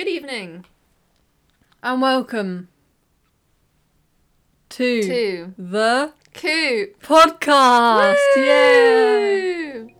Good 0.00 0.08
evening. 0.08 0.64
And 1.82 2.00
welcome 2.00 2.68
to, 4.70 5.02
To 5.02 5.54
the 5.58 6.14
Coop. 6.32 7.02
podcast. 7.02 8.16
Yeah. 8.34 9.18
Woo! 9.18 9.90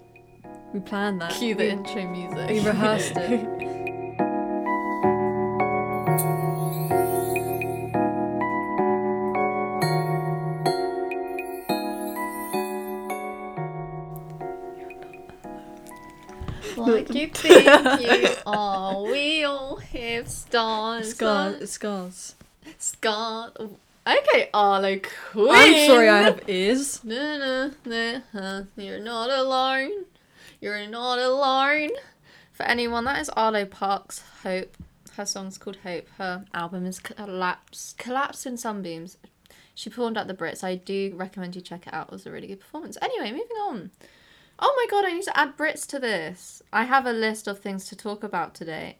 We 0.72 0.80
planned 0.80 1.20
that. 1.20 1.32
Cue 1.32 1.54
the 1.54 1.64
we, 1.64 1.68
intro 1.68 2.06
music. 2.06 2.48
we 2.48 2.60
rehearsed 2.60 3.12
it. 3.14 3.46
like 16.76 17.14
you 17.14 17.28
think 17.28 17.64
you 18.00 18.28
are. 18.46 19.02
We 19.02 19.44
all 19.44 19.76
have 20.12 20.28
stars. 20.28 21.10
Scars. 21.10 21.70
Scars. 21.70 22.34
Scars. 22.78 23.52
Okay, 24.06 24.50
Arlo 24.52 24.98
Queen. 25.30 25.50
I'm 25.50 25.86
sorry, 25.86 26.08
I 26.08 26.22
have 26.22 26.48
ears. 26.48 27.04
No, 27.04 27.72
no, 27.84 28.22
no. 28.32 28.66
You're 28.76 29.00
not 29.00 29.30
alone. 29.30 30.04
You're 30.60 30.86
not 30.86 31.18
alone. 31.18 31.90
For 32.52 32.64
anyone, 32.64 33.04
that 33.04 33.20
is 33.20 33.28
Arlo 33.30 33.64
Parks' 33.64 34.22
Hope. 34.42 34.76
Her 35.16 35.26
song's 35.26 35.58
called 35.58 35.76
Hope. 35.82 36.08
Her 36.18 36.44
album 36.54 36.86
is 36.86 36.98
Collapse. 36.98 37.94
Collapsed 37.98 38.46
in 38.46 38.56
Sunbeams. 38.56 39.18
She 39.74 39.90
performed 39.90 40.16
at 40.18 40.28
the 40.28 40.34
Brits. 40.34 40.64
I 40.64 40.74
do 40.76 41.12
recommend 41.14 41.56
you 41.56 41.62
check 41.62 41.86
it 41.86 41.94
out. 41.94 42.08
It 42.08 42.12
was 42.12 42.26
a 42.26 42.30
really 42.30 42.48
good 42.48 42.60
performance. 42.60 42.98
Anyway, 43.00 43.30
moving 43.30 43.56
on. 43.62 43.90
Oh 44.58 44.74
my 44.76 44.86
god, 44.90 45.06
I 45.06 45.12
need 45.12 45.24
to 45.24 45.38
add 45.38 45.56
Brits 45.56 45.86
to 45.88 45.98
this. 45.98 46.62
I 46.72 46.84
have 46.84 47.06
a 47.06 47.12
list 47.12 47.46
of 47.46 47.60
things 47.60 47.86
to 47.86 47.96
talk 47.96 48.22
about 48.22 48.54
today. 48.54 48.96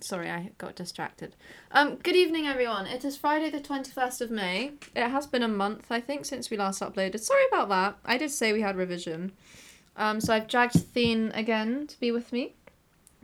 Sorry, 0.00 0.28
I 0.30 0.50
got 0.58 0.76
distracted. 0.76 1.34
Um, 1.72 1.96
good 1.96 2.16
evening, 2.16 2.46
everyone. 2.46 2.86
It 2.86 3.02
is 3.04 3.16
Friday, 3.16 3.48
the 3.48 3.60
21st 3.60 4.20
of 4.20 4.30
May. 4.30 4.72
It 4.94 5.08
has 5.08 5.26
been 5.26 5.42
a 5.42 5.48
month, 5.48 5.86
I 5.90 6.00
think, 6.00 6.26
since 6.26 6.50
we 6.50 6.58
last 6.58 6.82
uploaded. 6.82 7.18
Sorry 7.20 7.44
about 7.50 7.70
that. 7.70 7.96
I 8.04 8.18
did 8.18 8.30
say 8.30 8.52
we 8.52 8.60
had 8.60 8.76
revision. 8.76 9.32
Um, 9.96 10.20
so 10.20 10.34
I've 10.34 10.48
dragged 10.48 10.74
Theen 10.74 11.32
again 11.34 11.86
to 11.86 11.98
be 11.98 12.12
with 12.12 12.30
me. 12.30 12.54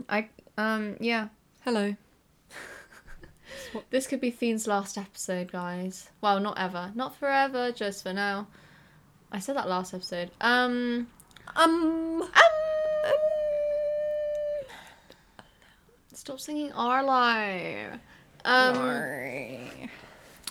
I, 0.09 0.28
um, 0.56 0.97
yeah. 0.98 1.28
Hello. 1.65 1.95
This 3.91 4.06
could 4.06 4.20
be 4.20 4.31
Theen's 4.31 4.67
last 4.67 4.97
episode, 4.97 5.53
guys. 5.53 6.09
Well, 6.23 6.41
not 6.41 6.59
ever. 6.59 6.91
Not 6.95 7.17
forever, 7.17 7.70
just 7.70 8.03
for 8.03 8.12
now. 8.15 8.47
I 9.31 9.39
said 9.41 9.56
that 9.56 9.69
last 9.69 9.93
episode. 9.93 10.31
Um, 10.41 11.06
Um. 11.55 12.23
um, 12.23 12.28
stop 16.23 16.39
singing 16.39 16.70
Arlo. 16.73 17.98
Um, 18.45 18.77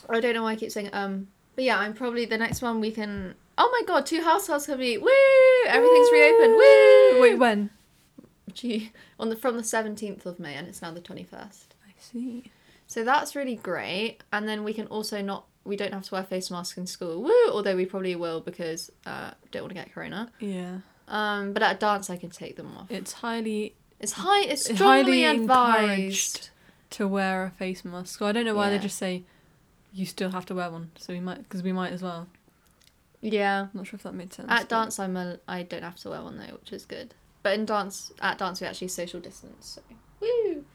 I 0.10 0.20
don't 0.20 0.34
know 0.34 0.44
why 0.44 0.52
I 0.52 0.56
keep 0.58 0.70
saying 0.70 0.90
um, 0.92 1.30
but 1.56 1.64
yeah, 1.64 1.80
I'm 1.80 1.94
probably 1.94 2.26
the 2.26 2.38
next 2.38 2.62
one 2.62 2.82
we 2.82 2.92
can. 2.92 3.36
Oh 3.58 3.70
my 3.72 3.86
god, 3.88 4.06
two 4.06 4.22
households 4.22 4.66
can 4.66 4.80
meet. 4.80 5.02
Woo! 5.02 5.10
Everything's 5.68 6.12
reopened. 6.12 6.56
Woo! 6.56 7.22
Wait, 7.22 7.40
when? 7.40 7.70
Gee, 8.54 8.92
on 9.18 9.30
the 9.30 9.38
from 9.38 9.56
the 9.56 9.64
seventeenth 9.64 10.26
of 10.26 10.40
May, 10.40 10.56
and 10.56 10.68
it's 10.68 10.82
now 10.82 10.92
the 10.92 11.00
twenty 11.00 11.24
first. 11.24 11.74
I 11.88 11.94
see. 11.98 12.52
So 12.88 13.06
that's 13.06 13.34
really 13.34 13.56
great. 13.56 14.18
And 14.34 14.50
then 14.50 14.66
we 14.66 14.74
can 14.74 14.88
also 14.88 15.22
not. 15.22 15.46
We 15.64 15.78
don't 15.78 15.94
have 15.94 16.04
to 16.04 16.16
wear 16.16 16.24
face 16.24 16.52
masks 16.52 16.78
in 16.78 16.86
school. 16.86 17.22
Woo! 17.24 17.50
Although 17.50 17.78
we 17.78 17.86
probably 17.86 18.18
will 18.18 18.42
because 18.42 18.92
uh, 19.06 19.32
don't 19.52 19.64
want 19.64 19.70
to 19.70 19.76
get 19.76 19.94
corona. 19.94 20.32
Yeah. 20.40 20.80
Um, 21.08 21.54
but 21.54 21.64
at 21.64 21.80
dance 21.80 22.10
I 22.10 22.18
can 22.18 22.30
take 22.30 22.58
them 22.58 22.76
off. 22.76 22.92
It's 22.92 23.14
highly 23.14 23.76
It's 24.02 24.14
high. 24.14 24.44
It's 24.46 24.64
strongly 24.66 25.24
highly 25.24 25.26
advised. 25.26 25.82
encouraged. 25.84 26.50
to 26.92 27.08
wear 27.08 27.46
a 27.46 27.50
face 27.52 27.86
mask. 27.86 28.20
So 28.20 28.26
I 28.26 28.34
don't 28.34 28.44
know 28.44 28.56
why 28.56 28.66
Yeah. 28.70 28.78
they 28.78 28.84
just 28.84 28.98
say 28.98 29.24
you 29.94 30.06
still 30.06 30.32
have 30.32 30.46
to 30.48 30.56
wear 30.56 30.70
one. 30.70 30.92
So 30.98 31.14
we 31.14 31.20
might, 31.22 31.38
because 31.44 31.64
we 31.64 31.72
might 31.72 31.94
as 31.94 32.02
well. 32.02 32.28
Yeah. 33.22 33.62
I'm 33.64 33.70
not 33.74 33.88
sure 33.88 33.98
if 33.98 34.04
that 34.04 34.14
made 34.14 34.34
sense. 34.34 34.50
At 34.52 34.62
but- 34.62 34.70
dance, 34.70 35.00
I'm 35.00 35.16
a, 35.16 35.40
I 35.48 35.64
don't 35.64 35.84
have 35.84 35.96
to 35.98 36.10
wear 36.10 36.22
one 36.22 36.38
though, 36.38 36.56
which 36.60 36.74
is 36.74 36.86
good. 36.86 37.14
But 37.44 37.54
in 37.58 37.66
dance, 37.66 38.12
at 38.22 38.38
dance, 38.40 38.60
we 38.62 38.68
actually 38.68 38.90
social 38.90 39.20
distance. 39.20 39.80
So 39.80 39.82
woo, 40.20 40.66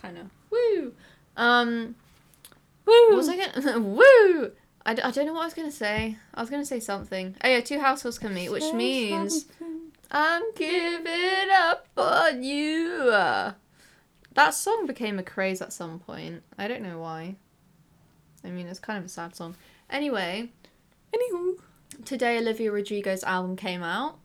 kind 0.00 0.18
of 0.18 0.26
woo. 0.50 0.92
Um, 1.36 1.94
Woo! 2.86 2.92
what 3.10 3.16
was 3.16 3.28
I 3.28 3.36
gonna 3.36 3.78
woo? 3.96 4.52
I, 4.84 4.94
d- 4.94 5.02
I 5.02 5.10
don't 5.10 5.26
know 5.26 5.34
what 5.34 5.42
I 5.42 5.44
was 5.44 5.54
gonna 5.54 5.70
say. 5.70 6.16
I 6.34 6.40
was 6.40 6.50
gonna 6.50 6.64
say 6.64 6.80
something. 6.80 7.36
Oh 7.44 7.48
yeah, 7.48 7.60
two 7.60 7.78
households 7.78 8.18
can 8.18 8.34
meet, 8.34 8.50
which 8.50 8.72
means. 8.72 9.46
I'm 10.10 10.42
giving 10.54 11.48
up 11.52 11.86
on 11.96 12.42
you. 12.42 13.10
That 14.34 14.54
song 14.54 14.86
became 14.86 15.18
a 15.18 15.22
craze 15.22 15.60
at 15.62 15.72
some 15.72 15.98
point. 15.98 16.42
I 16.58 16.68
don't 16.68 16.82
know 16.82 16.98
why. 16.98 17.36
I 18.44 18.48
mean, 18.50 18.66
it's 18.66 18.78
kind 18.78 18.98
of 18.98 19.04
a 19.04 19.08
sad 19.08 19.34
song. 19.36 19.56
Anyway, 19.88 20.50
Anywho. 21.14 21.58
today 22.04 22.38
Olivia 22.38 22.70
Rodrigo's 22.72 23.24
album 23.24 23.56
came 23.56 23.82
out. 23.82 24.18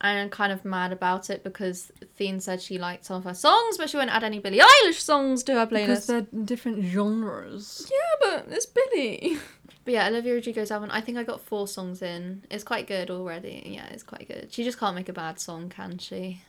And 0.00 0.18
I'm 0.18 0.28
kind 0.28 0.52
of 0.52 0.66
mad 0.66 0.92
about 0.92 1.30
it 1.30 1.42
because 1.42 1.90
Theen 2.16 2.38
said 2.38 2.60
she 2.60 2.76
liked 2.76 3.06
some 3.06 3.16
of 3.16 3.24
her 3.24 3.32
songs, 3.32 3.78
but 3.78 3.88
she 3.88 3.96
wouldn't 3.96 4.14
add 4.14 4.22
any 4.22 4.38
Billie 4.38 4.58
Eilish 4.60 5.00
songs 5.00 5.42
to 5.44 5.54
her 5.54 5.66
playlist. 5.66 5.80
Because 5.86 6.06
they're 6.06 6.26
different 6.44 6.84
genres. 6.84 7.90
Yeah, 7.90 8.28
but 8.28 8.46
it's 8.54 8.66
Billie. 8.66 9.38
But 9.84 9.94
yeah, 9.94 10.06
Olivia 10.08 10.34
Rodrigo's 10.34 10.70
album, 10.70 10.90
I 10.92 11.00
think 11.00 11.18
I 11.18 11.24
got 11.24 11.40
four 11.40 11.68
songs 11.68 12.00
in. 12.00 12.42
It's 12.50 12.64
quite 12.64 12.86
good 12.86 13.10
already. 13.10 13.62
Yeah, 13.66 13.86
it's 13.90 14.02
quite 14.02 14.26
good. 14.28 14.48
She 14.50 14.64
just 14.64 14.78
can't 14.78 14.94
make 14.96 15.08
a 15.08 15.12
bad 15.12 15.38
song, 15.38 15.68
can 15.68 15.98
she? 15.98 16.42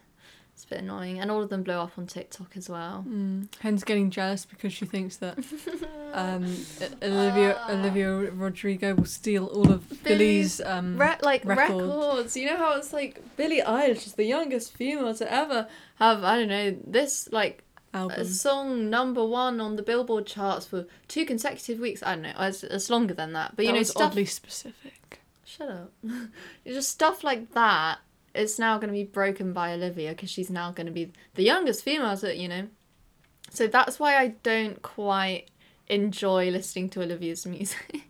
It's 0.53 0.63
a 0.63 0.67
bit 0.69 0.79
annoying. 0.79 1.19
And 1.19 1.29
all 1.29 1.41
of 1.41 1.49
them 1.49 1.63
blow 1.63 1.81
up 1.81 1.97
on 1.97 2.07
TikTok 2.07 2.55
as 2.55 2.69
well. 2.69 3.03
Mm. 3.05 3.49
Hen's 3.59 3.83
getting 3.83 4.09
jealous 4.09 4.45
because 4.45 4.71
she 4.71 4.85
thinks 4.85 5.17
that 5.17 5.37
um, 6.13 6.45
Olivia 7.03 7.59
Olivia 7.69 8.09
Rodrigo 8.31 8.95
will 8.95 9.03
steal 9.03 9.47
all 9.47 9.69
of 9.69 10.01
Billie's 10.03 10.61
um, 10.61 10.97
Re- 10.97 11.17
like 11.21 11.43
record. 11.43 11.83
records. 11.83 12.37
You 12.37 12.45
know 12.51 12.55
how 12.55 12.77
it's 12.77 12.93
like 12.93 13.21
Billie 13.35 13.59
Eilish 13.61 14.07
is 14.07 14.13
the 14.13 14.23
youngest 14.23 14.71
female 14.71 15.13
to 15.15 15.29
ever 15.29 15.67
have, 15.95 16.23
I 16.23 16.37
don't 16.37 16.47
know, 16.47 16.77
this 16.87 17.27
like 17.33 17.64
album. 17.95 18.19
a 18.19 18.25
song 18.25 18.89
number 18.89 19.25
one 19.25 19.59
on 19.59 19.75
the 19.75 19.83
Billboard 19.83 20.25
charts 20.25 20.65
for 20.65 20.85
two 21.07 21.25
consecutive 21.25 21.79
weeks. 21.79 22.03
I 22.03 22.15
don't 22.15 22.23
know, 22.23 22.33
it's, 22.39 22.63
it's 22.63 22.89
longer 22.89 23.13
than 23.13 23.33
that. 23.33 23.55
But 23.55 23.65
you 23.65 23.69
that 23.69 23.73
know, 23.73 23.79
was 23.79 23.89
stuff. 23.89 24.11
oddly 24.11 24.25
specific. 24.25 25.21
Shut 25.45 25.69
up. 25.69 25.91
Just 26.65 26.89
stuff 26.91 27.23
like 27.23 27.53
that 27.53 27.99
is 28.33 28.59
now 28.59 28.77
going 28.77 28.89
to 28.89 28.93
be 28.93 29.03
broken 29.03 29.53
by 29.53 29.73
Olivia 29.73 30.11
because 30.11 30.29
she's 30.29 30.49
now 30.49 30.71
going 30.71 30.87
to 30.87 30.91
be 30.91 31.11
the 31.35 31.43
youngest 31.43 31.83
female 31.83 32.17
you 32.31 32.47
know. 32.47 32.67
So 33.51 33.67
that's 33.67 33.99
why 33.99 34.17
I 34.17 34.29
don't 34.43 34.81
quite 34.81 35.49
enjoy 35.87 36.49
listening 36.49 36.89
to 36.89 37.01
Olivia's 37.01 37.45
music. 37.45 38.03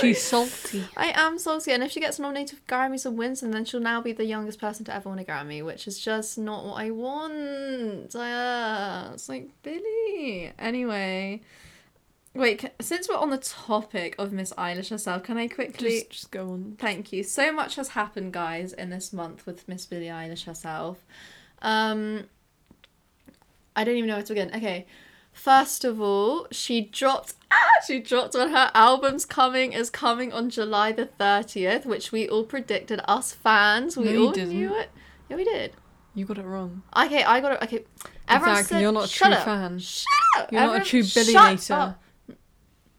She's 0.00 0.22
salty. 0.22 0.84
I 0.96 1.12
am 1.14 1.38
salty, 1.38 1.72
and 1.72 1.82
if 1.82 1.90
she 1.92 2.00
gets 2.00 2.18
nominated 2.18 2.58
for 2.58 2.64
Grammys 2.64 3.06
and 3.06 3.16
wins, 3.18 3.42
and 3.42 3.52
then 3.52 3.64
she'll 3.64 3.80
now 3.80 4.00
be 4.00 4.12
the 4.12 4.24
youngest 4.24 4.58
person 4.60 4.84
to 4.86 4.94
ever 4.94 5.08
win 5.10 5.18
a 5.18 5.24
Grammy, 5.24 5.64
which 5.64 5.86
is 5.86 5.98
just 5.98 6.38
not 6.38 6.64
what 6.64 6.74
I 6.82 6.90
want. 6.90 8.14
Uh, 8.14 9.10
it's 9.14 9.28
like 9.28 9.50
Billie. 9.62 10.52
Anyway, 10.58 11.40
wait. 12.34 12.58
ca- 12.60 12.70
Since 12.80 13.08
we're 13.08 13.16
on 13.16 13.30
the 13.30 13.38
topic 13.38 14.14
of 14.18 14.32
Miss 14.32 14.52
Eilish 14.54 14.90
herself, 14.90 15.22
can 15.22 15.36
I 15.38 15.48
quickly? 15.48 15.98
Just, 16.00 16.10
just 16.10 16.30
go 16.30 16.50
on. 16.50 16.76
Thank 16.78 17.12
you. 17.12 17.22
So 17.22 17.52
much 17.52 17.76
has 17.76 17.88
happened, 17.90 18.32
guys, 18.32 18.72
in 18.72 18.90
this 18.90 19.12
month 19.12 19.46
with 19.46 19.68
Miss 19.68 19.86
Billie 19.86 20.06
Eilish 20.06 20.44
herself. 20.44 21.04
Um, 21.62 22.24
I 23.74 23.84
don't 23.84 23.96
even 23.96 24.08
know 24.08 24.14
where 24.16 24.22
to 24.24 24.34
begin. 24.34 24.50
Okay, 24.54 24.86
first 25.32 25.84
of 25.84 26.00
all, 26.00 26.46
she 26.50 26.80
dropped. 26.80 27.34
Ah, 27.50 27.56
she 27.86 27.98
dropped 28.00 28.34
when 28.34 28.50
her 28.50 28.70
album's 28.74 29.24
coming 29.24 29.72
is 29.72 29.90
coming 29.90 30.32
on 30.32 30.50
July 30.50 30.92
the 30.92 31.06
thirtieth, 31.06 31.86
which 31.86 32.12
we 32.12 32.28
all 32.28 32.44
predicted. 32.44 33.00
Us 33.08 33.32
fans, 33.32 33.96
we 33.96 34.12
No, 34.12 34.26
all 34.26 34.32
didn't. 34.32 34.50
knew 34.54 34.74
it. 34.76 34.90
Yeah, 35.28 35.36
we 35.36 35.44
did. 35.44 35.72
You 36.14 36.24
got 36.24 36.38
it 36.38 36.44
wrong. 36.44 36.82
Okay, 36.96 37.22
I 37.22 37.40
got 37.40 37.52
it. 37.52 37.62
Okay, 37.62 37.84
everyone 38.26 38.58
Exactly, 38.58 38.74
said, 38.76 38.82
you're 38.82 38.92
not 38.92 39.06
a 39.08 39.12
true 39.12 39.28
up. 39.32 39.44
fan. 39.44 39.78
Shut 39.78 40.04
up. 40.36 40.52
You're 40.52 40.60
not 40.62 40.82
a 40.82 40.84
true 40.84 41.02
shut 41.04 41.96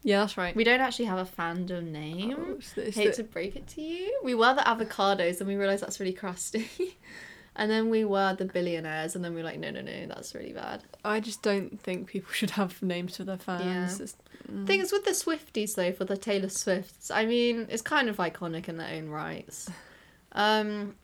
Yeah, 0.02 0.20
that's 0.20 0.38
right. 0.38 0.56
We 0.56 0.64
don't 0.64 0.80
actually 0.80 1.04
have 1.06 1.18
a 1.18 1.30
fandom 1.30 1.90
name. 1.90 2.34
Oh, 2.38 2.52
it's 2.54 2.72
the- 2.72 2.88
it's 2.88 2.96
Hate 2.96 3.08
the- 3.16 3.22
to 3.22 3.24
break 3.24 3.56
it 3.56 3.66
to 3.68 3.82
you. 3.82 4.18
We 4.24 4.34
were 4.34 4.54
the 4.54 4.62
avocados 4.62 5.40
and 5.40 5.48
we 5.48 5.56
realised 5.56 5.82
that's 5.82 6.00
really 6.00 6.14
crusty. 6.14 6.70
and 7.56 7.70
then 7.70 7.90
we 7.90 8.04
were 8.06 8.34
the 8.34 8.46
billionaires 8.46 9.14
and 9.14 9.22
then 9.22 9.34
we 9.34 9.42
were 9.42 9.46
like, 9.46 9.58
no, 9.58 9.70
no, 9.70 9.82
no, 9.82 10.06
that's 10.06 10.34
really 10.34 10.54
bad. 10.54 10.84
I 11.04 11.20
just 11.20 11.42
don't 11.42 11.78
think 11.82 12.06
people 12.06 12.32
should 12.32 12.52
have 12.52 12.82
names 12.82 13.18
for 13.18 13.24
their 13.24 13.36
fans. 13.36 13.64
Yeah. 13.66 13.84
It's- 14.04 14.16
mm. 14.50 14.66
Thing 14.66 14.80
is 14.80 14.92
with 14.92 15.04
the 15.04 15.12
Swifties 15.12 15.74
though, 15.74 15.92
for 15.92 16.04
the 16.04 16.16
Taylor 16.16 16.48
Swifts, 16.48 17.10
I 17.10 17.26
mean, 17.26 17.66
it's 17.70 17.82
kind 17.82 18.08
of 18.08 18.16
iconic 18.16 18.68
in 18.68 18.76
their 18.76 18.94
own 18.94 19.08
rights. 19.08 19.68
Um 20.32 20.94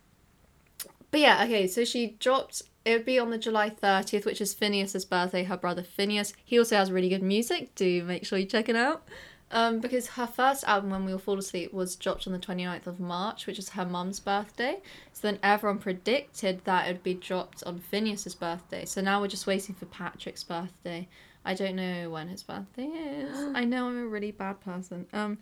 but 1.11 1.19
yeah, 1.19 1.43
okay, 1.43 1.67
so 1.67 1.83
she 1.83 2.15
dropped 2.17 2.61
it 2.87 2.93
would 2.93 3.05
be 3.05 3.19
on 3.19 3.31
the 3.31 3.37
July 3.37 3.69
30th, 3.69 4.25
which 4.25 4.39
is 4.39 4.55
Finneas's 4.55 5.03
birthday, 5.03 5.43
her 5.43 5.57
brother 5.57 5.83
Finneas. 5.83 6.31
He 6.45 6.57
also 6.57 6.77
has 6.77 6.89
really 6.89 7.09
good 7.09 7.21
music. 7.21 7.75
Do 7.75 8.01
make 8.05 8.25
sure 8.25 8.39
you 8.39 8.45
check 8.45 8.69
it 8.69 8.77
out. 8.77 9.05
Um, 9.51 9.81
because 9.81 10.07
her 10.07 10.25
first 10.25 10.63
album, 10.63 10.91
When 10.91 11.03
We 11.03 11.11
All 11.11 11.19
Fall 11.19 11.37
Asleep, 11.37 11.73
was 11.73 11.97
dropped 11.97 12.27
on 12.27 12.33
the 12.33 12.39
29th 12.39 12.87
of 12.87 13.01
March, 13.01 13.45
which 13.45 13.59
is 13.59 13.69
her 13.69 13.85
mum's 13.85 14.21
birthday. 14.21 14.79
So 15.11 15.27
then 15.27 15.37
everyone 15.43 15.79
predicted 15.79 16.63
that 16.63 16.87
it 16.87 16.93
would 16.93 17.03
be 17.03 17.13
dropped 17.13 17.61
on 17.65 17.79
Finneas's 17.79 18.35
birthday. 18.35 18.85
So 18.85 19.01
now 19.01 19.19
we're 19.19 19.27
just 19.27 19.47
waiting 19.47 19.75
for 19.75 19.85
Patrick's 19.87 20.45
birthday. 20.45 21.09
I 21.47 21.53
don't 21.53 21.75
know 21.75 22.09
when 22.09 22.27
his 22.27 22.43
birthday 22.43 22.85
is. 22.87 23.37
I 23.55 23.63
know 23.63 23.87
I'm 23.87 23.97
a 23.97 24.05
really 24.07 24.31
bad 24.31 24.59
person. 24.61 25.05
Um, 25.13 25.37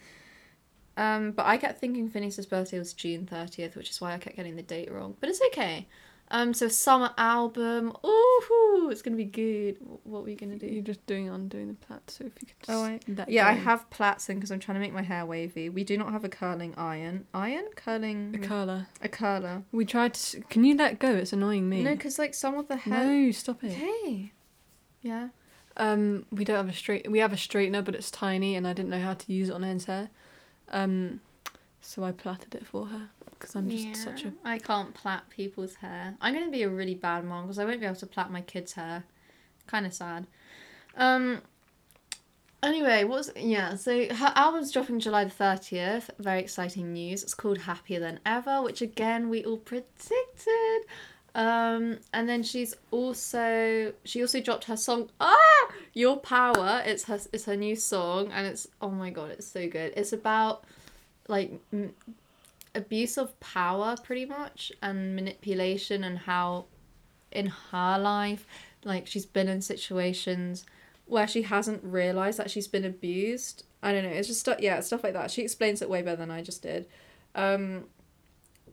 um, 0.97 1.31
but 1.31 1.45
I 1.45 1.57
kept 1.57 1.79
thinking 1.79 2.09
Finneas's 2.09 2.45
birthday 2.45 2.79
was 2.79 2.93
June 2.93 3.27
30th, 3.29 3.75
which 3.75 3.89
is 3.89 3.99
why 3.99 4.13
I 4.13 4.17
kept 4.17 4.35
getting 4.37 4.55
the 4.55 4.61
date 4.63 4.91
wrong. 4.91 5.17
But 5.19 5.29
it's 5.29 5.41
okay. 5.47 5.87
Um, 6.31 6.53
so 6.53 6.67
summer 6.69 7.11
album. 7.17 7.91
Ooh, 8.03 8.89
it's 8.89 9.01
gonna 9.01 9.15
be 9.17 9.25
good. 9.25 9.77
What 10.05 10.23
were 10.23 10.29
you 10.29 10.35
gonna 10.35 10.57
do? 10.57 10.65
You're 10.67 10.81
just 10.83 11.05
doing 11.05 11.29
undoing 11.29 11.67
the 11.67 11.73
plait, 11.75 12.09
so 12.09 12.23
if 12.25 12.31
you 12.41 12.47
could 12.47 12.59
just 12.61 12.69
Oh, 12.71 12.83
I- 12.83 12.99
Yeah, 13.27 13.47
I 13.47 13.51
have 13.51 13.87
plaits 13.91 14.27
in 14.29 14.37
because 14.37 14.51
I'm 14.51 14.59
trying 14.59 14.75
to 14.75 14.79
make 14.79 14.93
my 14.93 15.03
hair 15.03 15.25
wavy. 15.25 15.69
We 15.69 15.83
do 15.83 15.97
not 15.97 16.11
have 16.13 16.23
a 16.23 16.29
curling 16.29 16.73
iron. 16.77 17.27
Iron? 17.33 17.65
Curling? 17.75 18.39
a 18.41 18.47
curler. 18.47 18.87
a 19.01 19.09
curler. 19.09 19.63
We 19.71 19.85
tried 19.85 20.13
to. 20.15 20.41
Can 20.41 20.63
you 20.63 20.75
let 20.75 20.97
go? 20.97 21.13
It's 21.13 21.33
annoying 21.33 21.67
me. 21.69 21.83
No, 21.83 21.91
because 21.91 22.17
like 22.17 22.33
some 22.33 22.57
of 22.57 22.67
the 22.69 22.77
hair. 22.77 23.05
No, 23.05 23.31
stop 23.31 23.63
it. 23.63 23.73
Okay. 23.73 24.31
Yeah. 25.01 25.29
Um, 25.77 26.25
we 26.31 26.45
don't 26.45 26.55
have 26.55 26.69
a 26.69 26.73
straight. 26.73 27.09
We 27.09 27.19
have 27.19 27.33
a 27.33 27.37
straightener, 27.37 27.83
but 27.83 27.95
it's 27.95 28.11
tiny, 28.11 28.55
and 28.55 28.67
I 28.67 28.73
didn't 28.73 28.89
know 28.89 28.99
how 28.99 29.13
to 29.13 29.33
use 29.33 29.49
it 29.49 29.53
on 29.53 29.63
Anne's 29.63 29.85
hair. 29.85 30.09
Um, 30.71 31.21
so 31.81 32.03
I 32.03 32.11
plaited 32.11 32.55
it 32.55 32.65
for 32.65 32.87
her 32.87 33.09
because 33.29 33.55
I'm 33.55 33.69
just 33.69 34.03
such 34.03 34.25
a. 34.25 34.33
I 34.43 34.57
can't 34.57 34.93
plait 34.93 35.21
people's 35.29 35.75
hair. 35.75 36.15
I'm 36.21 36.33
gonna 36.33 36.49
be 36.49 36.63
a 36.63 36.69
really 36.69 36.95
bad 36.95 37.25
mom 37.25 37.43
because 37.43 37.59
I 37.59 37.65
won't 37.65 37.79
be 37.79 37.85
able 37.85 37.95
to 37.97 38.07
plait 38.07 38.29
my 38.29 38.41
kids' 38.41 38.73
hair. 38.73 39.03
Kind 39.67 39.85
of 39.85 39.93
sad. 39.93 40.27
Um. 40.95 41.41
Anyway, 42.63 43.03
what's 43.03 43.29
yeah? 43.35 43.75
So 43.75 44.07
her 44.13 44.31
album's 44.35 44.71
dropping 44.71 44.99
July 44.99 45.25
the 45.25 45.29
thirtieth. 45.29 46.09
Very 46.17 46.39
exciting 46.39 46.93
news. 46.93 47.21
It's 47.21 47.35
called 47.35 47.59
Happier 47.59 47.99
Than 47.99 48.19
Ever, 48.25 48.63
which 48.63 48.81
again 48.81 49.29
we 49.29 49.43
all 49.45 49.57
predicted. 49.57 50.81
Um, 51.35 51.99
and 52.13 52.29
then 52.29 52.43
she's 52.43 52.73
also 52.91 53.93
she 54.05 54.21
also 54.21 54.39
dropped 54.39 54.63
her 54.65 54.77
song 54.77 55.09
Ah 55.19 55.67
Your 55.93 56.17
Power. 56.17 56.81
It's 56.85 57.03
her 57.03 57.19
it's 57.33 57.43
her 57.45 57.57
new 57.57 57.75
song 57.75 58.31
and 58.31 58.47
it's 58.47 58.67
oh 58.81 58.89
my 58.89 59.09
god 59.09 59.31
it's 59.31 59.45
so 59.47 59.67
good. 59.67 59.93
It's 59.97 60.13
about 60.13 60.63
like 61.27 61.59
m- 61.73 61.93
abuse 62.73 63.17
of 63.17 63.37
power 63.39 63.95
pretty 64.01 64.25
much 64.25 64.71
and 64.81 65.15
manipulation 65.15 66.03
and 66.03 66.19
how 66.19 66.65
in 67.31 67.47
her 67.47 67.97
life 67.97 68.45
like 68.83 69.07
she's 69.07 69.25
been 69.25 69.47
in 69.47 69.61
situations 69.61 70.65
where 71.05 71.27
she 71.27 71.43
hasn't 71.43 71.83
realized 71.83 72.37
that 72.37 72.51
she's 72.51 72.67
been 72.67 72.85
abused 72.85 73.63
i 73.81 73.91
don't 73.91 74.03
know 74.03 74.09
it's 74.09 74.27
just 74.27 74.47
yeah 74.59 74.79
stuff 74.79 75.03
like 75.03 75.13
that 75.13 75.31
she 75.31 75.41
explains 75.41 75.81
it 75.81 75.89
way 75.89 76.01
better 76.01 76.17
than 76.17 76.29
i 76.31 76.41
just 76.41 76.61
did 76.61 76.85
um 77.33 77.85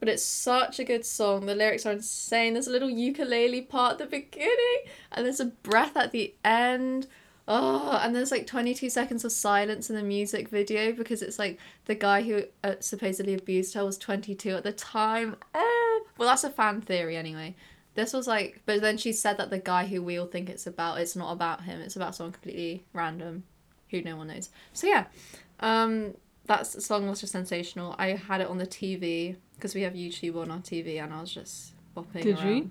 but 0.03 0.09
it's 0.09 0.25
such 0.25 0.81
a 0.81 0.85
good 0.85 1.07
song 1.07 1.47
the 1.47 1.55
lyrics 1.55 1.87
are 1.87 1.93
insane 1.93 2.55
there's 2.55 2.67
a 2.67 2.73
little 2.73 2.91
ukulele 2.91 3.61
part 3.61 3.93
at 3.93 3.99
the 3.99 4.07
beginning 4.07 4.81
and 5.13 5.25
there's 5.25 5.39
a 5.39 5.45
breath 5.45 5.97
at 5.97 6.11
the 6.11 6.35
end 6.45 7.07
Oh, 7.49 7.99
and 8.01 8.15
there's 8.15 8.31
like 8.31 8.47
22 8.47 8.89
seconds 8.89 9.25
of 9.25 9.33
silence 9.33 9.91
in 9.91 9.97
the 9.97 10.03
music 10.03 10.49
video 10.49 10.93
because 10.93 11.23
it's 11.23 11.39
like 11.39 11.59
the 11.87 11.95
guy 11.95 12.23
who 12.23 12.45
uh, 12.63 12.77
supposedly 12.79 13.35
abused 13.35 13.75
her 13.75 13.85
was 13.85 13.99
22 13.99 14.51
at 14.51 14.63
the 14.63 14.73
time. 14.73 15.37
Eh. 15.55 15.99
Well, 16.17 16.29
that's 16.29 16.45
a 16.45 16.51
fan 16.51 16.81
theory 16.81 17.17
anyway. 17.17 17.57
This 17.95 18.13
was 18.13 18.29
like, 18.29 18.63
but 18.65 18.81
then 18.81 18.97
she 18.97 19.13
said 19.13 19.39
that 19.39 19.51
the 19.51 19.59
guy 19.59 19.87
who 19.87 20.03
we 20.03 20.19
all 20.19 20.27
think 20.27 20.49
it's 20.49 20.69
about, 20.69 21.01
it's 21.01 21.17
not 21.17 21.33
about 21.33 21.65
him. 21.65 21.81
It's 21.81 21.97
about 21.97 22.15
someone 22.15 22.33
completely 22.33 22.85
random 22.93 23.43
who 23.91 24.03
no 24.03 24.17
one 24.17 24.29
knows. 24.29 24.49
So 24.73 24.87
yeah, 24.87 25.07
um, 25.59 26.15
that 26.47 26.67
song 26.67 27.09
was 27.09 27.21
just 27.21 27.33
sensational. 27.33 27.95
I 27.99 28.09
had 28.09 28.41
it 28.41 28.49
on 28.49 28.59
the 28.59 28.67
TV 28.67 29.37
because 29.55 29.75
we 29.75 29.83
have 29.83 29.93
YouTube 29.95 30.37
on 30.37 30.51
our 30.51 30.59
TV, 30.59 31.03
and 31.03 31.13
I 31.13 31.21
was 31.21 31.33
just 31.33 31.73
bopping 31.97 32.23
Did 32.23 32.41
you? 32.41 32.71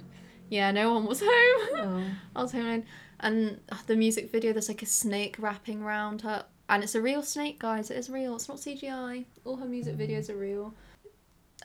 Yeah, 0.50 0.72
no 0.72 0.94
one 0.94 1.06
was 1.06 1.22
home. 1.26 1.30
Oh. 1.30 2.04
I 2.36 2.42
was 2.42 2.52
home 2.52 2.66
alone. 2.66 2.84
And 3.22 3.60
uh, 3.72 3.78
the 3.88 3.96
music 3.96 4.32
video, 4.32 4.52
there's 4.52 4.68
like 4.68 4.82
a 4.82 4.88
snake 4.88 5.38
wrapping 5.40 5.82
around 5.82 6.22
her. 6.22 6.46
And 6.68 6.84
it's 6.84 6.96
a 6.96 7.02
real 7.02 7.24
snake, 7.24 7.60
guys. 7.60 7.90
It 7.92 7.98
is 7.98 8.10
real. 8.10 8.36
It's 8.36 8.50
not 8.50 8.58
CGI. 8.58 9.26
All 9.46 9.58
her 9.58 9.66
music 9.66 9.98
videos 9.98 10.30
are 10.30 10.38
real. 10.38 10.74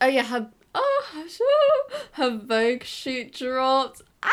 Oh, 0.00 0.06
yeah. 0.06 0.24
Her, 0.24 0.50
oh, 0.74 1.26
her 2.12 2.38
Vogue 2.38 2.84
shoot 2.84 3.32
dropped. 3.32 4.02
Ah! 4.22 4.32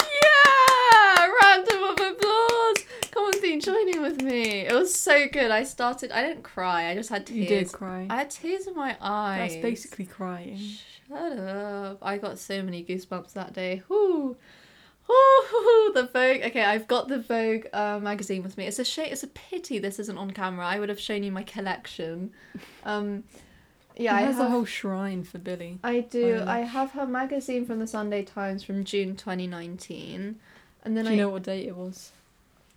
yeah! 0.00 1.30
Random 1.42 1.82
of 1.84 2.00
applause. 2.00 2.86
Come 3.10 3.24
on, 3.24 3.32
Theen, 3.34 3.60
join 3.60 3.88
in 3.88 4.00
with 4.02 4.22
me. 4.22 4.60
It 4.60 4.72
was 4.92 5.00
so 5.00 5.26
good. 5.28 5.50
I 5.50 5.64
started, 5.64 6.12
I 6.12 6.22
didn't 6.22 6.42
cry. 6.42 6.90
I 6.90 6.94
just 6.94 7.08
had 7.08 7.26
tears. 7.26 7.38
You 7.38 7.46
did 7.46 7.72
cry. 7.72 8.06
I 8.10 8.16
had 8.16 8.30
tears 8.30 8.66
in 8.66 8.74
my 8.76 8.96
eyes. 9.00 9.52
That's 9.52 9.62
basically 9.62 10.04
crying. 10.06 10.58
Shut 11.08 11.38
up. 11.38 11.98
I 12.02 12.18
got 12.18 12.38
so 12.38 12.62
many 12.62 12.84
goosebumps 12.84 13.32
that 13.32 13.52
day. 13.52 13.82
Whoo. 13.88 14.36
Whoo, 15.08 15.92
the 15.94 16.08
Vogue. 16.12 16.42
Okay, 16.42 16.62
I've 16.64 16.86
got 16.88 17.08
the 17.08 17.18
Vogue 17.18 17.66
uh, 17.72 17.98
magazine 18.00 18.42
with 18.42 18.56
me. 18.56 18.66
It's 18.66 18.78
a 18.78 18.84
shame. 18.84 19.08
It's 19.12 19.22
a 19.22 19.26
pity 19.28 19.78
this 19.78 19.98
isn't 19.98 20.16
on 20.16 20.30
camera. 20.30 20.66
I 20.66 20.78
would 20.78 20.88
have 20.88 21.00
shown 21.00 21.22
you 21.22 21.32
my 21.32 21.42
collection. 21.42 22.30
Um, 22.84 23.24
yeah, 23.96 24.14
I 24.14 24.20
He 24.20 24.26
has 24.26 24.36
have. 24.36 24.46
a 24.46 24.50
whole 24.50 24.64
shrine 24.64 25.22
for 25.24 25.38
Billie. 25.38 25.78
I 25.84 26.00
do. 26.00 26.42
I 26.46 26.60
have 26.60 26.92
her 26.92 27.06
magazine 27.06 27.66
from 27.66 27.78
the 27.78 27.86
Sunday 27.86 28.22
Times 28.22 28.62
from 28.62 28.84
June 28.84 29.16
2019, 29.16 30.36
and 30.84 30.96
then 30.96 31.04
Do 31.04 31.10
I. 31.10 31.14
know 31.16 31.28
what 31.28 31.42
date 31.42 31.66
it 31.66 31.76
was? 31.76 32.12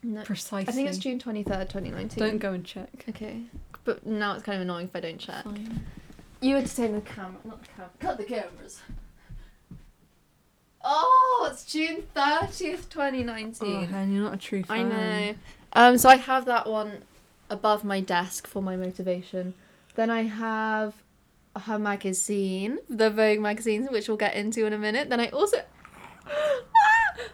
No, 0.08 0.22
Precisely. 0.24 0.68
I 0.72 0.72
think 0.72 0.88
it's 0.88 1.00
June 1.00 1.18
23rd, 1.20 1.68
2019. 1.70 2.20
Don't 2.20 2.38
go 2.38 2.54
and 2.54 2.64
check. 2.64 3.06
Okay, 3.10 3.42
but 3.86 4.06
now 4.06 4.34
it's 4.36 4.44
kind 4.44 4.58
of 4.58 4.62
annoying 4.62 4.86
if 4.86 4.96
I 4.96 5.00
don't 5.00 5.18
check. 5.18 5.44
Fine. 5.44 5.84
You 6.42 6.58
entertain 6.58 6.94
the 6.94 7.02
camera, 7.02 7.38
not 7.44 7.62
the 7.64 7.68
camera. 7.70 7.90
Cut 8.00 8.18
the 8.20 8.24
cameras. 8.26 8.82
Oh, 10.84 11.50
it's 11.52 11.66
June 11.66 12.04
thirtieth, 12.14 12.88
twenty 12.90 13.22
Oh, 13.24 13.26
nineteen. 13.26 13.90
and 13.92 14.14
you're 14.14 14.24
not 14.24 14.36
a 14.36 14.38
true 14.38 14.64
fan. 14.64 14.92
I 14.92 15.28
know. 15.30 15.36
Um, 15.74 15.98
so 15.98 16.10
I 16.10 16.18
have 16.18 16.46
that 16.46 16.68
one 16.70 17.00
above 17.50 17.84
my 17.84 18.00
desk 18.00 18.46
for 18.46 18.62
my 18.62 18.76
motivation. 18.76 19.56
Then 19.96 20.12
I 20.12 20.24
have 20.24 20.94
her 21.64 21.80
magazine, 21.80 22.78
the 22.88 23.10
Vogue 23.10 23.40
magazine, 23.40 23.88
which 23.88 24.08
we'll 24.08 24.18
get 24.18 24.36
into 24.36 24.66
in 24.68 24.74
a 24.74 24.78
minute. 24.78 25.10
Then 25.10 25.20
I 25.20 25.30
also. 25.30 25.58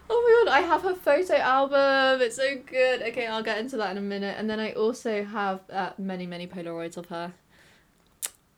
Oh 0.10 0.44
my 0.46 0.52
god, 0.52 0.58
I 0.58 0.62
have 0.62 0.82
her 0.84 0.94
photo 0.96 1.36
album. 1.36 2.22
It's 2.22 2.36
so 2.36 2.56
good. 2.66 3.02
Okay, 3.02 3.28
I'll 3.28 3.44
get 3.44 3.58
into 3.58 3.78
that 3.78 3.92
in 3.92 3.98
a 3.98 4.02
minute. 4.02 4.36
And 4.38 4.50
then 4.50 4.60
I 4.60 4.74
also 4.74 5.24
have 5.24 5.62
uh, 5.72 5.92
many, 5.98 6.26
many 6.28 6.48
Polaroids 6.48 6.98
of 6.98 7.08
her. 7.08 7.34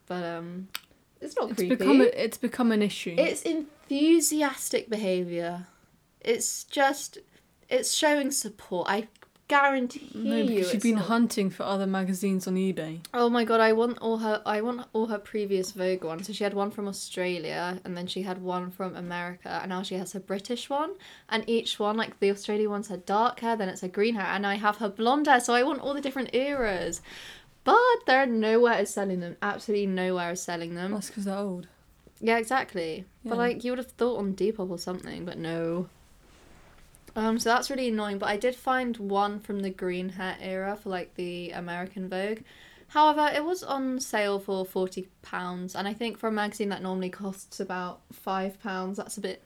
But 0.08 0.24
um, 0.24 0.68
it's 1.22 1.36
not 1.36 1.52
It's 1.52 1.60
creepy. 1.60 1.76
become 1.76 2.02
a, 2.02 2.24
it's 2.24 2.38
become 2.38 2.72
an 2.72 2.82
issue. 2.82 3.16
It's 3.18 3.42
enthusiastic 3.44 4.90
behavior. 4.90 5.68
It's 6.20 6.64
just, 6.66 7.20
it's 7.70 7.94
showing 7.94 8.32
support. 8.32 8.88
I 8.90 9.08
guarantee 9.48 10.10
no, 10.14 10.38
you. 10.38 10.48
because 10.48 10.72
she's 10.72 10.84
been 10.84 10.96
not- 10.96 11.06
hunting 11.06 11.50
for 11.50 11.64
other 11.64 11.86
magazines 11.86 12.48
on 12.48 12.56
eBay. 12.56 13.00
Oh 13.14 13.30
my 13.30 13.44
god, 13.44 13.60
I 13.60 13.74
want 13.74 13.98
all 14.00 14.18
her. 14.18 14.42
I 14.46 14.62
want 14.62 14.88
all 14.94 15.08
her 15.08 15.20
previous 15.20 15.72
Vogue 15.72 16.04
ones. 16.04 16.28
So 16.28 16.34
she 16.34 16.44
had 16.44 16.54
one 16.54 16.72
from 16.72 16.88
Australia, 16.88 17.80
and 17.84 17.96
then 17.98 18.08
she 18.08 18.24
had 18.24 18.42
one 18.42 18.72
from 18.72 18.96
America, 18.96 19.60
and 19.62 19.70
now 19.70 19.84
she 19.84 19.96
has 19.96 20.14
her 20.14 20.20
British 20.20 20.70
one. 20.70 20.92
And 21.30 21.44
each 21.48 21.80
one, 21.80 21.98
like 21.98 22.20
the 22.20 22.32
Australian 22.32 22.70
one's 22.70 22.88
her 22.88 22.98
dark 22.98 23.40
hair, 23.42 23.56
then 23.56 23.70
it's 23.70 23.82
her 23.82 23.88
green 23.88 24.16
hair, 24.16 24.28
and 24.28 24.46
I 24.46 24.56
have 24.56 24.78
her 24.78 24.90
blonde 24.90 25.28
hair. 25.28 25.40
So 25.40 25.54
I 25.54 25.64
want 25.64 25.82
all 25.82 25.94
the 25.94 26.02
different 26.02 26.34
eras. 26.34 27.02
But 27.64 27.78
there 28.08 28.26
nowhere 28.26 28.80
is 28.80 28.90
selling 28.90 29.22
them. 29.22 29.38
Absolutely 29.42 29.88
nowhere 29.88 30.32
is 30.32 30.42
selling 30.42 30.76
them. 30.76 30.92
That's 30.92 31.08
because 31.08 31.26
they're 31.26 31.38
old. 31.38 31.68
Yeah, 32.20 32.38
exactly. 32.38 33.06
But 33.26 33.38
like 33.38 33.64
you 33.64 33.72
would 33.72 33.80
have 33.80 33.92
thought 33.92 34.18
on 34.18 34.34
Depop 34.34 34.70
or 34.70 34.78
something, 34.78 35.26
but 35.26 35.38
no. 35.38 35.88
Um, 37.16 37.38
so 37.40 37.50
that's 37.50 37.70
really 37.70 37.90
annoying. 37.90 38.18
But 38.18 38.30
I 38.30 38.38
did 38.38 38.56
find 38.56 38.98
one 38.98 39.40
from 39.40 39.60
the 39.60 39.70
green 39.70 40.10
hair 40.10 40.38
era 40.42 40.76
for 40.76 40.90
like 40.90 41.16
the 41.16 41.52
American 41.52 42.10
Vogue. 42.10 42.40
However, 42.90 43.32
it 43.34 43.44
was 43.44 43.64
on 43.64 44.00
sale 44.00 44.40
for 44.40 44.66
forty 44.66 45.10
pounds, 45.22 45.76
and 45.76 45.88
I 45.88 45.94
think 45.94 46.18
for 46.18 46.28
a 46.28 46.32
magazine 46.32 46.70
that 46.70 46.82
normally 46.82 47.10
costs 47.10 47.60
about 47.60 48.02
five 48.12 48.62
pounds, 48.62 48.98
that's 48.98 49.18
a 49.18 49.22
bit. 49.22 49.44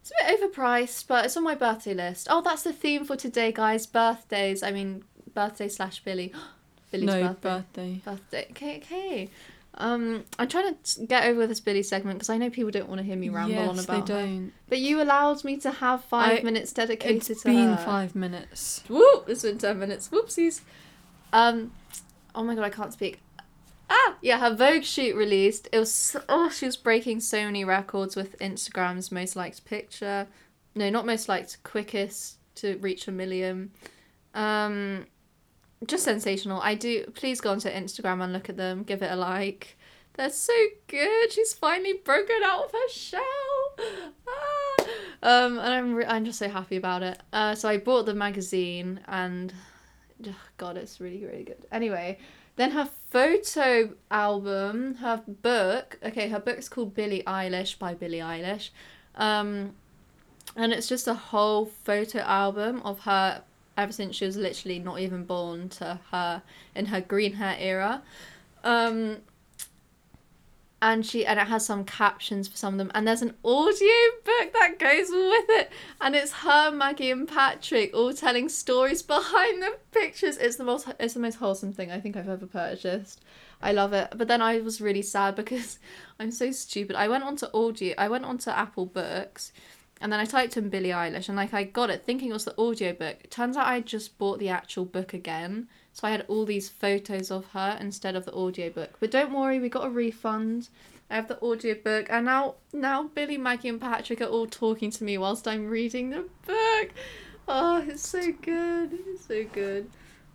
It's 0.00 0.12
a 0.20 0.24
bit 0.24 0.54
overpriced, 0.54 1.08
but 1.08 1.24
it's 1.24 1.36
on 1.36 1.42
my 1.42 1.56
birthday 1.56 1.94
list. 1.94 2.28
Oh, 2.30 2.40
that's 2.40 2.62
the 2.62 2.72
theme 2.72 3.04
for 3.04 3.16
today, 3.16 3.50
guys. 3.50 3.86
Birthdays. 3.86 4.62
I 4.62 4.70
mean, 4.70 5.02
birthday 5.34 5.68
slash 5.68 6.00
Billie. 6.04 6.32
Billie's 6.92 7.06
no 7.06 7.22
birthday 7.40 7.40
birthday. 7.40 8.00
birthday. 8.04 8.46
Okay, 8.50 8.76
okay. 8.78 9.30
Um, 9.78 10.24
I'm 10.38 10.48
trying 10.48 10.74
to 10.74 11.06
get 11.06 11.24
over 11.26 11.46
this 11.46 11.60
Billie 11.60 11.82
segment 11.82 12.18
because 12.18 12.30
I 12.30 12.38
know 12.38 12.48
people 12.48 12.70
don't 12.70 12.88
want 12.88 12.98
to 12.98 13.04
hear 13.04 13.16
me 13.16 13.28
ramble 13.28 13.52
yes, 13.52 13.68
on 13.68 13.78
about 13.78 14.06
they 14.06 14.12
don't. 14.14 14.52
But 14.68 14.78
you 14.78 15.02
allowed 15.02 15.44
me 15.44 15.58
to 15.58 15.70
have 15.70 16.04
five 16.04 16.40
I- 16.40 16.42
minutes 16.42 16.72
dedicated 16.72 17.30
It's 17.30 17.42
to 17.42 17.48
been 17.48 17.76
five 17.76 18.14
minutes. 18.14 18.82
Whoop! 18.88 19.26
It's 19.28 19.42
been 19.42 19.58
ten 19.58 19.78
minutes. 19.78 20.08
Whoopsies. 20.08 20.62
Um, 21.32 21.72
oh 22.34 22.42
my 22.42 22.54
god, 22.54 22.64
I 22.64 22.70
can't 22.70 22.92
speak. 22.92 23.20
Ah, 23.88 24.16
yeah, 24.20 24.38
her 24.38 24.54
Vogue 24.54 24.82
shoot 24.82 25.14
released. 25.14 25.68
It 25.72 25.78
was 25.78 26.16
oh, 26.28 26.50
she 26.50 26.64
was 26.64 26.76
breaking 26.76 27.20
so 27.20 27.44
many 27.44 27.64
records 27.64 28.16
with 28.16 28.38
Instagram's 28.38 29.12
most 29.12 29.36
liked 29.36 29.64
picture. 29.64 30.26
No, 30.74 30.90
not 30.90 31.06
most 31.06 31.28
liked, 31.28 31.62
quickest 31.62 32.36
to 32.56 32.76
reach 32.78 33.08
a 33.08 33.12
million. 33.12 33.70
Um, 34.34 35.06
just 35.86 36.04
sensational. 36.04 36.60
I 36.60 36.74
do. 36.74 37.04
Please 37.14 37.40
go 37.40 37.50
onto 37.50 37.68
Instagram 37.68 38.22
and 38.22 38.32
look 38.32 38.48
at 38.48 38.56
them. 38.56 38.82
Give 38.82 39.02
it 39.02 39.10
a 39.10 39.16
like. 39.16 39.76
They're 40.14 40.30
so 40.30 40.54
good. 40.86 41.32
She's 41.32 41.52
finally 41.52 41.92
broken 41.92 42.36
out 42.44 42.64
of 42.64 42.72
her 42.72 42.88
shell. 42.88 43.22
Ah. 44.26 44.86
Um, 45.22 45.58
and 45.58 45.74
I'm 45.74 45.94
re- 45.94 46.06
I'm 46.06 46.24
just 46.24 46.38
so 46.38 46.48
happy 46.48 46.76
about 46.76 47.02
it. 47.02 47.20
Uh, 47.32 47.54
so 47.54 47.68
I 47.68 47.76
bought 47.76 48.06
the 48.06 48.14
magazine 48.14 49.00
and, 49.06 49.52
ugh, 50.26 50.34
God, 50.56 50.76
it's 50.76 51.00
really 51.00 51.24
really 51.24 51.44
good. 51.44 51.66
Anyway, 51.70 52.18
then 52.56 52.70
her 52.70 52.88
photo 53.10 53.94
album, 54.10 54.94
her 54.96 55.22
book. 55.26 55.98
Okay, 56.02 56.28
her 56.28 56.40
book's 56.40 56.68
called 56.68 56.94
Billie 56.94 57.22
Eilish 57.26 57.78
by 57.78 57.92
Billie 57.92 58.18
Eilish. 58.20 58.70
Um, 59.16 59.74
and 60.56 60.72
it's 60.72 60.88
just 60.88 61.06
a 61.06 61.14
whole 61.14 61.66
photo 61.66 62.20
album 62.20 62.80
of 62.84 63.00
her 63.00 63.42
ever 63.76 63.92
since 63.92 64.16
she 64.16 64.24
was 64.24 64.36
literally 64.36 64.78
not 64.78 65.00
even 65.00 65.24
born 65.24 65.68
to 65.68 66.00
her 66.10 66.42
in 66.74 66.86
her 66.86 67.00
green 67.00 67.34
hair 67.34 67.56
era. 67.58 68.02
Um, 68.64 69.18
and 70.82 71.06
she 71.06 71.24
and 71.24 71.40
it 71.40 71.46
has 71.46 71.64
some 71.64 71.84
captions 71.84 72.48
for 72.48 72.56
some 72.56 72.74
of 72.74 72.78
them. 72.78 72.90
And 72.94 73.08
there's 73.08 73.22
an 73.22 73.34
audio 73.44 73.94
book 74.24 74.52
that 74.52 74.78
goes 74.78 75.08
with 75.10 75.46
it. 75.48 75.70
And 76.00 76.14
it's 76.14 76.32
her 76.32 76.70
maggie 76.70 77.10
and 77.10 77.26
patrick 77.26 77.94
all 77.94 78.12
telling 78.12 78.48
stories 78.48 79.02
behind 79.02 79.62
the 79.62 79.78
pictures. 79.90 80.36
It's 80.36 80.56
the 80.56 80.64
most 80.64 80.86
it's 81.00 81.14
the 81.14 81.20
most 81.20 81.36
wholesome 81.36 81.72
thing 81.72 81.90
i 81.90 81.98
think 82.00 82.16
i've 82.16 82.28
ever 82.28 82.46
purchased. 82.46 83.22
I 83.62 83.72
love 83.72 83.94
it. 83.94 84.12
But 84.16 84.28
then 84.28 84.42
i 84.42 84.60
was 84.60 84.80
really 84.80 85.02
sad 85.02 85.34
because 85.34 85.78
i'm 86.20 86.30
so 86.30 86.50
stupid. 86.50 86.94
I 86.94 87.08
went 87.08 87.24
onto 87.24 87.46
audio 87.54 87.94
i 87.96 88.08
went 88.08 88.24
onto 88.24 88.50
apple 88.50 88.86
books 88.86 89.52
and 90.00 90.12
then 90.12 90.20
I 90.20 90.26
typed 90.26 90.56
in 90.56 90.68
Billie 90.68 90.90
Eilish 90.90 91.28
and 91.28 91.36
like 91.36 91.54
I 91.54 91.64
got 91.64 91.88
it 91.88 92.04
thinking 92.04 92.30
it 92.30 92.34
was 92.34 92.44
the 92.44 92.58
audiobook. 92.58 93.30
Turns 93.30 93.56
out 93.56 93.66
I 93.66 93.80
just 93.80 94.18
bought 94.18 94.38
the 94.38 94.50
actual 94.50 94.84
book 94.84 95.14
again. 95.14 95.68
So 95.92 96.06
I 96.06 96.10
had 96.10 96.26
all 96.28 96.44
these 96.44 96.68
photos 96.68 97.30
of 97.30 97.46
her 97.52 97.78
instead 97.80 98.14
of 98.14 98.26
the 98.26 98.34
audiobook. 98.34 98.98
But 99.00 99.10
don't 99.10 99.32
worry, 99.32 99.58
we 99.58 99.70
got 99.70 99.86
a 99.86 99.90
refund. 99.90 100.68
I 101.08 101.14
have 101.14 101.28
the 101.28 101.40
audiobook 101.40 102.08
and 102.10 102.26
now 102.26 102.56
now 102.74 103.04
Billie, 103.04 103.38
Maggie 103.38 103.70
and 103.70 103.80
Patrick 103.80 104.20
are 104.20 104.26
all 104.26 104.46
talking 104.46 104.90
to 104.90 105.04
me 105.04 105.16
whilst 105.16 105.48
I'm 105.48 105.68
reading 105.68 106.10
the 106.10 106.28
book. 106.46 106.90
Oh, 107.48 107.82
it's 107.88 108.06
so 108.06 108.32
good. 108.32 108.98
It's 109.06 109.26
so 109.26 109.44
good. 109.44 109.88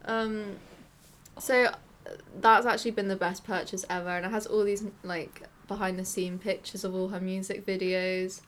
Um 0.06 0.56
so 1.38 1.72
that's 2.40 2.66
actually 2.66 2.92
been 2.92 3.10
the 3.10 3.16
best 3.16 3.44
purchase 3.44 3.86
ever 3.92 4.10
and 4.10 4.26
it 4.26 4.32
has 4.32 4.48
all 4.48 4.64
these 4.64 4.84
like 5.04 5.44
behind 5.68 6.00
the 6.00 6.06
scene 6.06 6.40
pictures 6.40 6.84
of 6.84 6.96
all 6.96 7.10
her 7.10 7.20
music 7.20 7.64
videos 7.64 8.42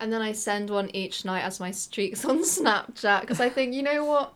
and 0.00 0.12
then 0.12 0.22
I 0.22 0.32
send 0.32 0.70
one 0.70 0.94
each 0.94 1.24
night 1.24 1.42
as 1.42 1.60
my 1.60 1.70
streaks 1.70 2.24
on 2.26 2.40
Snapchat 2.40 3.22
because 3.22 3.40
I 3.40 3.48
think 3.48 3.74
you 3.74 3.82
know 3.82 4.04
what 4.04 4.34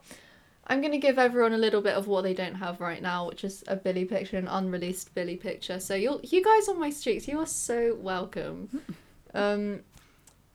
I'm 0.66 0.80
gonna 0.80 0.98
give 0.98 1.18
everyone 1.18 1.52
a 1.52 1.58
little 1.58 1.80
bit 1.80 1.94
of 1.94 2.06
what 2.06 2.22
they 2.22 2.34
don't 2.34 2.54
have 2.54 2.80
right 2.80 3.02
now, 3.02 3.26
which 3.26 3.44
is 3.44 3.64
a 3.66 3.76
Billie 3.76 4.04
picture, 4.04 4.36
an 4.36 4.48
unreleased 4.48 5.14
Billie 5.14 5.36
picture. 5.36 5.80
So 5.80 5.94
you 5.94 6.20
you 6.22 6.42
guys 6.42 6.68
on 6.68 6.78
my 6.78 6.90
streaks, 6.90 7.28
you 7.28 7.38
are 7.38 7.46
so 7.46 7.96
welcome. 8.00 8.68
Um, 9.34 9.80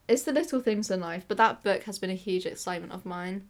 it's 0.06 0.22
the 0.22 0.32
little 0.32 0.60
things 0.60 0.88
in 0.88 1.00
life, 1.00 1.24
but 1.26 1.36
that 1.36 1.64
book 1.64 1.82
has 1.82 1.98
been 1.98 2.10
a 2.10 2.14
huge 2.14 2.46
excitement 2.46 2.92
of 2.92 3.04
mine. 3.04 3.48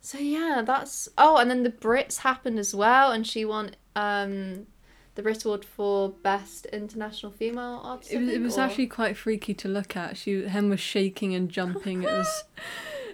So 0.00 0.18
yeah, 0.18 0.62
that's 0.64 1.08
oh, 1.18 1.36
and 1.36 1.50
then 1.50 1.62
the 1.62 1.70
Brits 1.70 2.18
happened 2.18 2.58
as 2.58 2.74
well, 2.74 3.12
and 3.12 3.26
she 3.26 3.44
won 3.44 3.72
um 3.96 4.66
the 5.14 5.22
Brit 5.22 5.44
Award 5.44 5.64
for 5.64 6.10
Best 6.10 6.66
International 6.66 7.32
Female 7.32 7.80
Artist. 7.82 8.12
It 8.12 8.18
was, 8.18 8.28
it 8.28 8.40
was 8.40 8.58
or- 8.58 8.62
actually 8.62 8.86
quite 8.86 9.16
freaky 9.16 9.54
to 9.54 9.68
look 9.68 9.96
at. 9.96 10.16
She 10.16 10.44
Hem 10.46 10.70
was 10.70 10.80
shaking 10.80 11.34
and 11.34 11.48
jumping. 11.48 12.02
It 12.02 12.10
was 12.10 12.44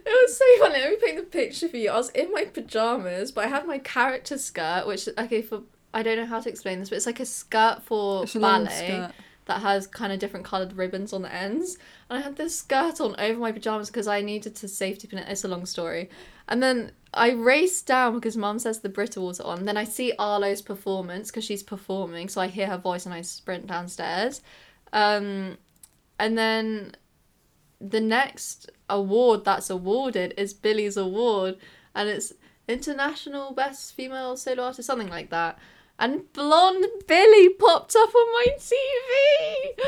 It 0.07 0.11
was 0.11 0.39
so 0.39 0.45
funny. 0.61 0.81
Let 0.81 0.91
me 0.91 0.97
paint 1.05 1.17
the 1.17 1.25
picture 1.25 1.69
for 1.69 1.77
you. 1.77 1.91
I 1.91 1.97
was 1.97 2.11
in 2.11 2.31
my 2.33 2.45
pajamas, 2.45 3.33
but 3.33 3.45
I 3.45 3.49
had 3.49 3.67
my 3.67 3.79
character 3.79 4.39
skirt, 4.39 4.87
which 4.87 5.09
okay 5.19 5.43
for 5.43 5.63
I 5.93 6.03
don't 6.03 6.17
know 6.17 6.27
how 6.27 6.41
to 6.41 6.49
explain 6.49 6.79
this, 6.79 6.91
but 6.91 6.97
it's 6.97 7.07
like 7.07 7.21
a 7.21 7.27
skirt 7.27 7.83
for 7.83 8.23
it's 8.23 8.35
ballet. 8.35 9.09
That 9.47 9.63
has 9.63 9.87
kind 9.87 10.13
of 10.13 10.19
different 10.19 10.45
coloured 10.45 10.75
ribbons 10.75 11.13
on 11.13 11.23
the 11.23 11.33
ends. 11.33 11.79
And 12.11 12.19
I 12.19 12.23
had 12.23 12.37
this 12.37 12.59
skirt 12.59 13.01
on 13.01 13.15
over 13.19 13.39
my 13.39 13.53
pajamas 13.53 13.89
because 13.89 14.09
I 14.09 14.21
needed 14.21 14.55
to 14.57 14.69
safety 14.69 15.09
pin 15.09 15.21
it. 15.21 15.29
It's 15.29 15.45
a 15.45 15.49
long 15.49 15.67
story. 15.67 16.11
And 16.49 16.63
then 16.63 16.93
I 17.15 17.31
race 17.31 17.81
down 17.83 18.15
because 18.15 18.37
mum 18.37 18.59
says 18.59 18.81
the 18.81 18.89
Brit 18.89 19.17
Awards 19.17 19.41
are 19.41 19.47
on. 19.47 19.65
Then 19.65 19.77
I 19.77 19.85
see 19.85 20.13
Arlo's 20.19 20.63
performance 20.63 21.31
because 21.31 21.45
she's 21.45 21.63
performing, 21.63 22.29
so 22.29 22.41
I 22.41 22.49
hear 22.49 22.67
her 22.67 22.79
voice 22.79 23.07
and 23.07 23.15
I 23.15 23.23
sprint 23.23 23.67
downstairs. 23.67 24.43
Um, 24.93 25.59
and 26.19 26.37
then 26.37 26.97
the 27.81 28.01
next 28.01 28.71
award 28.89 29.45
that's 29.45 29.71
awarded 29.71 30.35
is 30.37 30.55
Billie's 30.55 30.97
award, 30.97 31.57
and 31.95 32.09
it's 32.09 32.33
International 32.69 33.53
Best 33.53 33.95
Female 33.95 34.37
Solo 34.37 34.65
Artist, 34.65 34.87
something 34.87 35.09
like 35.09 35.31
that. 35.31 35.59
And 35.99 36.31
Blonde 36.33 36.87
Billie 37.07 37.49
popped 37.51 37.97
up 37.97 38.15
on 38.15 38.33
my 38.33 38.47
TV. 38.59 39.83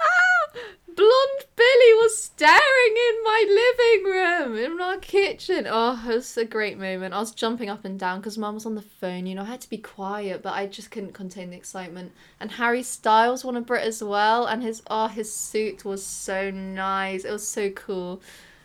Ah! 0.00 0.58
Blonde 0.98 1.44
Billie 1.54 1.94
was 1.94 2.20
staring 2.20 2.96
in 2.96 3.22
my 3.22 3.44
living 3.48 4.12
room, 4.12 4.58
in 4.58 4.80
our 4.80 4.96
kitchen. 4.96 5.64
Oh, 5.70 6.04
it 6.04 6.12
was 6.12 6.36
a 6.36 6.44
great 6.44 6.76
moment. 6.76 7.14
I 7.14 7.20
was 7.20 7.30
jumping 7.30 7.70
up 7.70 7.84
and 7.84 8.00
down 8.00 8.18
because 8.18 8.36
Mum 8.36 8.54
was 8.54 8.66
on 8.66 8.74
the 8.74 8.82
phone. 8.82 9.24
You 9.24 9.36
know, 9.36 9.42
I 9.42 9.46
had 9.46 9.60
to 9.60 9.70
be 9.70 9.78
quiet, 9.78 10.42
but 10.42 10.54
I 10.54 10.66
just 10.66 10.90
couldn't 10.90 11.14
contain 11.14 11.50
the 11.50 11.56
excitement. 11.56 12.10
And 12.40 12.50
Harry 12.50 12.82
Styles 12.82 13.44
won 13.44 13.56
a 13.56 13.60
Brit 13.60 13.86
as 13.86 14.02
well, 14.02 14.46
and 14.46 14.60
his 14.60 14.82
oh, 14.90 15.06
his 15.06 15.32
suit 15.32 15.84
was 15.84 16.04
so 16.04 16.50
nice. 16.50 17.24
It 17.24 17.30
was 17.30 17.46
so 17.46 17.70
cool. 17.70 18.20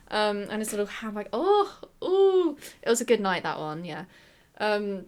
Um, 0.10 0.48
and 0.50 0.60
his 0.60 0.72
little 0.72 0.88
handbag. 0.88 1.30
Oh, 1.34 1.82
oh, 2.02 2.58
it 2.82 2.90
was 2.90 3.00
a 3.00 3.06
good 3.06 3.22
night 3.22 3.44
that 3.44 3.60
one. 3.60 3.86
Yeah. 3.86 4.06
Um, 4.60 5.06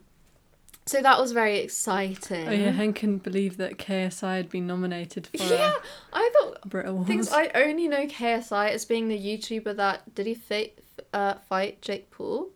so 0.85 1.01
that 1.01 1.19
was 1.19 1.31
very 1.31 1.59
exciting. 1.59 2.47
Oh 2.47 2.51
yeah, 2.51 2.71
Hen 2.71 2.93
couldn't 2.93 3.23
believe 3.23 3.57
that 3.57 3.77
KSI 3.77 4.37
had 4.37 4.49
been 4.49 4.67
nominated 4.67 5.27
for 5.27 5.37
Yeah, 5.43 5.73
I 6.13 6.31
thought 6.33 6.69
Brit 6.69 6.87
Awards. 6.87 7.07
things. 7.07 7.29
I 7.31 7.49
only 7.55 7.87
know 7.87 8.05
KSI 8.05 8.69
as 8.71 8.85
being 8.85 9.07
the 9.07 9.17
YouTuber 9.17 9.75
that 9.77 10.13
did 10.15 10.27
he 10.27 10.35
fight 10.35 10.77
uh 11.13 11.35
fight 11.49 11.81
Jake 11.81 12.11
Paul 12.11 12.49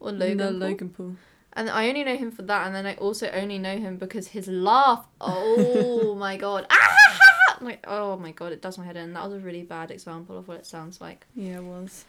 or 0.00 0.12
Logan. 0.12 0.36
no, 0.38 0.44
Paul? 0.50 0.54
Logan 0.58 0.88
Paul. 0.90 1.16
And 1.54 1.68
I 1.70 1.88
only 1.88 2.04
know 2.04 2.16
him 2.16 2.30
for 2.30 2.42
that, 2.42 2.66
and 2.66 2.74
then 2.74 2.86
I 2.86 2.94
also 2.96 3.28
only 3.30 3.58
know 3.58 3.78
him 3.78 3.96
because 3.96 4.28
his 4.28 4.46
laugh. 4.46 5.06
Oh 5.20 6.14
my 6.18 6.36
god! 6.36 6.66
Ah! 6.70 7.58
Like 7.60 7.84
oh 7.88 8.16
my 8.16 8.30
god, 8.32 8.52
it 8.52 8.62
does 8.62 8.78
my 8.78 8.84
head 8.84 8.96
in. 8.96 9.12
That 9.14 9.24
was 9.24 9.34
a 9.34 9.44
really 9.44 9.62
bad 9.62 9.90
example 9.90 10.38
of 10.38 10.46
what 10.46 10.58
it 10.58 10.66
sounds 10.66 11.00
like. 11.00 11.26
Yeah, 11.34 11.56
it 11.56 11.64
was. 11.64 12.04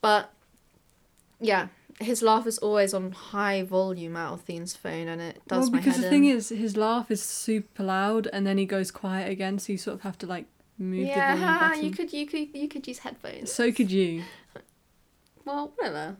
But 0.00 0.30
yeah, 1.40 1.66
his 2.00 2.22
laugh 2.22 2.46
is 2.46 2.58
always 2.58 2.92
on 2.92 3.12
high 3.12 3.62
volume 3.62 4.16
out 4.16 4.34
of 4.34 4.40
Theen's 4.42 4.76
phone, 4.76 5.08
and 5.08 5.20
it 5.20 5.40
does 5.48 5.70
well, 5.70 5.80
because 5.80 5.98
the 5.98 6.04
in. 6.04 6.10
thing 6.10 6.24
is, 6.26 6.50
his 6.50 6.76
laugh 6.76 7.10
is 7.10 7.22
super 7.22 7.82
loud, 7.82 8.28
and 8.32 8.46
then 8.46 8.58
he 8.58 8.66
goes 8.66 8.90
quiet 8.90 9.30
again, 9.30 9.58
so 9.58 9.72
you 9.72 9.78
sort 9.78 9.94
of 9.94 10.02
have 10.02 10.18
to 10.18 10.26
like 10.26 10.46
move 10.78 11.06
yeah, 11.06 11.74
you 11.80 11.90
could 11.90 12.12
you 12.12 12.26
could 12.26 12.54
you 12.54 12.68
could 12.68 12.86
use 12.86 12.98
headphones. 12.98 13.52
So 13.52 13.72
could 13.72 13.90
you. 13.90 14.24
Well, 15.44 15.72
whatever, 15.76 16.16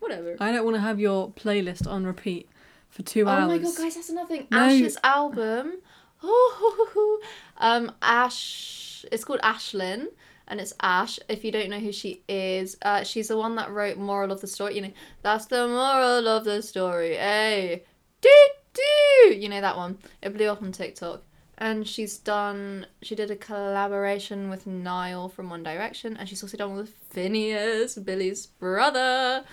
whatever. 0.00 0.36
I 0.40 0.52
don't 0.52 0.64
want 0.64 0.76
to 0.76 0.80
have 0.80 0.98
your 0.98 1.30
playlist 1.30 1.86
on 1.86 2.04
repeat 2.04 2.48
for 2.88 3.02
two 3.02 3.26
oh 3.26 3.28
hours. 3.28 3.44
Oh 3.44 3.48
my 3.48 3.58
god, 3.58 3.76
guys, 3.76 3.94
that's 3.94 4.10
another 4.10 4.28
thing. 4.28 4.46
No. 4.50 4.58
Ashe's 4.58 4.98
album. 5.02 5.74
Oh, 6.22 7.22
um, 7.56 7.92
Ashe. 8.02 9.06
It's 9.10 9.24
called 9.24 9.40
Ashlyn, 9.40 10.08
and 10.50 10.60
it's 10.60 10.74
Ash. 10.82 11.18
If 11.28 11.44
you 11.44 11.52
don't 11.52 11.70
know 11.70 11.78
who 11.78 11.92
she 11.92 12.22
is, 12.28 12.76
uh, 12.82 13.04
she's 13.04 13.28
the 13.28 13.38
one 13.38 13.54
that 13.54 13.70
wrote 13.70 13.96
"Moral 13.96 14.32
of 14.32 14.42
the 14.42 14.46
Story." 14.46 14.74
You 14.74 14.82
know, 14.82 14.92
that's 15.22 15.46
the 15.46 15.66
moral 15.66 16.28
of 16.28 16.44
the 16.44 16.60
story. 16.60 17.14
Hey, 17.16 17.84
do 18.20 18.28
do. 18.74 19.34
You 19.34 19.48
know 19.48 19.60
that 19.60 19.76
one. 19.76 19.98
It 20.20 20.36
blew 20.36 20.48
up 20.48 20.62
on 20.62 20.72
TikTok. 20.72 21.22
And 21.56 21.86
she's 21.86 22.16
done. 22.16 22.86
She 23.02 23.14
did 23.14 23.30
a 23.30 23.36
collaboration 23.36 24.48
with 24.48 24.66
Niall 24.66 25.28
from 25.28 25.50
One 25.50 25.62
Direction, 25.62 26.16
and 26.16 26.26
she's 26.26 26.42
also 26.42 26.56
done 26.56 26.74
with 26.74 26.94
Finneas, 27.10 28.02
Billie's 28.02 28.46
brother. 28.46 29.44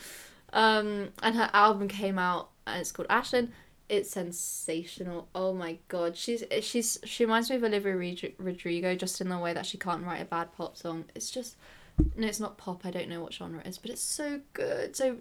Um, 0.54 1.10
and 1.22 1.36
her 1.36 1.50
album 1.54 1.90
came 1.90 2.18
out, 2.18 2.50
and 2.66 2.80
it's 2.80 2.94
called 2.94 3.10
Ashlyn. 3.10 3.50
It's 3.90 4.10
sensational. 4.10 5.30
Oh 5.34 5.54
my 5.54 5.78
god, 5.88 6.18
she's 6.18 6.44
she's 6.62 7.00
she 7.06 7.24
reminds 7.24 7.50
me 7.50 7.56
of 7.56 7.64
Olivia 7.64 7.96
Rodrigo 8.38 8.96
just 8.96 9.22
in 9.22 9.30
the 9.30 9.38
way 9.38 9.54
that 9.54 9.66
she 9.66 9.78
can't 9.78 10.04
write 10.04 10.22
a 10.22 10.26
bad 10.26 10.52
pop 10.54 10.76
song. 10.76 11.06
It's 11.16 11.32
just 11.32 11.56
no, 12.16 12.28
it's 12.28 12.40
not 12.40 12.58
pop. 12.58 12.86
I 12.86 12.92
don't 12.92 13.10
know 13.10 13.22
what 13.22 13.34
genre 13.34 13.62
it 13.62 13.68
is, 13.68 13.78
but 13.78 13.92
it's 13.92 14.02
so 14.02 14.42
good. 14.54 14.96
So 14.96 15.18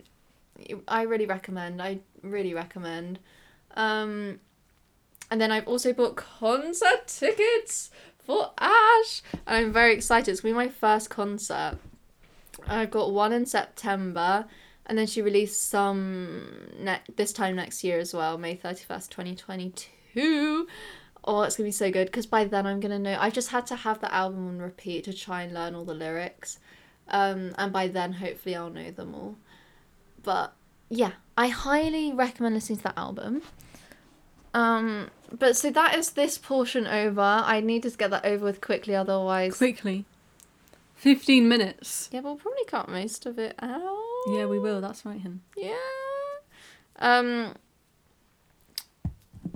I 0.89 1.03
really 1.03 1.27
recommend. 1.27 1.81
I 1.81 2.01
really 2.23 2.55
recommend. 2.55 3.19
Um, 3.77 4.41
and 5.31 5.41
then 5.41 5.53
I've 5.53 5.69
also 5.69 5.93
bought 5.93 6.17
concert 6.17 7.07
tickets 7.07 7.91
for 8.19 8.51
Ashe, 8.59 9.23
and 9.47 9.57
I'm 9.57 9.73
very 9.73 9.95
excited. 9.95 10.31
It's 10.31 10.41
gonna 10.41 10.55
be 10.55 10.59
my 10.59 10.69
first 10.69 11.11
concert. 11.11 11.79
I've 12.67 12.91
got 12.91 13.13
one 13.13 13.33
in 13.33 13.47
September, 13.47 14.47
and 14.87 14.97
then 14.97 15.07
she 15.07 15.23
released 15.23 15.69
some 15.69 16.71
ne- 16.79 17.03
this 17.17 17.33
time 17.33 17.57
next 17.57 17.85
year 17.85 17.99
as 17.99 18.15
well, 18.15 18.39
May 18.39 18.55
thirty 18.55 18.85
first, 18.85 19.11
twenty 19.11 19.35
twenty 19.35 19.73
two. 20.15 20.67
Oh, 21.25 21.43
it's 21.43 21.57
gonna 21.57 21.67
be 21.67 21.73
so 21.73 21.91
good 21.91 22.07
because 22.07 22.27
by 22.27 22.45
then 22.45 22.67
I'm 22.67 22.81
gonna 22.81 22.99
know. 22.99 23.17
I 23.19 23.31
just 23.31 23.49
had 23.49 23.67
to 23.69 23.77
have 23.77 24.01
the 24.01 24.13
album 24.15 24.47
on 24.49 24.59
repeat 24.59 25.05
to 25.05 25.13
try 25.13 25.43
and 25.43 25.53
learn 25.53 25.75
all 25.75 25.85
the 25.85 25.95
lyrics, 25.95 26.59
um, 27.09 27.55
and 27.59 27.73
by 27.73 27.89
then 27.89 28.15
hopefully 28.15 28.55
I'll 28.55 28.71
know 28.71 28.91
them 28.91 29.15
all. 29.15 29.37
But 30.23 30.53
yeah, 30.89 31.13
I 31.37 31.49
highly 31.49 32.13
recommend 32.13 32.55
listening 32.55 32.79
to 32.79 32.85
that 32.85 32.99
album. 32.99 33.43
Um, 34.55 35.11
but 35.31 35.57
so 35.57 35.71
that 35.71 35.97
is 35.97 36.11
this 36.11 36.39
portion 36.39 36.87
over. 36.87 37.21
I 37.21 37.61
need 37.61 37.83
to 37.83 37.91
get 37.91 38.11
that 38.11 38.25
over 38.25 38.45
with 38.45 38.61
quickly, 38.61 38.95
otherwise. 38.95 39.57
Quickly. 39.59 40.07
15 40.95 41.47
minutes. 41.47 42.09
Yeah, 42.11 42.21
we'll 42.21 42.37
probably 42.37 42.65
cut 42.67 42.89
most 42.89 43.27
of 43.27 43.39
it 43.39 43.55
out. 43.61 44.06
Yeah, 44.29 44.47
we 44.47 44.59
will. 44.59 44.81
That's 44.81 45.05
right, 45.07 45.21
Hen. 45.21 45.41
Yeah. 45.57 45.77
Um. 46.99 47.55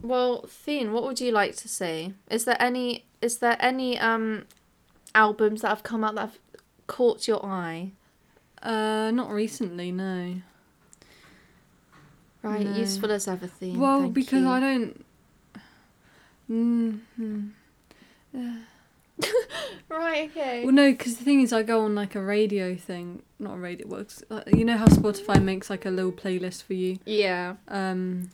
Well, 0.02 0.46
Theen, 0.48 0.92
what 0.92 1.02
would 1.04 1.20
you 1.20 1.30
like 1.32 1.56
to 1.56 1.68
say? 1.68 2.14
Is 2.30 2.44
there 2.44 2.56
any? 2.60 3.04
Is 3.20 3.38
there 3.38 3.56
any 3.60 3.98
um, 3.98 4.44
albums 5.14 5.62
that 5.62 5.68
have 5.68 5.82
come 5.82 6.04
out 6.04 6.14
that 6.14 6.20
have 6.22 6.38
caught 6.86 7.26
your 7.28 7.44
eye? 7.44 7.92
Uh, 8.62 9.10
not 9.10 9.30
recently, 9.30 9.90
no. 9.92 10.36
Right, 12.42 12.64
No. 12.66 12.74
useful 12.76 13.10
as 13.12 13.28
ever, 13.28 13.46
Theen. 13.46 13.78
well, 13.78 14.00
Thank 14.02 14.14
because 14.14 14.40
you. 14.42 14.48
I 14.48 14.60
don't. 14.60 15.04
Mm-hmm. 16.50 17.48
Right. 19.88 20.30
Okay. 20.30 20.64
Well, 20.64 20.72
no, 20.72 20.92
because 20.92 21.16
the 21.16 21.24
thing 21.24 21.40
is, 21.40 21.52
I 21.52 21.62
go 21.64 21.80
on 21.84 21.94
like 21.96 22.14
a 22.14 22.22
radio 22.22 22.76
thing, 22.76 23.22
not 23.40 23.54
a 23.54 23.58
radio. 23.58 23.88
Works. 23.88 24.22
You 24.46 24.64
know 24.64 24.76
how 24.76 24.86
Spotify 24.86 25.42
makes 25.42 25.68
like 25.68 25.84
a 25.84 25.90
little 25.90 26.12
playlist 26.12 26.62
for 26.62 26.74
you, 26.74 26.98
Yeah, 27.04 27.56
um, 27.66 28.30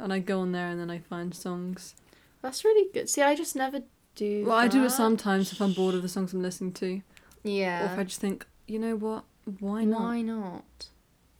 and 0.00 0.12
I 0.12 0.18
go 0.18 0.40
on 0.40 0.50
there 0.52 0.66
and 0.68 0.80
then 0.80 0.90
I 0.90 0.98
find 0.98 1.32
songs. 1.32 1.94
that's 2.42 2.64
really 2.64 2.90
good. 2.92 3.08
See, 3.08 3.22
I 3.22 3.36
just 3.36 3.54
never 3.54 3.82
do. 4.16 4.44
Well, 4.46 4.56
I 4.56 4.66
do 4.66 4.84
it 4.84 4.90
sometimes 4.90 5.52
if 5.52 5.60
I'm 5.62 5.72
bored 5.74 5.94
of 5.94 6.02
the 6.02 6.08
songs 6.08 6.32
I'm 6.32 6.42
listening 6.42 6.72
to, 6.74 6.96
or 6.96 7.02
Yeah. 7.44 7.92
if 7.92 7.98
I 7.98 8.02
just 8.04 8.20
think, 8.20 8.44
you 8.66 8.78
know 8.80 8.96
what, 8.96 9.24
why 9.60 9.84
not? 9.84 10.00
Why 10.00 10.22
not? 10.22 10.88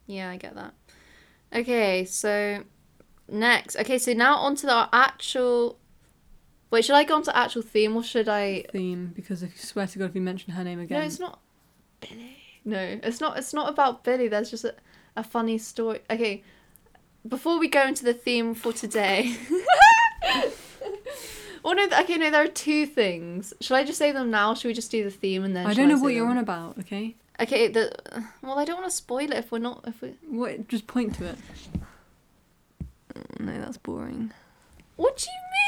Yeah, 0.07 0.31
I 0.31 0.37
get 0.37 0.55
that. 0.55 0.75
Okay, 1.53 2.05
so 2.05 2.63
next. 3.29 3.77
Okay, 3.77 3.99
so 3.99 4.13
now 4.13 4.37
onto 4.37 4.67
the 4.69 4.89
actual. 4.93 5.79
Wait, 6.71 6.85
should 6.85 6.97
I 6.97 7.05
go 7.05 7.15
on 7.15 7.23
to 7.23 7.37
actual 7.37 7.63
theme 7.63 7.97
or 7.97 8.03
should 8.03 8.29
I? 8.29 8.65
Theme 8.73 9.13
because 9.15 9.43
if 9.43 9.53
you 9.53 9.59
swear 9.59 9.87
to 9.87 9.99
God, 9.99 10.07
if 10.11 10.15
you 10.15 10.21
mention 10.21 10.53
her 10.53 10.65
name 10.65 10.81
again. 10.81 10.99
No, 11.01 11.07
it's 11.07 11.21
not 11.21 11.41
Billie. 12.01 12.37
No, 12.65 12.99
it's 13.03 13.21
not. 13.21 13.39
It's 13.39 13.55
not 13.55 13.69
about 13.71 14.03
Billie. 14.03 14.29
There's 14.29 14.51
just 14.51 14.65
a, 14.65 14.75
a 15.17 15.23
funny 15.23 15.59
story. 15.59 16.01
Okay, 16.11 16.43
before 17.27 17.59
we 17.59 17.69
go 17.69 17.87
into 17.87 18.05
the 18.05 18.15
theme 18.15 18.55
for 18.55 18.73
today. 18.73 19.37
well, 19.51 20.45
oh, 21.65 21.73
no. 21.73 21.87
Okay, 22.01 22.17
no. 22.17 22.31
There 22.31 22.43
are 22.43 22.49
two 22.49 22.87
things. 22.87 23.55
Should 23.61 23.77
I 23.77 23.85
just 23.85 23.99
say 23.99 24.11
them 24.11 24.31
now? 24.33 24.55
Should 24.55 24.69
we 24.69 24.75
just 24.75 24.91
do 24.91 25.05
the 25.05 25.11
theme 25.11 25.45
and 25.45 25.55
then? 25.55 25.67
I 25.67 25.75
don't 25.75 25.89
know 25.89 25.97
say 25.97 26.03
what 26.03 26.15
you're 26.15 26.27
them? 26.27 26.39
on 26.39 26.43
about. 26.43 26.79
Okay, 26.81 27.15
Okay. 27.41 27.69
The 27.69 27.93
well, 28.43 28.59
I 28.59 28.65
don't 28.65 28.79
want 28.81 28.91
to 28.91 28.97
spoil 28.97 29.31
it 29.31 29.35
if 29.35 29.53
we're 29.53 29.59
not. 29.61 29.85
If 29.87 30.03
we. 30.03 30.15
what? 30.29 30.67
Just 30.67 30.89
point 30.89 31.15
to 31.17 31.27
it. 31.27 31.39
Mm, 33.15 33.41
no, 33.41 33.61
that's 33.61 33.77
boring. 33.77 34.33
What 34.97 35.17
do 35.17 35.27
you 35.27 35.41
mean 35.53 35.66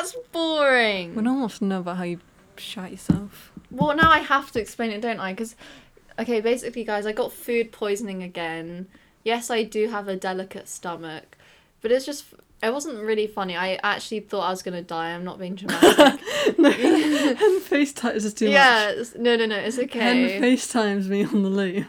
that's 0.00 0.16
boring? 0.32 1.14
One 1.14 1.40
wants 1.40 1.58
to 1.58 1.64
know 1.64 1.80
about 1.80 1.98
how 1.98 2.04
you 2.04 2.20
shot 2.56 2.90
yourself. 2.90 3.52
Well, 3.70 3.94
now 3.96 4.10
I 4.10 4.18
have 4.18 4.50
to 4.52 4.60
explain 4.60 4.90
it, 4.90 5.00
don't 5.00 5.20
I? 5.20 5.32
Because, 5.32 5.54
okay, 6.18 6.40
basically, 6.40 6.84
guys, 6.84 7.06
I 7.06 7.12
got 7.12 7.32
food 7.32 7.72
poisoning 7.72 8.22
again. 8.22 8.88
Yes, 9.24 9.50
I 9.50 9.62
do 9.62 9.88
have 9.88 10.08
a 10.08 10.16
delicate 10.16 10.68
stomach, 10.68 11.36
but 11.80 11.92
it's 11.92 12.06
just. 12.06 12.24
It 12.62 12.74
wasn't 12.74 13.00
really 13.02 13.26
funny. 13.26 13.56
I 13.56 13.76
actually 13.82 14.20
thought 14.20 14.42
I 14.42 14.50
was 14.50 14.62
gonna 14.62 14.82
die. 14.82 15.12
I'm 15.12 15.24
not 15.24 15.38
being 15.38 15.54
dramatic. 15.54 16.20
no, 16.58 16.70
Hen 16.70 17.60
FaceTimes 17.60 18.16
is 18.16 18.34
too 18.34 18.46
much. 18.46 18.52
yeah, 18.52 19.02
no, 19.16 19.34
no, 19.34 19.46
no, 19.46 19.56
it's 19.56 19.76
Hen 19.76 19.84
okay. 19.86 20.38
FaceTimes 20.42 21.06
me 21.06 21.24
on 21.24 21.42
the 21.42 21.48
loo. 21.48 21.86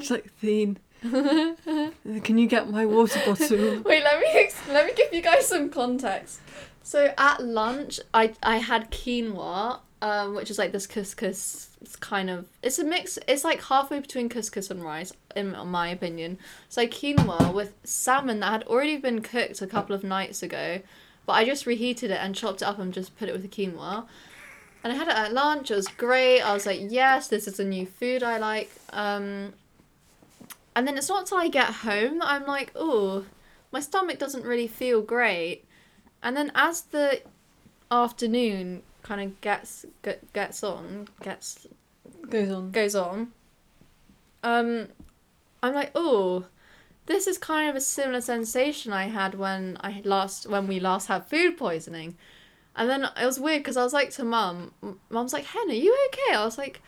She's 0.00 0.10
like, 0.10 0.32
Theen, 0.38 0.78
can 2.22 2.38
you 2.38 2.46
get 2.46 2.70
my 2.70 2.86
water 2.86 3.20
bottle? 3.26 3.82
Wait, 3.84 4.04
let 4.04 4.20
me 4.20 4.50
let 4.68 4.86
me 4.86 4.92
give 4.94 5.12
you 5.12 5.20
guys 5.20 5.48
some 5.48 5.68
context. 5.68 6.40
So 6.84 7.12
at 7.18 7.42
lunch, 7.42 7.98
I 8.14 8.34
I 8.40 8.58
had 8.58 8.92
quinoa, 8.92 9.80
um, 10.00 10.34
which 10.36 10.48
is 10.48 10.58
like 10.58 10.70
this 10.70 10.86
couscous. 10.86 11.70
It's 11.80 11.96
kind 11.96 12.30
of 12.30 12.46
it's 12.62 12.78
a 12.78 12.84
mix. 12.84 13.18
It's 13.26 13.42
like 13.42 13.64
halfway 13.64 13.98
between 13.98 14.28
couscous 14.28 14.70
and 14.70 14.84
rice, 14.84 15.12
in 15.34 15.56
my 15.66 15.88
opinion. 15.88 16.38
So 16.68 16.86
quinoa 16.86 17.52
with 17.52 17.74
salmon 17.82 18.38
that 18.40 18.52
had 18.52 18.62
already 18.64 18.96
been 18.96 19.22
cooked 19.22 19.60
a 19.60 19.66
couple 19.66 19.96
of 19.96 20.04
nights 20.04 20.40
ago, 20.40 20.82
but 21.26 21.32
I 21.32 21.44
just 21.44 21.66
reheated 21.66 22.12
it 22.12 22.18
and 22.20 22.32
chopped 22.32 22.62
it 22.62 22.68
up 22.68 22.78
and 22.78 22.94
just 22.94 23.18
put 23.18 23.28
it 23.28 23.32
with 23.32 23.42
the 23.42 23.48
quinoa. 23.48 24.06
And 24.84 24.92
I 24.92 24.96
had 24.96 25.08
it 25.08 25.14
at 25.14 25.32
lunch. 25.32 25.70
It 25.70 25.76
was 25.76 25.88
great. 25.88 26.40
I 26.40 26.52
was 26.54 26.66
like, 26.66 26.80
yes, 26.88 27.28
this 27.28 27.48
is 27.48 27.58
a 27.60 27.64
new 27.64 27.86
food 27.86 28.22
I 28.22 28.38
like. 28.38 28.70
Um, 28.92 29.54
and 30.74 30.86
then 30.86 30.96
it's 30.96 31.08
not 31.08 31.20
until 31.20 31.38
I 31.38 31.48
get 31.48 31.66
home 31.66 32.18
that 32.18 32.28
I'm 32.28 32.46
like, 32.46 32.72
oh, 32.74 33.26
my 33.72 33.80
stomach 33.80 34.18
doesn't 34.18 34.44
really 34.44 34.68
feel 34.68 35.02
great. 35.02 35.64
And 36.22 36.36
then 36.36 36.52
as 36.54 36.82
the 36.82 37.22
afternoon 37.90 38.82
kind 39.02 39.20
of 39.20 39.40
gets 39.40 39.84
get, 40.02 40.32
gets 40.32 40.62
on, 40.62 41.08
gets 41.22 41.66
Goes 42.28 42.50
on. 42.50 42.70
goes 42.70 42.94
on, 42.94 43.32
um, 44.42 44.88
I'm 45.62 45.74
like, 45.74 45.90
oh, 45.94 46.46
this 47.06 47.26
is 47.26 47.38
kind 47.38 47.68
of 47.68 47.76
a 47.76 47.80
similar 47.80 48.20
sensation 48.20 48.92
I 48.92 49.04
had 49.04 49.34
when 49.34 49.76
I 49.80 50.02
last 50.04 50.48
when 50.48 50.66
we 50.66 50.80
last 50.80 51.08
had 51.08 51.26
food 51.26 51.56
poisoning. 51.56 52.16
And 52.74 52.88
then 52.88 53.06
it 53.20 53.26
was 53.26 53.38
weird 53.38 53.60
because 53.60 53.76
I 53.76 53.84
was 53.84 53.92
like 53.92 54.10
to 54.12 54.24
mum, 54.24 54.72
mum's 55.10 55.32
like, 55.32 55.44
Hen, 55.44 55.68
are 55.68 55.74
you 55.74 55.96
okay? 56.08 56.36
I 56.36 56.44
was 56.44 56.56
like, 56.56 56.80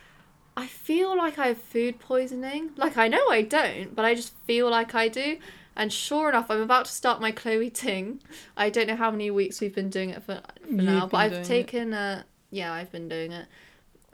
I 0.57 0.67
feel 0.67 1.17
like 1.17 1.39
I 1.39 1.49
have 1.49 1.59
food 1.59 1.99
poisoning. 1.99 2.71
Like 2.77 2.97
I 2.97 3.09
know 3.09 3.29
I 3.29 3.43
don't, 3.43 3.95
but 3.95 4.05
I 4.05 4.15
just 4.15 4.37
feel 4.47 4.71
like 4.71 4.95
I 4.95 5.09
do. 5.09 5.39
And 5.77 5.93
sure 5.93 6.29
enough, 6.29 6.51
I'm 6.51 6.61
about 6.61 6.85
to 6.85 6.93
start 6.93 7.21
my 7.21 7.33
Chloe 7.33 7.71
Ting. 7.71 8.21
I 8.57 8.71
don't 8.71 8.87
know 8.87 8.95
how 8.95 9.11
many 9.11 9.31
weeks 9.31 9.61
we've 9.61 9.75
been 9.75 9.91
doing 9.91 10.11
it 10.11 10.23
for, 10.23 10.41
for 10.65 10.73
now, 10.73 11.09
but 11.09 11.19
I've 11.19 11.33
it. 11.33 11.45
taken 11.45 11.93
a 11.93 12.25
yeah, 12.51 12.73
I've 12.73 12.93
been 12.93 13.09
doing 13.09 13.33
it. 13.33 13.47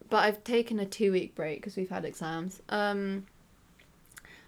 But 0.09 0.25
I've 0.25 0.43
taken 0.43 0.81
a 0.81 0.87
two 0.87 1.13
week 1.13 1.35
break 1.35 1.59
because 1.59 1.77
we've 1.77 1.91
had 1.91 2.05
exams. 2.05 2.63
Um, 2.71 3.27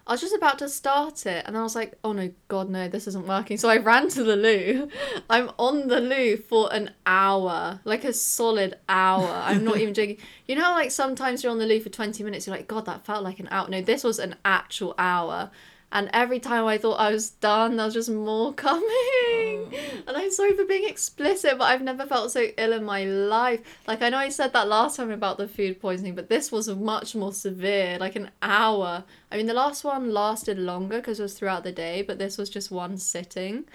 I 0.05 0.11
was 0.11 0.21
just 0.21 0.35
about 0.35 0.59
to 0.59 0.67
start 0.67 1.25
it, 1.25 1.45
and 1.45 1.55
then 1.55 1.61
I 1.61 1.63
was 1.63 1.75
like, 1.75 1.97
"Oh 2.03 2.11
no, 2.11 2.29
God 2.49 2.69
no, 2.69 2.89
this 2.89 3.07
isn't 3.07 3.25
working." 3.25 3.57
So 3.57 3.69
I 3.69 3.77
ran 3.77 4.09
to 4.09 4.23
the 4.23 4.35
loo. 4.35 4.89
I'm 5.29 5.49
on 5.57 5.87
the 5.87 6.01
loo 6.01 6.35
for 6.37 6.73
an 6.73 6.91
hour, 7.05 7.79
like 7.85 8.03
a 8.03 8.11
solid 8.11 8.75
hour. 8.89 9.29
I'm 9.29 9.63
not 9.63 9.77
even 9.77 9.93
joking. 9.99 10.17
You 10.45 10.55
know, 10.55 10.71
like 10.71 10.91
sometimes 10.91 11.41
you're 11.41 11.51
on 11.51 11.59
the 11.59 11.65
loo 11.65 11.79
for 11.79 11.89
twenty 11.89 12.23
minutes. 12.23 12.47
You're 12.47 12.55
like, 12.55 12.67
"God, 12.67 12.85
that 12.85 13.05
felt 13.05 13.23
like 13.23 13.39
an 13.39 13.47
hour." 13.49 13.69
No, 13.69 13.81
this 13.81 14.03
was 14.03 14.19
an 14.19 14.35
actual 14.43 14.93
hour. 14.97 15.51
And 15.93 16.09
every 16.11 16.39
time 16.39 16.65
I 16.65 16.79
thought 16.79 16.99
I 16.99 17.11
was 17.11 17.29
done, 17.29 17.75
there 17.77 17.85
was 17.85 17.93
just 17.93 18.09
more 18.09 18.51
coming. 18.67 18.83
Oh. 18.83 19.69
And 20.07 20.17
I'm 20.17 20.31
sorry 20.31 20.53
for 20.53 20.65
being 20.65 20.89
explicit, 20.89 21.59
but 21.59 21.65
I've 21.65 21.83
never 21.83 22.07
felt 22.07 22.31
so 22.31 22.47
ill 22.57 22.73
in 22.73 22.83
my 22.83 23.05
life. 23.05 23.61
Like, 23.87 24.01
I 24.01 24.09
know 24.09 24.17
I 24.17 24.29
said 24.29 24.53
that 24.53 24.67
last 24.67 24.97
time 24.97 25.11
about 25.11 25.37
the 25.37 25.47
food 25.47 25.79
poisoning, 25.79 26.15
but 26.15 26.29
this 26.29 26.51
was 26.51 26.67
much 26.67 27.13
more 27.13 27.31
severe, 27.31 27.99
like 27.99 28.15
an 28.15 28.31
hour. 28.41 29.03
I 29.31 29.37
mean, 29.37 29.45
the 29.45 29.53
last 29.53 29.83
one 29.83 30.11
lasted 30.11 30.57
longer 30.57 30.97
because 30.97 31.19
it 31.19 31.23
was 31.23 31.35
throughout 31.35 31.63
the 31.63 31.71
day, 31.71 32.01
but 32.01 32.17
this 32.17 32.39
was 32.39 32.49
just 32.49 32.71
one 32.71 32.97
sitting. 32.97 33.65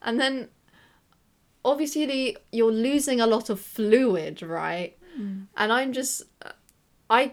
And 0.00 0.18
then, 0.18 0.48
obviously, 1.62 2.38
you're 2.52 2.72
losing 2.72 3.20
a 3.20 3.26
lot 3.26 3.50
of 3.50 3.60
fluid, 3.60 4.40
right? 4.40 4.96
Hmm. 5.14 5.42
And 5.58 5.70
I'm 5.70 5.92
just, 5.92 6.22
I 7.10 7.32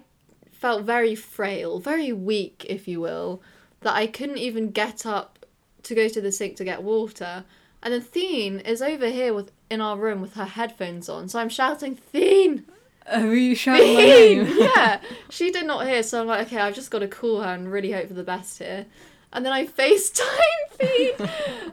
felt 0.51 0.83
very 0.83 1.15
frail, 1.15 1.79
very 1.79 2.11
weak, 2.11 2.65
if 2.67 2.89
you 2.89 2.99
will, 2.99 3.41
that 3.83 3.95
I 3.95 4.07
couldn't 4.07 4.37
even 4.37 4.71
get 4.71 5.05
up 5.05 5.45
to 5.83 5.95
go 5.95 6.07
to 6.07 6.21
the 6.21 6.31
sink 6.31 6.55
to 6.57 6.63
get 6.63 6.83
water. 6.83 7.45
And 7.81 7.93
then 7.93 8.01
Theen 8.01 8.59
is 8.59 8.81
over 8.81 9.09
here 9.09 9.33
with 9.33 9.51
in 9.69 9.81
our 9.81 9.97
room 9.97 10.21
with 10.21 10.35
her 10.35 10.45
headphones 10.45 11.09
on, 11.09 11.27
so 11.27 11.39
I'm 11.39 11.49
shouting 11.49 11.95
Theen, 11.95 12.65
oh, 13.11 13.29
Are 13.29 13.35
you 13.35 13.55
shouting 13.55 13.95
my 13.95 14.01
Theen, 14.01 14.43
name? 14.43 14.55
yeah. 14.75 15.01
She 15.29 15.51
did 15.51 15.65
not 15.65 15.87
hear, 15.87 16.03
so 16.03 16.21
I'm 16.21 16.27
like, 16.27 16.47
okay, 16.47 16.59
I've 16.59 16.75
just 16.75 16.91
got 16.91 16.99
to 16.99 17.07
call 17.07 17.41
her 17.41 17.53
and 17.53 17.71
really 17.71 17.91
hope 17.91 18.07
for 18.07 18.13
the 18.13 18.23
best 18.23 18.59
here. 18.59 18.85
And 19.33 19.43
then 19.45 19.51
I 19.51 19.65
FaceTime 19.65 20.69
Theen, 20.71 21.29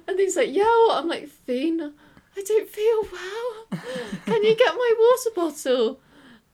and 0.08 0.18
he's 0.18 0.36
like, 0.36 0.48
yeah, 0.50 0.64
what? 0.64 0.98
I'm 0.98 1.08
like, 1.08 1.28
Theen, 1.28 1.80
I 2.36 2.42
don't 2.42 2.68
feel 2.68 3.02
well. 3.12 3.80
Can 4.24 4.42
you 4.42 4.56
get 4.56 4.74
my 4.74 4.94
water 4.98 5.30
bottle? 5.36 6.00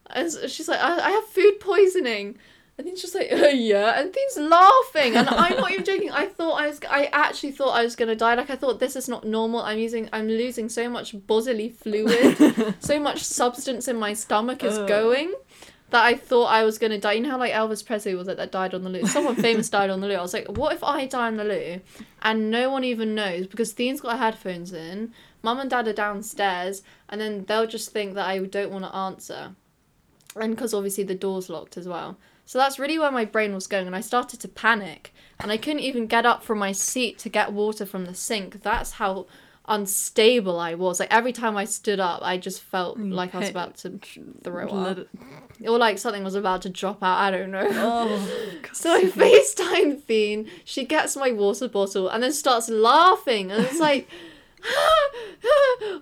And 0.09 0.31
she's 0.49 0.67
like, 0.67 0.79
I, 0.79 0.99
I 0.99 1.09
have 1.11 1.25
food 1.25 1.59
poisoning. 1.59 2.37
And 2.77 2.85
then 2.85 2.95
she's 2.95 3.15
like, 3.15 3.31
uh, 3.31 3.35
yeah. 3.47 3.99
And 3.99 4.13
Theen's 4.13 4.37
laughing. 4.37 5.15
And 5.15 5.27
I'm 5.29 5.57
not 5.57 5.71
even 5.71 5.83
joking. 5.83 6.11
I 6.11 6.27
thought 6.27 6.61
I 6.61 6.67
was, 6.67 6.79
I 6.89 7.05
actually 7.11 7.51
thought 7.51 7.71
I 7.71 7.83
was 7.83 7.95
going 7.95 8.09
to 8.09 8.15
die. 8.15 8.35
Like, 8.35 8.51
I 8.51 8.55
thought 8.55 8.79
this 8.79 8.95
is 8.95 9.09
not 9.09 9.23
normal. 9.23 9.61
I'm 9.61 9.79
using, 9.79 10.09
I'm 10.13 10.27
losing 10.27 10.69
so 10.69 10.87
much 10.87 11.15
bodily 11.25 11.69
fluid, 11.69 12.75
so 12.79 12.99
much 12.99 13.23
substance 13.23 13.87
in 13.87 13.97
my 13.97 14.13
stomach 14.13 14.63
is 14.63 14.77
Ugh. 14.77 14.87
going 14.87 15.33
that 15.89 16.03
I 16.03 16.15
thought 16.15 16.47
I 16.47 16.63
was 16.63 16.77
going 16.77 16.91
to 16.91 16.99
die. 16.99 17.13
You 17.13 17.21
know 17.21 17.31
how, 17.31 17.39
like, 17.39 17.53
Elvis 17.53 17.83
Presley 17.85 18.13
was 18.13 18.27
like, 18.27 18.37
that 18.37 18.51
died 18.51 18.73
on 18.73 18.83
the 18.83 18.89
loo? 18.89 19.07
Someone 19.07 19.35
famous 19.35 19.69
died 19.69 19.89
on 19.89 20.01
the 20.01 20.07
loo. 20.07 20.15
I 20.15 20.21
was 20.21 20.33
like, 20.33 20.47
what 20.49 20.73
if 20.73 20.83
I 20.83 21.05
die 21.07 21.27
on 21.27 21.37
the 21.37 21.45
loo 21.45 21.81
and 22.21 22.51
no 22.51 22.69
one 22.69 22.83
even 22.83 23.15
knows 23.15 23.47
because 23.47 23.71
Theen's 23.71 24.01
got 24.01 24.13
her 24.13 24.17
headphones 24.17 24.73
in, 24.73 25.13
mum 25.41 25.59
and 25.59 25.69
dad 25.69 25.87
are 25.87 25.93
downstairs, 25.93 26.83
and 27.09 27.21
then 27.21 27.45
they'll 27.45 27.67
just 27.67 27.91
think 27.91 28.15
that 28.15 28.27
I 28.27 28.37
don't 28.39 28.71
want 28.71 28.83
to 28.83 28.93
answer. 28.93 29.55
And 30.35 30.55
because 30.55 30.73
obviously 30.73 31.05
the 31.05 31.15
door's 31.15 31.49
locked 31.49 31.77
as 31.77 31.87
well. 31.87 32.17
So 32.47 32.57
that's 32.57 32.79
really 32.79 32.97
where 32.97 33.11
my 33.11 33.25
brain 33.25 33.53
was 33.53 33.67
going, 33.67 33.87
and 33.87 33.95
I 33.95 33.99
started 34.01 34.39
to 34.39 34.47
panic. 34.47 35.13
and 35.39 35.51
I 35.51 35.57
couldn't 35.57 35.81
even 35.81 36.07
get 36.07 36.25
up 36.25 36.43
from 36.43 36.57
my 36.59 36.71
seat 36.71 37.19
to 37.19 37.29
get 37.29 37.51
water 37.51 37.85
from 37.85 38.05
the 38.05 38.15
sink. 38.15 38.63
That's 38.63 38.93
how 38.93 39.27
unstable 39.67 40.57
I 40.59 40.73
was. 40.75 40.99
Like 41.01 41.13
every 41.13 41.33
time 41.33 41.57
I 41.57 41.65
stood 41.65 41.99
up, 41.99 42.21
I 42.23 42.37
just 42.37 42.61
felt 42.61 42.97
mm, 42.97 43.11
like 43.13 43.35
I 43.35 43.39
was 43.39 43.49
about 43.49 43.75
to 43.79 43.99
throw 44.43 44.67
up, 44.69 44.97
or 45.65 45.77
like 45.77 45.97
something 45.97 46.23
was 46.23 46.35
about 46.35 46.61
to 46.61 46.69
drop 46.69 47.03
out. 47.03 47.17
I 47.19 47.31
don't 47.31 47.51
know. 47.51 47.67
Oh, 47.69 48.29
So 48.73 48.93
I 48.93 49.03
FaceTime 49.03 50.01
Theen. 50.03 50.49
She 50.63 50.85
gets 50.85 51.17
my 51.17 51.31
water 51.33 51.67
bottle 51.67 52.07
and 52.07 52.23
then 52.23 52.31
starts 52.31 52.69
laughing. 52.69 53.51
And 53.51 53.65
it's 53.65 53.79
like, 53.79 54.07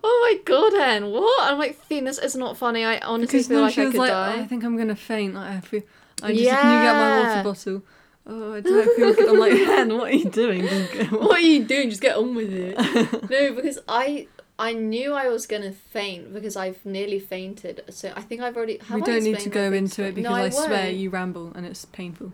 oh 0.04 0.20
my 0.24 0.40
god, 0.46 0.74
Hen, 0.74 1.10
what? 1.12 1.52
I'm 1.52 1.58
like, 1.58 1.80
Theen, 1.86 2.04
this 2.06 2.20
is 2.20 2.36
not 2.36 2.56
funny. 2.56 2.86
I 2.86 3.00
honestly 3.00 3.40
because 3.40 3.48
feel 3.48 3.62
like 3.62 3.78
I 3.78 3.86
could 3.86 3.96
like, 3.96 4.12
die. 4.12 4.36
"Oh, 4.38 4.42
I 4.42 4.46
think 4.46 4.64
I'm 4.64 4.78
gonna 4.78 4.96
faint. 4.96 5.34
Like, 5.34 5.52
I 5.58 5.60
feel. 5.62 5.82
I 6.24 6.34
just 6.34 6.34
can 6.34 6.34
you 6.34 6.44
get 6.44 6.50
my 6.50 7.10
Yeah. 7.10 7.28
water 7.30 7.44
bottle? 7.44 7.84
Oh, 8.28 8.54
I 8.56 8.60
don't 8.62 8.96
feel 8.96 9.14
good. 9.14 9.30
I'm 9.30 9.38
like, 9.40 9.52
Hen, 9.72 9.98
what 9.98 10.08
are 10.12 10.16
you 10.16 10.30
doing? 10.30 10.66
What 11.12 11.38
are 11.38 11.40
you 11.40 11.64
doing? 11.64 11.90
Just 11.90 12.02
get 12.02 12.16
on 12.18 12.34
with 12.36 12.52
it. 12.52 12.76
no, 13.30 13.54
because 13.54 13.80
I 13.88 14.28
I 14.58 14.74
knew 14.74 15.14
I 15.14 15.28
was 15.28 15.46
gonna 15.46 15.72
faint 15.74 16.34
because 16.34 16.56
I've 16.56 16.84
nearly 16.86 17.20
fainted. 17.20 17.84
So 17.90 18.12
I 18.16 18.22
think 18.22 18.42
I've 18.42 18.56
already. 18.58 18.78
Have 18.78 18.96
we 18.96 19.02
don't 19.02 19.24
need 19.24 19.40
to 19.40 19.50
go 19.50 19.72
into 19.74 20.04
it 20.04 20.16
because 20.16 20.32
no, 20.56 20.64
I, 20.64 20.68
swear 20.68 20.90
you 20.90 21.10
ramble 21.10 21.52
and 21.56 21.66
it's 21.66 21.86
painful. 21.86 22.32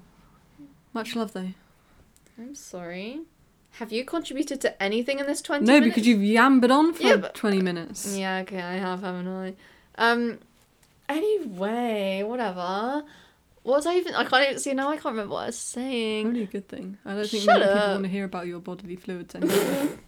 Much 0.93 1.15
love 1.15 1.33
though. 1.33 1.51
I'm 2.37 2.55
sorry. 2.55 3.21
Have 3.75 3.91
you 3.91 4.03
contributed 4.05 4.59
to 4.61 4.81
anything 4.83 5.19
in 5.19 5.25
this 5.25 5.41
twenty? 5.41 5.65
No, 5.65 5.73
minutes? 5.73 5.89
because 5.95 6.07
you've 6.07 6.23
yambered 6.23 6.71
on 6.71 6.93
for 6.93 7.03
Yeah, 7.03 7.15
but- 7.17 7.33
20 7.35 7.61
minutes. 7.61 8.17
Yeah, 8.17 8.39
okay, 8.39 8.61
I 8.61 8.73
have, 8.75 9.01
haven't 9.01 9.27
I? 9.27 9.53
Um. 9.97 10.39
Anyway, 11.09 12.23
whatever. 12.23 13.03
What 13.63 13.77
was 13.77 13.85
I 13.85 13.95
even? 13.95 14.15
I 14.15 14.25
can't 14.25 14.43
even 14.43 14.59
see 14.59 14.73
now. 14.73 14.89
I 14.89 14.95
can't 14.95 15.13
remember 15.13 15.33
what 15.35 15.43
I 15.43 15.45
was 15.47 15.57
saying. 15.57 16.25
Probably 16.25 16.43
a 16.43 16.47
good 16.47 16.67
thing. 16.67 16.97
I 17.05 17.13
don't 17.13 17.27
think 17.27 17.43
Shut 17.43 17.59
many 17.59 17.71
people 17.73 17.89
want 17.91 18.03
to 18.03 18.09
hear 18.09 18.25
about 18.25 18.47
your 18.47 18.59
bodily 18.59 18.95
fluids 18.95 19.35
anymore. 19.35 19.89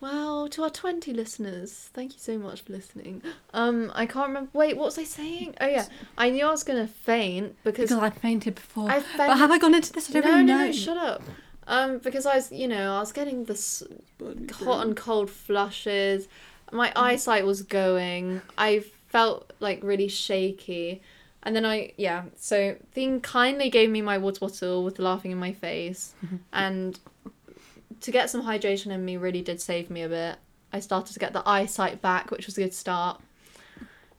Well, 0.00 0.48
to 0.48 0.64
our 0.64 0.70
twenty 0.70 1.12
listeners, 1.12 1.90
thank 1.94 2.12
you 2.12 2.18
so 2.18 2.36
much 2.36 2.62
for 2.62 2.72
listening. 2.72 3.22
Um, 3.54 3.90
I 3.94 4.04
can't 4.04 4.28
remember. 4.28 4.50
Wait, 4.52 4.76
what 4.76 4.86
was 4.86 4.98
I 4.98 5.04
saying? 5.04 5.54
Oh 5.60 5.66
yeah, 5.66 5.86
I 6.18 6.28
knew 6.30 6.44
I 6.44 6.50
was 6.50 6.64
gonna 6.64 6.88
faint 6.88 7.56
because 7.64 7.88
because 7.88 8.02
I 8.02 8.10
fainted 8.10 8.56
before. 8.56 8.90
I 8.90 9.02
But 9.16 9.38
have 9.38 9.50
I 9.50 9.58
gone 9.58 9.74
into 9.74 9.92
this? 9.92 10.10
I 10.10 10.14
don't 10.14 10.24
no, 10.24 10.30
really 10.32 10.42
no, 10.42 10.58
know. 10.58 10.66
no, 10.66 10.72
shut 10.72 10.96
up. 10.96 11.22
Um, 11.66 11.98
because 11.98 12.26
I 12.26 12.34
was, 12.36 12.50
you 12.50 12.66
know, 12.66 12.96
I 12.96 12.98
was 12.98 13.12
getting 13.12 13.44
this 13.44 13.82
hot 14.52 14.86
and 14.86 14.96
cold 14.96 15.30
flushes. 15.30 16.28
My 16.72 16.92
eyesight 16.96 17.46
was 17.46 17.62
going. 17.62 18.42
I 18.58 18.84
felt 19.08 19.52
like 19.60 19.80
really 19.82 20.08
shaky. 20.08 21.00
And 21.42 21.56
then 21.56 21.66
I, 21.66 21.92
yeah, 21.96 22.24
so 22.36 22.76
Theen 22.92 23.20
kindly 23.20 23.68
gave 23.68 23.90
me 23.90 24.00
my 24.00 24.18
water 24.18 24.40
bottle 24.40 24.84
with 24.84 24.98
laughing 24.98 25.32
in 25.32 25.38
my 25.38 25.52
face. 25.52 26.14
and 26.52 26.98
to 28.00 28.10
get 28.10 28.30
some 28.30 28.42
hydration 28.42 28.92
in 28.92 29.04
me 29.04 29.16
really 29.16 29.42
did 29.42 29.60
save 29.60 29.90
me 29.90 30.02
a 30.02 30.08
bit. 30.08 30.36
I 30.72 30.80
started 30.80 31.12
to 31.12 31.18
get 31.18 31.32
the 31.32 31.46
eyesight 31.48 32.00
back, 32.00 32.30
which 32.30 32.46
was 32.46 32.56
a 32.56 32.62
good 32.62 32.74
start. 32.74 33.20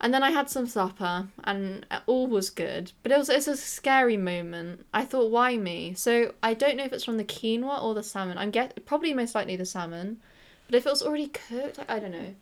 And 0.00 0.12
then 0.12 0.22
I 0.22 0.30
had 0.30 0.50
some 0.50 0.66
supper, 0.66 1.28
and 1.44 1.86
all 2.06 2.26
was 2.26 2.50
good. 2.50 2.92
But 3.02 3.12
it 3.12 3.18
was 3.18 3.30
it's 3.30 3.48
a 3.48 3.56
scary 3.56 4.16
moment. 4.16 4.84
I 4.92 5.04
thought, 5.04 5.30
why 5.30 5.56
me? 5.56 5.94
So 5.94 6.34
I 6.42 6.52
don't 6.52 6.76
know 6.76 6.84
if 6.84 6.92
it's 6.92 7.04
from 7.04 7.16
the 7.16 7.24
quinoa 7.24 7.82
or 7.82 7.94
the 7.94 8.02
salmon. 8.02 8.36
I'm 8.36 8.50
get 8.50 8.84
probably 8.84 9.14
most 9.14 9.34
likely 9.34 9.56
the 9.56 9.64
salmon, 9.64 10.18
but 10.66 10.74
if 10.74 10.86
it 10.86 10.90
was 10.90 11.02
already 11.02 11.28
cooked, 11.28 11.78
I, 11.88 11.96
I 11.96 11.98
don't 12.00 12.12
know. 12.12 12.34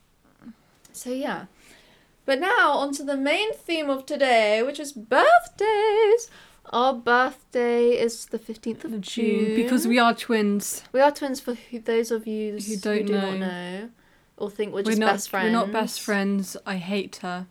So 0.92 1.10
yeah. 1.10 1.46
But 2.24 2.38
now 2.40 2.72
onto 2.72 3.04
the 3.04 3.16
main 3.16 3.52
theme 3.54 3.90
of 3.90 4.06
today, 4.06 4.62
which 4.62 4.78
is 4.78 4.92
birthdays. 4.92 6.30
Our 6.66 6.94
birthday 6.94 7.90
is 8.00 8.26
the 8.26 8.38
fifteenth 8.38 8.84
of 8.84 8.92
June 8.92 9.02
June 9.46 9.56
because 9.56 9.86
we 9.86 9.98
are 9.98 10.14
twins. 10.14 10.84
we 10.92 11.00
are 11.00 11.10
twins. 11.10 11.40
For 11.40 11.54
who, 11.54 11.80
those 11.80 12.10
of 12.12 12.26
you 12.26 12.52
Who 12.52 12.58
who, 12.58 12.76
don't 12.76 13.06
do 13.06 13.12
not 13.12 13.32
know. 13.34 13.38
know, 13.38 13.90
or 14.36 14.48
think 14.50 14.72
we're 14.72 14.78
We're 14.82 14.92
just 14.92 14.98
not. 15.00 15.06
best 15.12 15.28
friends. 15.30 15.46
We're 15.46 15.50
not 15.58 15.72
best 15.72 16.00
friends. 16.00 16.56
I 16.64 16.76
hate 16.76 17.16
her. 17.16 17.46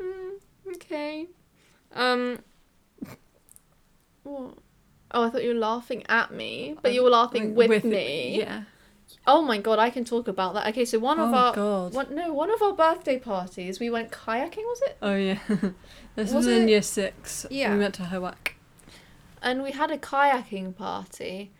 Mm, 0.00 0.30
okay. 0.76 1.26
Um. 1.92 2.38
What? 4.22 4.54
Oh, 5.10 5.22
I 5.24 5.30
thought 5.30 5.42
you 5.44 5.50
were 5.54 5.60
laughing 5.60 6.02
at 6.08 6.32
me, 6.32 6.76
but 6.82 6.92
you 6.94 7.02
were 7.04 7.10
laughing 7.10 7.54
Like, 7.54 7.68
with, 7.68 7.84
me. 7.84 8.38
Yeah. 8.38 8.62
Oh 9.26 9.40
my 9.42 9.58
god, 9.58 9.78
I 9.78 9.90
can 9.90 10.04
talk 10.04 10.28
about 10.28 10.54
that. 10.54 10.66
Okay, 10.68 10.84
so 10.84 10.98
one 10.98 11.18
of 11.18 11.30
oh 11.30 11.34
our 11.34 11.54
God. 11.54 11.94
one 11.94 12.14
no 12.14 12.32
one 12.32 12.50
of 12.50 12.60
our 12.62 12.74
birthday 12.74 13.18
parties, 13.18 13.80
we 13.80 13.88
went 13.88 14.10
kayaking, 14.10 14.58
was 14.58 14.82
it? 14.82 14.98
Oh 15.00 15.14
yeah. 15.14 15.38
this 15.48 16.32
Was 16.32 16.32
was, 16.32 16.46
in 16.46 16.64
it- 16.64 16.70
year 16.70 16.82
six. 16.82 17.46
Yeah. 17.50 17.72
We 17.72 17.78
went 17.80 17.94
to 17.94 18.04
Hoak. 18.04 18.54
And 19.42 19.62
we 19.62 19.72
had 19.72 19.90
a 19.90 19.98
kayaking 19.98 20.76
party. 20.76 21.52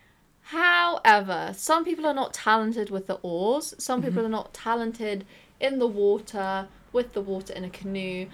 However, 0.48 1.52
some 1.56 1.84
people 1.84 2.06
are 2.06 2.14
not 2.14 2.34
talented 2.34 2.90
with 2.90 3.06
the 3.06 3.18
oars. 3.22 3.74
Some 3.78 4.00
mm-hmm. 4.00 4.10
people 4.10 4.26
are 4.26 4.30
not 4.30 4.52
talented 4.52 5.24
in 5.58 5.78
the 5.78 5.86
water 5.86 6.68
with 6.92 7.14
the 7.14 7.22
water 7.22 7.52
in 7.54 7.64
a 7.64 7.70
canoe. 7.70 8.26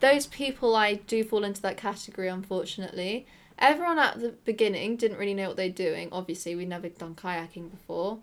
Those 0.00 0.26
people, 0.26 0.74
I 0.74 0.94
do 0.94 1.22
fall 1.22 1.44
into 1.44 1.62
that 1.62 1.76
category, 1.76 2.28
unfortunately. 2.28 3.26
Everyone 3.58 4.00
at 4.00 4.18
the 4.18 4.30
beginning 4.44 4.96
didn't 4.96 5.18
really 5.18 5.34
know 5.34 5.48
what 5.48 5.56
they're 5.56 5.70
doing. 5.70 6.08
Obviously, 6.10 6.56
we'd 6.56 6.68
never 6.68 6.88
done 6.88 7.14
kayaking 7.14 7.70
before. 7.70 8.18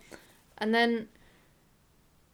And 0.60 0.74
then 0.74 1.08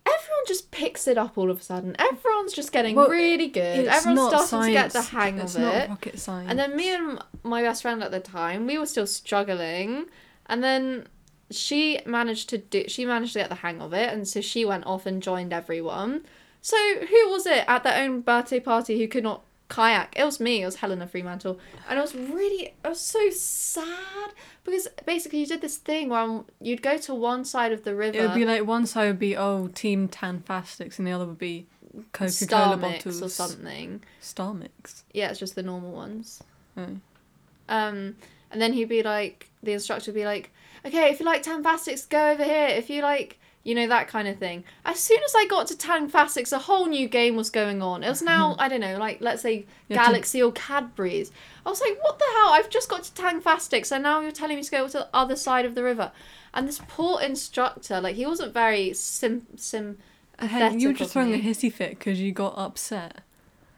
everyone 0.04 0.44
just 0.46 0.70
picks 0.70 1.06
it 1.08 1.18
up 1.18 1.36
all 1.38 1.50
of 1.50 1.60
a 1.60 1.62
sudden. 1.62 1.96
Everyone's 1.98 2.52
just 2.52 2.72
getting 2.72 2.96
Well, 2.96 3.08
really 3.08 3.48
good. 3.48 3.86
Everyone's 3.86 4.46
starting 4.48 4.68
to 4.68 4.72
get 4.72 4.92
the 4.92 5.02
science. 5.02 5.08
hang 5.10 5.38
it's 5.38 5.54
of 5.54 5.62
not 5.62 5.74
it. 5.74 5.88
rocket 5.90 6.18
science. 6.18 6.50
And 6.50 6.58
then 6.58 6.76
me 6.76 6.94
and 6.94 7.18
my 7.42 7.62
best 7.62 7.82
friend 7.82 8.02
at 8.02 8.10
the 8.10 8.20
time, 8.20 8.66
we 8.66 8.78
were 8.78 8.86
still 8.86 9.06
struggling. 9.06 10.06
And 10.46 10.62
then 10.62 11.06
she 11.50 12.00
managed 12.04 12.48
to 12.48 12.58
do 12.58 12.88
she 12.88 13.04
managed 13.06 13.32
to 13.34 13.38
get 13.38 13.48
the 13.48 13.54
hang 13.54 13.80
of 13.80 13.92
it 13.94 14.12
and 14.12 14.26
so 14.26 14.40
she 14.40 14.64
went 14.64 14.84
off 14.84 15.06
and 15.06 15.22
joined 15.22 15.52
everyone. 15.52 16.24
So 16.60 16.76
who 16.98 17.28
was 17.30 17.46
it 17.46 17.64
at 17.68 17.84
their 17.84 18.02
own 18.02 18.20
birthday 18.22 18.58
party 18.58 18.98
who 18.98 19.06
could 19.06 19.22
not 19.22 19.44
kayak? 19.68 20.16
It 20.16 20.24
was 20.24 20.40
me, 20.40 20.62
it 20.62 20.66
was 20.66 20.76
Helena 20.76 21.06
Fremantle. 21.06 21.58
And 21.88 21.98
it 21.98 22.02
was 22.02 22.14
really 22.14 22.74
it 22.84 22.88
was 22.88 23.00
so 23.00 23.30
sad 23.30 24.30
because 24.64 24.88
basically 25.04 25.40
you 25.40 25.46
did 25.46 25.60
this 25.60 25.76
thing 25.76 26.08
where 26.08 26.42
you'd 26.60 26.82
go 26.82 26.98
to 26.98 27.14
one 27.14 27.44
side 27.44 27.72
of 27.72 27.84
the 27.84 27.94
river 27.94 28.18
It 28.18 28.22
would 28.22 28.34
be 28.34 28.44
like 28.44 28.66
one 28.66 28.86
side 28.86 29.06
would 29.06 29.18
be 29.18 29.36
oh 29.36 29.68
Team 29.68 30.08
Tangfastics 30.08 30.98
and 30.98 31.06
the 31.06 31.12
other 31.12 31.26
would 31.26 31.38
be 31.38 31.66
Coca 32.12 32.46
Cola 32.46 32.76
bottles 32.76 33.22
or 33.22 33.28
something. 33.28 34.02
Star 34.20 34.54
Mix. 34.54 35.04
Yeah, 35.12 35.30
it's 35.30 35.38
just 35.38 35.54
the 35.54 35.62
normal 35.62 35.92
ones. 35.92 36.42
Um, 36.76 38.16
and 38.50 38.60
then 38.60 38.72
he'd 38.72 38.88
be 38.88 39.02
like, 39.02 39.50
the 39.62 39.72
instructor 39.72 40.10
would 40.10 40.18
be 40.18 40.24
like, 40.24 40.52
okay, 40.84 41.10
if 41.10 41.20
you 41.20 41.26
like 41.26 41.42
Tangfastics, 41.42 42.08
go 42.08 42.30
over 42.30 42.44
here. 42.44 42.68
If 42.68 42.90
you 42.90 43.02
like, 43.02 43.38
you 43.66 43.74
know, 43.74 43.88
that 43.88 44.06
kind 44.06 44.28
of 44.28 44.38
thing. 44.38 44.62
As 44.84 45.00
soon 45.00 45.18
as 45.24 45.34
I 45.36 45.44
got 45.46 45.66
to 45.66 45.76
Tang 45.76 46.08
Tangfastics, 46.08 46.52
a 46.52 46.58
whole 46.60 46.86
new 46.86 47.08
game 47.08 47.34
was 47.34 47.50
going 47.50 47.82
on. 47.82 48.04
It 48.04 48.08
was 48.08 48.22
now, 48.22 48.54
I 48.60 48.68
don't 48.68 48.78
know, 48.78 48.96
like, 48.96 49.20
let's 49.20 49.42
say 49.42 49.66
You 49.88 49.96
have 49.96 50.06
to- 50.06 50.12
Galaxy 50.12 50.40
or 50.40 50.52
Cadbury's. 50.52 51.32
I 51.66 51.70
was 51.70 51.80
like, 51.80 51.98
what 52.00 52.16
the 52.16 52.26
hell? 52.36 52.50
I've 52.50 52.70
just 52.70 52.88
got 52.88 53.02
to 53.02 53.12
Tang 53.14 53.40
Tangfastics, 53.40 53.90
and 53.90 54.04
now 54.04 54.20
you're 54.20 54.30
telling 54.30 54.56
me 54.56 54.62
to 54.62 54.70
go 54.70 54.86
to 54.86 54.92
the 54.98 55.08
other 55.12 55.34
side 55.34 55.64
of 55.64 55.74
the 55.74 55.82
river. 55.82 56.12
And 56.54 56.68
this 56.68 56.80
poor 56.86 57.20
instructor, 57.20 58.00
like, 58.00 58.14
he 58.14 58.24
wasn't 58.24 58.54
very 58.54 58.92
sim, 58.94 59.48
sim, 59.56 59.98
you 60.40 60.88
were 60.88 60.94
just 60.94 61.12
throwing 61.12 61.34
a 61.34 61.38
hissy 61.38 61.72
fit 61.72 61.98
because 61.98 62.20
you 62.20 62.30
got 62.30 62.56
upset. 62.56 63.22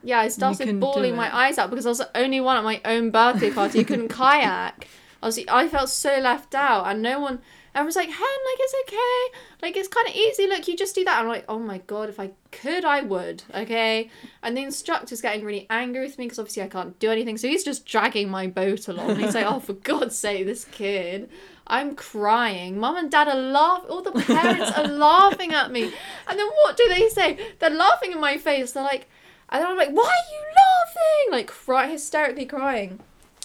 Yeah, 0.03 0.21
I 0.21 0.29
started 0.29 0.79
bawling 0.81 1.17
my 1.17 1.35
eyes 1.35 1.57
out 1.57 1.71
because 1.71 1.87
I 1.87 1.89
was 1.89 1.99
the 1.99 2.11
only 2.15 2.41
one 2.41 2.59
at 2.59 2.65
my 2.65 2.81
own 2.85 3.11
birthday 3.11 3.51
party 3.51 3.79
who 3.79 3.85
couldn't 3.87 4.09
kayak. 4.23 4.87
I 5.23 5.27
was, 5.27 5.41
I 5.49 5.67
felt 5.69 5.89
so 5.89 6.19
left 6.19 6.55
out, 6.55 6.87
and 6.87 7.01
no 7.01 7.21
one. 7.21 7.39
Everyone 7.75 7.87
was 7.87 7.97
like, 7.97 8.09
"Hen, 8.09 8.19
like 8.19 8.59
it's 8.59 8.75
okay, 8.87 9.39
like 9.63 9.77
it's 9.77 9.89
kind 9.89 10.09
of 10.09 10.15
easy. 10.15 10.47
Look, 10.47 10.67
you 10.69 10.77
just 10.77 10.95
do 10.95 11.05
that." 11.05 11.19
I'm 11.21 11.29
like, 11.29 11.45
"Oh 11.49 11.59
my 11.59 11.79
god, 11.79 12.09
if 12.09 12.19
I 12.19 12.31
could, 12.51 12.85
I 12.85 13.03
would." 13.03 13.43
Okay, 13.55 14.11
and 14.43 14.57
the 14.57 14.63
instructor's 14.63 15.21
getting 15.21 15.45
really 15.45 15.67
angry 15.71 16.03
with 16.03 16.19
me 16.19 16.27
because 16.27 16.39
obviously 16.39 16.63
I 16.63 16.69
can't 16.69 16.99
do 16.99 17.11
anything, 17.11 17.37
so 17.39 17.49
he's 17.49 17.65
just 17.65 17.87
dragging 17.87 18.31
my 18.31 18.47
boat 18.47 18.89
along. 18.89 19.17
He's 19.17 19.35
like, 19.35 19.47
"Oh, 19.47 19.61
for 19.61 19.75
God's 19.75 20.17
sake, 20.17 20.47
this 20.47 20.65
kid." 20.65 21.31
I'm 21.71 21.95
crying. 21.97 22.81
Mum 22.81 22.97
and 22.97 23.11
dad 23.11 23.29
are 23.29 23.35
laughing. 23.35 23.91
All 23.91 24.01
the 24.01 24.13
parents 24.13 24.73
are 24.73 24.89
laughing 24.89 25.53
at 25.53 25.71
me. 25.71 25.93
And 26.27 26.39
then 26.39 26.47
what 26.47 26.79
do 26.79 26.89
they 26.89 27.11
say? 27.11 27.39
They're 27.59 27.69
laughing 27.69 28.13
in 28.13 28.21
my 28.21 28.39
face. 28.39 28.73
They're 28.73 28.83
like, 28.83 29.07
and 29.51 29.63
then 29.63 29.71
I'm 29.71 29.77
like, 29.77 29.91
why 29.91 30.05
are 30.05 30.33
you 30.33 30.43
laughing? 30.57 31.33
Like, 31.33 31.47
cry, 31.49 31.89
hysterically 31.89 32.47
crying. 32.47 33.01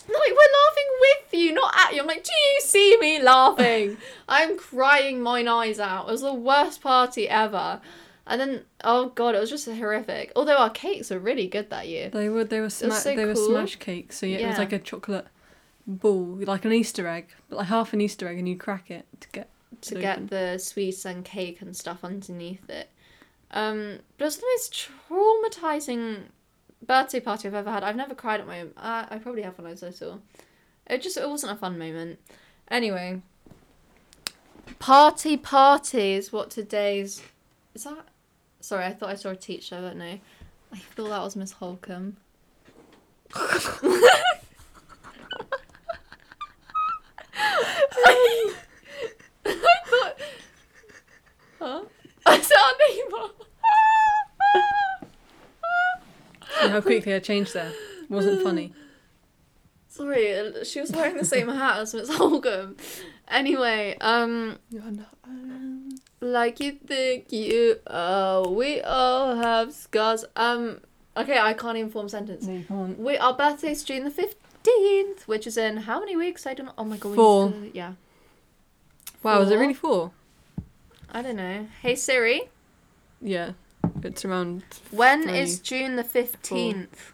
Like, 0.08 0.32
we're 0.32 0.54
laughing 0.66 0.90
with 1.02 1.34
you, 1.40 1.54
not 1.54 1.74
at 1.78 1.94
you. 1.94 2.02
I'm 2.02 2.08
like, 2.08 2.24
do 2.24 2.32
you 2.32 2.62
see 2.62 2.98
me 3.00 3.22
laughing? 3.22 3.98
I'm 4.28 4.58
crying 4.58 5.22
mine 5.22 5.48
eyes 5.48 5.80
out. 5.80 6.08
It 6.08 6.12
was 6.12 6.22
the 6.22 6.34
worst 6.34 6.82
party 6.82 7.30
ever. 7.30 7.82
And 8.26 8.40
then, 8.40 8.62
oh 8.84 9.10
god, 9.10 9.36
it 9.36 9.40
was 9.40 9.50
just 9.50 9.68
horrific. 9.68 10.32
Although 10.36 10.58
our 10.58 10.70
cakes 10.70 11.10
were 11.10 11.20
really 11.20 11.48
good 11.48 11.70
that 11.70 11.88
year. 11.88 12.10
They 12.10 12.30
were 12.30 12.46
they 12.46 12.62
were 12.62 12.70
sma- 12.70 12.94
so 12.96 13.16
they 13.16 13.26
were 13.26 13.36
smash 13.36 13.76
cakes. 13.78 14.18
So 14.18 14.26
yeah, 14.26 14.38
it 14.38 14.48
was 14.48 14.58
like 14.58 14.72
a 14.72 14.80
chocolate 14.80 15.28
ball, 15.86 16.38
like 16.42 16.64
an 16.64 16.72
Easter 16.72 17.06
egg, 17.08 17.28
but 17.50 17.58
like 17.58 17.68
half 17.68 17.92
an 17.92 18.00
Easter 18.00 18.28
egg, 18.30 18.40
and 18.40 18.48
you 18.48 18.56
crack 18.56 18.90
it 18.90 19.06
to 19.20 19.28
get 19.30 19.50
to 19.82 19.96
get 19.96 20.30
the 20.30 20.58
sweets 20.58 21.04
and 21.04 21.26
cake 21.26 21.62
and 21.62 21.76
stuff 21.76 22.04
underneath 22.04 22.70
it. 22.70 22.90
Um, 23.52 24.00
but 24.18 24.24
it 24.24 24.28
was 24.28 24.38
the 24.38 24.46
most 24.54 24.90
traumatizing 25.10 26.24
birthday 26.86 27.20
party 27.20 27.48
I've 27.48 27.54
ever 27.54 27.72
had. 27.72 27.84
I've 27.84 27.96
never 27.96 28.16
cried 28.16 28.40
at 28.40 28.48
my 28.48 28.62
own. 28.62 28.74
Uh, 28.78 29.06
I 29.10 29.18
probably 29.18 29.42
have 29.42 29.58
when 29.58 29.68
I 29.68 29.72
was 29.72 29.82
little. 29.82 30.22
It 30.88 31.02
just 31.02 31.18
it 31.18 31.30
wasn't 31.30 31.54
a 31.54 31.56
fun 31.56 31.78
moment. 31.78 32.20
Anyway, 32.70 33.22
party 34.80 35.38
party 35.38 36.14
is 36.14 36.32
what 36.32 36.50
today's 36.50 37.22
is 37.74 37.84
that. 37.86 38.08
Sorry, 38.60 38.86
I 38.86 38.94
thought 38.94 39.10
I 39.10 39.16
saw 39.16 39.30
a 39.30 39.36
teacher, 39.36 39.80
but 39.82 39.98
no, 39.98 40.20
I 40.72 40.78
thought 40.78 41.10
that 41.10 41.22
was 41.22 41.36
Miss 41.36 41.52
Holcomb. 41.54 42.18
I 49.46 49.56
thought. 49.86 50.18
Huh? 51.60 51.84
I 52.26 52.40
said 52.40 52.58
our 52.58 52.74
See 56.62 56.68
how 56.70 56.82
quickly 56.82 57.14
I 57.14 57.20
changed 57.20 57.54
there. 57.54 57.72
Wasn't 58.10 58.42
funny. 58.44 58.74
Sorry, 59.88 60.52
she 60.64 60.82
was 60.82 60.92
wearing 60.92 61.18
the 61.18 61.26
same 61.26 61.48
hat 61.50 61.80
as 61.80 61.94
Miss 61.94 62.10
Holcomb. 62.16 62.76
Anyway, 63.28 63.96
um, 64.02 64.58
You're 64.72 64.82
not 64.84 65.16
alone. 65.24 65.92
like 66.20 66.60
you 66.60 66.72
think 66.74 67.32
you 67.32 67.80
are, 67.88 68.48
we 68.48 68.82
all 68.82 69.36
have 69.36 69.72
scars. 69.72 70.26
Um, 70.36 70.80
okay, 71.16 71.38
I 71.38 71.54
can't 71.54 71.78
even 71.78 71.92
form 71.92 72.08
a 72.08 72.10
sentence. 72.10 72.46
No, 72.46 72.54
you 72.54 72.64
can't. 72.66 72.98
We 73.00 73.18
our 73.18 73.34
birthday's 73.36 73.84
June 73.84 74.04
the 74.04 74.10
fifteenth, 74.12 75.28
which 75.28 75.46
is 75.46 75.58
in 75.58 75.78
how 75.78 76.00
many 76.00 76.16
weeks? 76.16 76.48
I 76.48 76.56
don't 76.56 76.66
know. 76.66 76.74
Oh 76.78 76.86
my 76.86 76.98
god, 76.98 77.16
Four. 77.16 77.50
to- 77.52 77.72
yeah, 77.74 77.94
Wow, 79.22 79.42
is 79.42 79.52
it 79.52 79.56
really 79.58 79.74
four? 79.76 80.12
I 81.12 81.22
don't 81.22 81.36
know. 81.36 81.68
Hey 81.84 81.94
Siri, 81.96 82.50
Yeah. 83.22 83.52
It's 84.04 84.26
around. 84.26 84.64
when 84.92 85.24
Three. 85.24 85.40
is 85.40 85.60
June 85.60 85.96
the 85.96 86.04
fifteenth? 86.04 87.14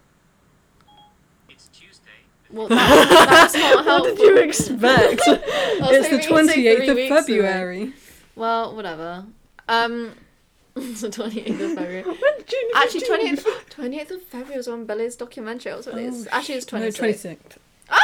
It's 1.49 1.67
Tuesday. 1.69 2.10
Well, 2.52 2.67
that, 2.67 3.28
that's 3.30 3.54
not 3.54 3.86
helpful. 3.86 4.10
What 4.15 4.17
did 4.17 4.28
you 4.28 4.38
expect? 4.38 5.21
It's 5.82 6.10
the 6.10 6.17
hoping 6.17 6.47
you'd 6.47 6.49
say 6.49 6.75
28th 6.86 6.89
of 6.89 6.95
weeks 6.95 7.12
away. 7.12 7.21
February. 7.21 7.93
Well, 8.36 8.75
whatever. 8.75 9.25
Um, 9.67 10.13
it's 10.75 11.02
the 11.02 11.10
28th 11.10 11.49
of 11.62 11.73
February. 11.75 12.04
When 12.04 12.17
June 12.45 12.69
Actually, 12.75 13.02
28th, 13.02 13.45
28th 13.69 14.12
of 14.12 14.21
February 14.23 14.58
was 14.58 14.67
on 14.67 14.86
Billie's 14.86 15.15
documentary. 15.15 15.71
That's 15.73 15.88
what 15.88 15.97
it 15.97 16.06
is. 16.06 16.28
Oh, 16.28 16.30
Actually, 16.38 16.56
it's 16.56 16.71
No, 16.73 16.80
26th. 16.80 16.99
26th. 16.99 17.38
Ah, 17.89 17.99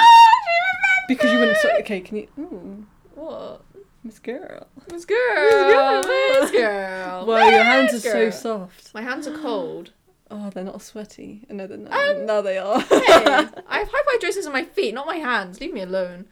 she 1.07 1.13
Because 1.15 1.31
you 1.31 1.39
wouldn't. 1.39 1.57
remembered! 1.63 1.81
Okay, 1.83 2.01
can 2.01 2.17
you. 2.17 2.27
Ooh, 2.39 2.85
What? 3.15 3.61
Miss 4.05 4.19
Girl. 4.19 4.67
Miss 4.91 5.03
Girl. 5.03 6.03
Miss 6.03 6.41
Miss 6.41 6.51
Girl. 6.51 7.25
Wow, 7.25 7.49
your 7.49 7.63
hands 7.63 7.93
are 7.95 7.99
so 7.99 8.29
soft. 8.29 8.93
My 8.93 9.01
hands 9.01 9.27
are 9.27 9.37
cold. 9.37 9.91
Oh, 10.31 10.49
they're 10.49 10.63
not 10.63 10.81
sweaty. 10.81 11.45
No, 11.51 11.67
they're 11.67 11.77
not. 11.77 11.93
Um, 11.93 12.25
now 12.25 12.41
they 12.41 12.57
are. 12.57 12.79
hey, 12.81 12.95
I 12.97 13.77
have 13.79 13.89
hyperhidrosis 13.91 14.47
on 14.47 14.53
my 14.53 14.63
feet, 14.63 14.95
not 14.95 15.05
my 15.05 15.17
hands. 15.17 15.61
Leave 15.61 15.71
me 15.71 15.81
alone. 15.81 16.25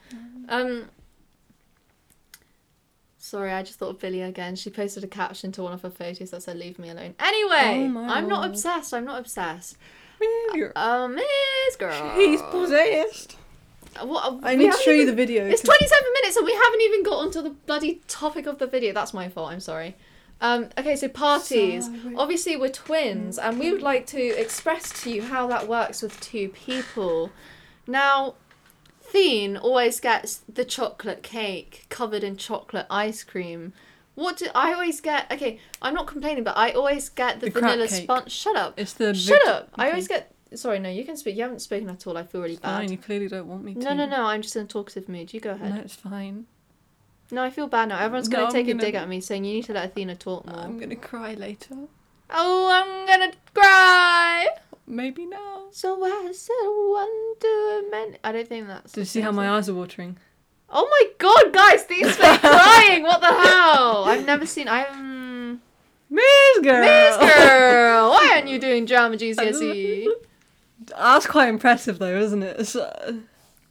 Um. 0.49 0.85
Sorry, 3.19 3.51
I 3.51 3.61
just 3.61 3.77
thought 3.77 3.89
of 3.91 3.99
Billie 3.99 4.23
again. 4.23 4.55
She 4.55 4.71
posted 4.71 5.03
a 5.03 5.07
caption 5.07 5.51
to 5.53 5.61
one 5.63 5.73
of 5.73 5.83
her 5.83 5.91
photos 5.91 6.31
that 6.31 6.41
said 6.41 6.57
"Leave 6.57 6.79
me 6.79 6.89
alone." 6.89 7.13
Anyway, 7.19 7.91
Oh 7.95 8.05
I'm 8.09 8.27
not 8.27 8.49
obsessed. 8.49 8.95
I'm 8.95 9.05
not 9.05 9.19
obsessed. 9.19 9.77
Miss 10.19 10.53
Girl. 10.55 10.71
Um, 10.75 11.15
Miss 11.15 11.75
Girl. 11.77 12.15
He's 12.15 12.41
possessed. 12.41 13.37
What, 14.01 14.39
I 14.43 14.55
need 14.55 14.71
to 14.71 14.77
show 14.79 14.91
you 14.91 15.05
the 15.05 15.13
video. 15.13 15.45
It's 15.45 15.61
'cause- 15.61 15.77
27 15.77 16.13
minutes 16.13 16.37
and 16.37 16.45
we 16.45 16.53
haven't 16.53 16.81
even 16.81 17.03
got 17.03 17.13
onto 17.19 17.41
the 17.41 17.49
bloody 17.51 18.01
topic 18.07 18.45
of 18.47 18.59
the 18.59 18.67
video. 18.67 18.93
That's 18.93 19.13
my 19.13 19.29
fault. 19.29 19.51
I'm 19.51 19.59
sorry. 19.59 19.95
Um, 20.41 20.69
okay, 20.77 20.95
so 20.95 21.07
parties. 21.07 21.85
Sorry. 21.85 22.15
Obviously, 22.17 22.57
we're 22.57 22.69
twins, 22.69 23.37
and 23.37 23.59
we 23.59 23.71
would 23.71 23.81
like 23.81 24.05
to 24.07 24.21
express 24.21 24.91
to 25.03 25.09
you 25.11 25.21
how 25.21 25.47
that 25.47 25.67
works 25.69 26.01
with 26.01 26.19
two 26.19 26.49
people. 26.49 27.31
Now, 27.87 28.35
Theen 29.01 29.55
always 29.57 29.99
gets 29.99 30.41
the 30.51 30.65
chocolate 30.65 31.21
cake 31.23 31.85
covered 31.89 32.23
in 32.23 32.35
chocolate 32.35 32.87
ice 32.89 33.23
cream. 33.23 33.71
What 34.15 34.37
do 34.37 34.47
I 34.55 34.73
always 34.73 35.01
get? 35.01 35.31
Okay, 35.31 35.59
I'm 35.81 35.93
not 35.93 36.07
complaining, 36.07 36.43
but 36.43 36.57
I 36.57 36.71
always 36.71 37.09
get 37.09 37.39
the, 37.39 37.45
The 37.49 37.51
vanilla 37.59 37.87
sponge. 37.87 38.31
Shut 38.31 38.55
up! 38.55 38.73
It's 38.79 38.93
the. 38.93 39.13
Shut 39.13 39.47
up! 39.47 39.69
I 39.75 39.89
always 39.89 40.07
get. 40.07 40.32
Sorry, 40.55 40.79
no, 40.79 40.89
you 40.89 41.03
can 41.05 41.17
speak. 41.17 41.35
You 41.35 41.43
haven't 41.43 41.59
spoken 41.61 41.89
at 41.89 42.05
all. 42.07 42.17
I 42.17 42.23
feel 42.23 42.41
really 42.41 42.57
bad. 42.57 42.77
Fine, 42.79 42.91
you 42.91 42.97
clearly 42.97 43.27
don't 43.27 43.47
want 43.47 43.63
me 43.63 43.73
to. 43.73 43.79
No, 43.79 43.93
no, 43.93 44.05
no. 44.05 44.23
I'm 44.25 44.41
just 44.41 44.55
in 44.55 44.63
a 44.63 44.67
talkative 44.67 45.07
mood. 45.09 45.33
You 45.33 45.39
go 45.39 45.51
ahead. 45.51 45.73
No, 45.75 45.81
it's 45.81 45.95
fine. 45.95 46.45
No, 47.31 47.41
I 47.43 47.49
feel 47.49 47.67
bad 47.67 47.89
now. 47.89 47.99
Everyone's 47.99 48.27
gonna 48.27 48.45
I'm 48.45 48.51
take 48.51 48.67
a 48.67 48.71
gonna- 48.73 48.83
dig 48.83 48.95
at 48.95 49.07
me, 49.09 49.19
saying 49.21 49.45
you 49.45 49.53
need 49.53 49.65
to 49.65 49.73
let 49.73 49.85
Athena 49.85 50.15
talk 50.15 50.45
more. 50.45 50.59
I'm 50.59 50.77
gonna 50.77 50.95
cry 50.95 51.33
later. 51.33 51.75
Oh, 52.29 52.69
I'm 52.71 53.07
gonna 53.07 53.33
cry. 53.53 54.47
Maybe 54.85 55.25
now. 55.25 55.63
So 55.71 56.03
I 56.03 56.31
said 56.33 56.53
one 56.65 57.39
to. 57.39 58.17
I 58.23 58.31
don't 58.31 58.47
think 58.47 58.67
that's. 58.67 58.91
Did 58.91 59.01
you 59.01 59.05
see 59.05 59.21
how 59.21 59.31
my 59.31 59.49
eyes 59.49 59.69
are 59.69 59.73
watering? 59.73 60.17
Oh 60.69 60.87
my 60.89 61.09
god, 61.17 61.53
guys! 61.53 61.85
These 61.85 62.15
fake 62.17 62.39
crying. 62.41 63.03
What 63.03 63.21
the 63.21 63.27
hell? 63.27 64.03
I've 64.05 64.25
never 64.25 64.45
seen. 64.45 64.67
I'm. 64.67 65.61
Miss 66.09 66.59
Girl! 66.61 66.81
Miss 66.81 67.17
girl, 67.17 68.09
why 68.11 68.33
aren't 68.35 68.47
you 68.47 68.59
doing 68.59 68.85
drama 68.85 69.15
GCSE? 69.17 70.07
That's 70.97 71.25
quite 71.27 71.49
impressive 71.49 71.99
though, 71.99 72.17
isn't 72.19 72.43
it? 72.43 72.59
It's, 72.59 72.75
uh, 72.75 73.13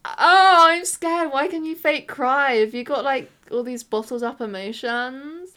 Oh, 0.05 0.67
I'm 0.69 0.85
scared. 0.85 1.31
Why 1.33 1.47
can 1.49 1.65
you 1.65 1.77
fake 1.77 2.09
cry? 2.09 2.55
Have 2.55 2.75
you 2.75 2.83
got 2.85 3.05
like 3.05 3.31
all 3.51 3.63
these 3.63 3.85
bottled 3.85 4.23
up 4.23 4.41
emotions? 4.41 5.51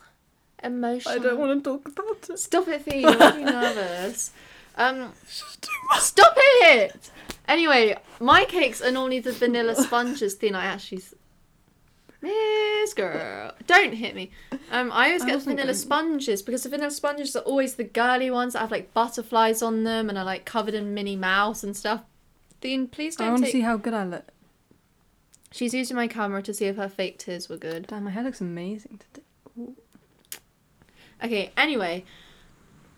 Emotions. 0.64 1.08
I 1.08 1.18
don't 1.20 1.40
want 1.40 1.64
to 1.64 1.70
talk 1.70 1.88
about 1.88 2.30
it. 2.30 2.40
Stop 2.40 2.68
it, 2.68 2.84
Thea. 2.84 3.02
You're 3.02 3.18
making 3.18 3.46
me 3.46 3.52
nervous. 3.52 4.32
Um, 4.78 5.14
stop 5.98 6.34
it. 6.38 7.10
Anyway, 7.48 7.96
my 8.20 8.46
cakes 8.46 8.82
are 8.82 8.92
normally 8.92 9.20
the 9.20 9.32
vanilla 9.32 9.76
sponges 9.76 10.34
thing. 10.36 10.54
I 10.56 10.66
actually, 10.66 11.02
Miss 12.26 12.94
girl, 12.94 13.54
don't 13.68 13.94
hit 13.94 14.16
me. 14.16 14.32
Um, 14.72 14.92
I 14.92 15.08
always 15.08 15.22
I 15.24 15.28
get 15.28 15.34
wasn't 15.36 15.56
vanilla 15.58 15.68
going- 15.74 15.76
sponges 15.78 16.42
because 16.42 16.64
the 16.64 16.70
vanilla 16.70 16.92
sponges 16.92 17.36
are 17.36 17.44
always 17.44 17.76
the 17.76 17.84
girly 17.84 18.32
ones 18.32 18.54
that 18.54 18.60
have 18.60 18.72
like 18.72 18.94
butterflies 18.94 19.62
on 19.62 19.84
them 19.84 20.10
and 20.10 20.18
are 20.18 20.26
like 20.26 20.46
covered 20.46 20.74
in 20.74 20.94
Minnie 20.94 21.16
Mouse 21.16 21.64
and 21.64 21.76
stuff. 21.78 22.02
Dean, 22.62 22.88
please 22.88 23.16
don't 23.16 23.28
I 23.28 23.32
want 23.32 23.42
to 23.42 23.46
take. 23.46 23.52
see 23.54 23.62
how 23.62 23.78
good 23.78 23.94
I 23.94 24.06
look. 24.06 24.26
She's 25.52 25.74
using 25.74 25.96
my 25.96 26.08
camera 26.08 26.42
to 26.42 26.54
see 26.54 26.66
if 26.66 26.76
her 26.78 26.90
fake 26.90 27.20
tears 27.20 27.48
were 27.48 27.58
good. 27.58 27.88
Damn, 27.88 28.04
my 28.06 28.12
hair 28.12 28.24
looks 28.24 28.42
amazing 28.42 29.00
today. 29.14 29.74
Okay, 31.24 31.52
anyway, 31.56 32.04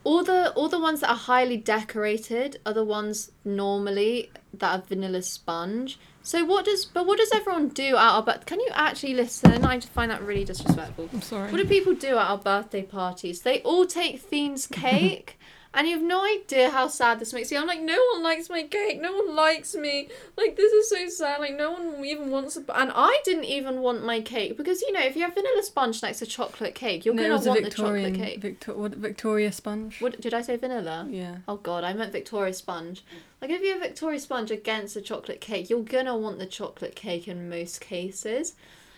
all 0.04 0.24
the 0.24 0.52
all 0.54 0.70
the 0.70 0.80
ones 0.80 1.02
that 1.02 1.10
are 1.10 1.16
highly 1.16 1.58
decorated 1.58 2.60
are 2.66 2.74
the 2.74 2.84
ones 2.84 3.32
normally 3.46 4.32
that 4.54 4.80
are 4.80 4.84
vanilla 4.88 5.22
sponge. 5.22 6.00
So 6.28 6.44
what 6.44 6.66
does 6.66 6.84
but 6.84 7.06
what 7.06 7.20
does 7.20 7.32
everyone 7.34 7.70
do 7.70 7.96
at 7.96 8.04
our 8.04 8.22
but 8.22 8.46
can 8.46 8.60
you 8.60 8.68
actually 8.74 9.13
listen? 9.13 9.63
I 9.63 9.78
just 9.78 9.94
find 9.94 10.12
that 10.12 10.22
really 10.22 10.44
disrespectful. 10.44 11.08
I'm 11.13 11.22
sorry. 11.22 11.50
What 11.50 11.58
do 11.58 11.66
people 11.66 11.94
do 11.94 12.18
at 12.18 12.28
our 12.28 12.38
birthday 12.38 12.82
parties? 12.82 13.44
They 13.44 13.62
all 13.62 13.86
take 13.86 14.20
Theen's 14.20 14.68
cake. 14.84 15.37
And 15.73 15.88
you 15.88 15.95
have 15.95 16.06
no 16.06 16.25
idea 16.25 16.69
how 16.69 16.88
sad 16.88 17.19
this 17.19 17.34
makes 17.34 17.51
me. 17.51 17.58
I'm 17.58 17.67
like, 17.67 17.82
no 17.82 17.99
one 18.13 18.23
likes 18.23 18.49
my 18.49 18.63
cake. 18.63 19.01
No 19.01 19.13
one 19.13 19.36
likes 19.36 19.75
me. 19.75 20.10
Like, 20.36 20.56
this 20.56 20.71
is 20.71 20.89
so 20.89 21.08
sad. 21.10 21.39
Like, 21.39 21.56
no 21.56 21.71
one 21.71 22.03
even 22.03 22.32
wants. 22.32 22.58
A... 22.58 22.62
And 22.73 22.91
I 22.95 23.21
didn't 23.23 23.43
even 23.45 23.82
want 23.82 24.03
my 24.03 24.21
cake 24.21 24.58
because 24.58 24.82
you 24.82 24.91
know, 24.91 25.01
if 25.01 25.15
you 25.15 25.23
have 25.23 25.34
vanilla 25.34 25.62
sponge 25.63 26.01
next 26.01 26.19
to 26.19 26.25
chocolate 26.25 26.73
cake, 26.73 27.06
you're 27.06 27.13
No, 27.13 27.23
gonna 27.23 27.45
want 27.45 27.63
Victorian, 27.63 28.13
the 28.13 28.19
chocolate 28.19 28.30
cake. 28.32 28.41
Victor, 28.41 28.73
what, 28.73 28.95
Victoria 28.95 29.51
sponge. 29.51 30.01
What 30.01 30.19
did 30.19 30.34
I 30.34 30.41
say? 30.41 30.56
Vanilla. 30.56 31.08
Yeah. 31.10 31.38
Oh 31.47 31.58
god, 31.58 31.84
I 31.84 31.93
meant 31.93 32.12
Victoria 32.12 32.53
sponge. 32.53 33.03
Like 33.41 33.51
if 33.51 33.62
you 33.62 33.73
have 33.73 33.82
Victoria 33.82 34.19
sponge 34.19 34.51
against 34.51 34.95
a 34.95 35.01
chocolate 35.01 35.41
cake, 35.41 35.69
you're 35.69 35.84
gonna 35.84 36.17
want 36.17 36.39
the 36.39 36.45
chocolate 36.45 36.95
cake 36.95 37.27
in 37.27 37.49
most 37.49 37.82
cases. 37.82 38.56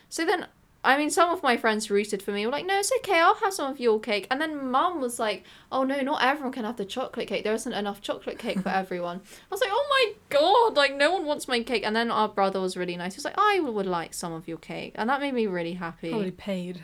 So 0.10 0.25
then, 0.25 0.47
I 0.84 0.98
mean, 0.98 1.10
some 1.10 1.30
of 1.30 1.44
my 1.44 1.58
friends 1.58 1.92
rooted 1.92 2.24
for 2.24 2.32
me. 2.32 2.46
Were 2.46 2.52
like, 2.52 2.65
no, 2.65 2.80
it's 2.80 2.92
okay. 3.00 3.20
I'll 3.20 3.36
have 3.36 3.54
some 3.54 3.70
of 3.70 3.80
your 3.80 4.00
cake. 4.00 4.28
And 4.32 4.39
then 4.39 4.72
mum 4.72 5.02
was 5.02 5.20
like, 5.20 5.44
oh 5.72 5.84
no, 5.84 6.00
not 6.02 6.24
everyone 6.24 6.54
can 6.54 6.63
have 6.63 6.78
the 6.78 6.86
chocolate 6.86 7.28
cake. 7.28 7.44
There 7.44 7.54
isn't 7.54 7.74
enough 7.74 8.02
chocolate 8.02 8.39
cake 8.39 8.62
for 8.62 8.70
everyone. 8.84 9.18
I 9.18 9.52
was 9.52 9.62
like, 9.62 9.72
oh 9.74 9.88
my 9.89 10.13
god, 10.30 10.78
like 10.78 10.96
no 10.96 11.12
one 11.12 11.26
wants 11.26 11.48
my 11.48 11.62
cake. 11.63 11.84
And 11.86 11.96
then 11.96 12.10
our 12.12 12.30
brother 12.30 12.62
was 12.62 12.78
really 12.78 12.96
nice. 12.96 13.15
He 13.15 13.18
was 13.18 13.26
like, 13.26 13.38
I 13.38 13.60
would 13.60 13.86
like 13.86 14.13
some 14.13 14.32
of 14.32 14.48
your 14.48 14.58
cake, 14.58 14.94
and 14.96 15.10
that 15.10 15.20
made 15.20 15.34
me 15.34 15.48
really 15.48 15.74
happy. 15.74 16.12
Probably 16.12 16.32
paid. 16.32 16.82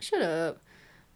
Shut 0.00 0.20
up. 0.20 0.58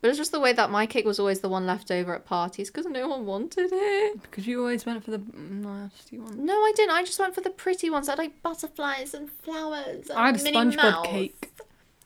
But 0.01 0.09
it's 0.09 0.19
just 0.19 0.33
the 0.33 0.41
way 0.41 0.53
that 0.55 0.71
my 0.71 0.87
cake 0.87 1.05
was 1.05 1.19
always 1.19 1.41
the 1.41 1.49
one 1.51 1.67
left 1.67 1.91
over 1.91 2.15
at 2.15 2.25
parties 2.25 2.71
because 2.71 2.87
no 2.87 3.07
one 3.09 3.27
wanted 3.27 3.69
it. 3.73 4.23
Because 4.23 4.47
you 4.47 4.61
always 4.61 4.87
went 4.87 5.05
for 5.05 5.11
the 5.11 5.21
nasty 5.35 6.19
one. 6.19 6.45
No, 6.47 6.55
I 6.55 6.73
didn't. 6.75 6.95
I 6.95 7.03
just 7.05 7.19
went 7.19 7.35
for 7.35 7.43
the 7.43 7.51
pretty 7.51 7.91
ones 7.91 8.09
I 8.09 8.13
had, 8.13 8.19
like 8.19 8.43
butterflies 8.43 9.13
and 9.13 9.31
flowers. 9.31 10.09
And 10.09 10.19
I 10.19 10.27
had 10.27 10.41
a 10.41 10.43
Minnie 10.43 10.57
SpongeBob 10.57 10.77
Mouse. 10.77 11.07
cake. 11.07 11.53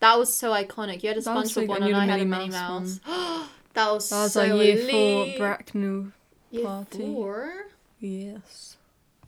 That 0.00 0.18
was 0.18 0.34
so 0.34 0.50
iconic. 0.52 1.02
You 1.04 1.10
had 1.10 1.18
a 1.18 1.20
That 1.20 1.36
was 1.36 1.52
so 1.52 1.60
SpongeBob 1.62 1.66
good, 1.66 1.68
one 1.68 1.82
and 1.82 1.88
you 1.90 1.94
and 1.96 2.02
I 2.02 2.06
had 2.06 2.08
a 2.08 2.12
had 2.18 2.20
a 2.20 2.24
Minnie 2.30 2.40
Minnie 2.48 2.50
Mouse 2.50 3.00
Mouse. 3.06 3.48
that 3.74 3.92
was 3.92 4.10
That 4.10 4.22
was 4.22 4.32
so 4.32 4.40
our 4.40 4.46
year 4.62 4.76
elite. 4.76 4.90
four 4.90 5.38
Bracknell 5.38 6.12
Year 6.50 6.64
party. 6.64 6.98
four? 6.98 7.52
Yes. 8.00 8.76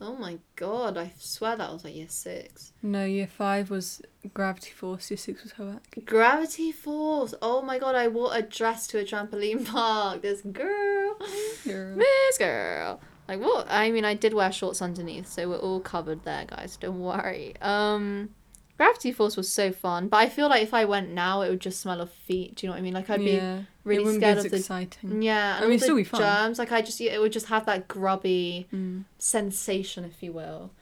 Oh 0.01 0.15
my 0.17 0.39
god, 0.57 0.99
I 0.99 1.13
swear 1.19 1.57
that 1.57 1.73
was 1.73 1.85
like 1.85 1.95
year 1.95 2.09
six. 2.09 2.73
No, 2.83 3.05
year 3.05 3.27
five 3.27 3.71
was 3.71 4.03
Gravity 4.35 4.73
Force, 4.73 5.11
year 5.11 5.17
six 5.17 5.43
was 5.43 5.53
Hoak. 5.53 5.83
Gravity 6.05 6.73
Force. 6.73 7.35
Oh 7.41 7.63
my 7.63 7.79
god, 7.79 7.95
I 7.95 8.09
wore 8.09 8.31
a 8.35 8.43
dress 8.43 8.87
to 8.89 8.99
a 8.99 9.05
trampoline 9.05 9.65
park. 9.71 10.23
This 10.23 10.43
girl. 10.43 11.17
Yeah. 11.65 11.95
Miss 11.95 12.39
Girl. 12.39 13.01
Like 13.29 13.41
what? 13.41 13.67
I 13.69 13.91
mean, 13.91 14.05
I 14.05 14.15
did 14.15 14.35
wear 14.35 14.53
shorts 14.53 14.81
underneath, 14.83 15.27
so 15.29 15.49
we're 15.49 15.57
all 15.59 15.81
covered 15.81 16.25
there, 16.25 16.45
guys. 16.45 16.77
Don't 16.77 17.01
worry. 17.01 17.55
Um, 17.61 18.31
Gravity 18.77 19.11
Force 19.13 19.37
was 19.37 19.51
so 19.53 19.73
fun, 19.73 20.09
but 20.09 20.19
I 20.19 20.29
feel 20.29 20.49
like 20.49 20.63
if 20.63 20.75
I 20.75 20.85
went 20.85 21.11
now, 21.11 21.41
it 21.41 21.49
would 21.51 21.61
just 21.61 21.81
smell 21.81 22.01
of 22.01 22.13
feet. 22.13 22.57
Do 22.57 22.67
you 22.67 22.69
know 22.69 22.75
what 22.75 22.81
I 22.81 22.83
mean? 22.83 22.95
Like 22.95 23.09
I'd 23.11 23.21
be 23.21 23.33
yeah. 23.33 23.63
Really 23.87 24.03
it 24.03 24.05
wouldn't 24.05 24.23
scared 24.23 24.39
of 24.39 24.51
the 24.51 24.57
exciting. 24.59 25.23
yeah, 25.23 25.57
and 25.57 25.65
I 25.65 25.69
mean, 25.69 25.79
still 25.79 25.97
be 25.97 26.05
fun. 26.05 26.21
germs. 26.21 26.59
Like 26.59 26.73
I 26.73 26.83
just, 26.83 27.01
it 27.01 27.21
would 27.21 27.33
just 27.33 27.47
have 27.47 27.65
that 27.67 27.89
grubby 27.89 28.67
Mm. 28.73 29.05
sensation, 29.19 30.05
if 30.05 30.23
you 30.23 30.33
will. 30.33 30.73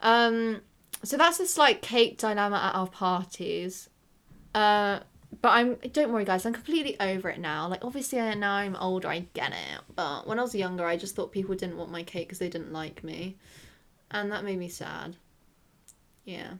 Um, 0.00 0.60
so 1.04 1.16
that's 1.16 1.40
a 1.40 1.46
slight 1.46 1.80
cake 1.82 2.18
dilemma 2.18 2.56
at 2.56 2.74
our 2.74 2.88
parties. 2.88 3.88
Uh, 4.54 5.00
but 5.40 5.48
I'm 5.48 5.76
don't 5.92 6.12
worry, 6.12 6.24
guys. 6.26 6.44
I'm 6.44 6.52
completely 6.52 6.98
over 7.00 7.30
it 7.30 7.38
now. 7.40 7.66
Like 7.66 7.84
obviously, 7.84 8.18
now 8.36 8.52
I'm 8.52 8.76
older, 8.76 9.08
I 9.08 9.20
get 9.32 9.52
it. 9.52 9.80
But 9.96 10.26
when 10.26 10.38
I 10.38 10.42
was 10.42 10.54
younger, 10.54 10.84
I 10.84 10.96
just 10.98 11.14
thought 11.16 11.32
people 11.32 11.54
didn't 11.54 11.78
want 11.78 11.90
my 11.90 12.02
cake 12.02 12.28
because 12.28 12.38
they 12.38 12.50
didn't 12.50 12.72
like 12.72 13.02
me, 13.02 13.36
and 14.10 14.30
that 14.30 14.44
made 14.44 14.58
me 14.58 14.68
sad. 14.68 15.16
Yeah. 16.24 16.54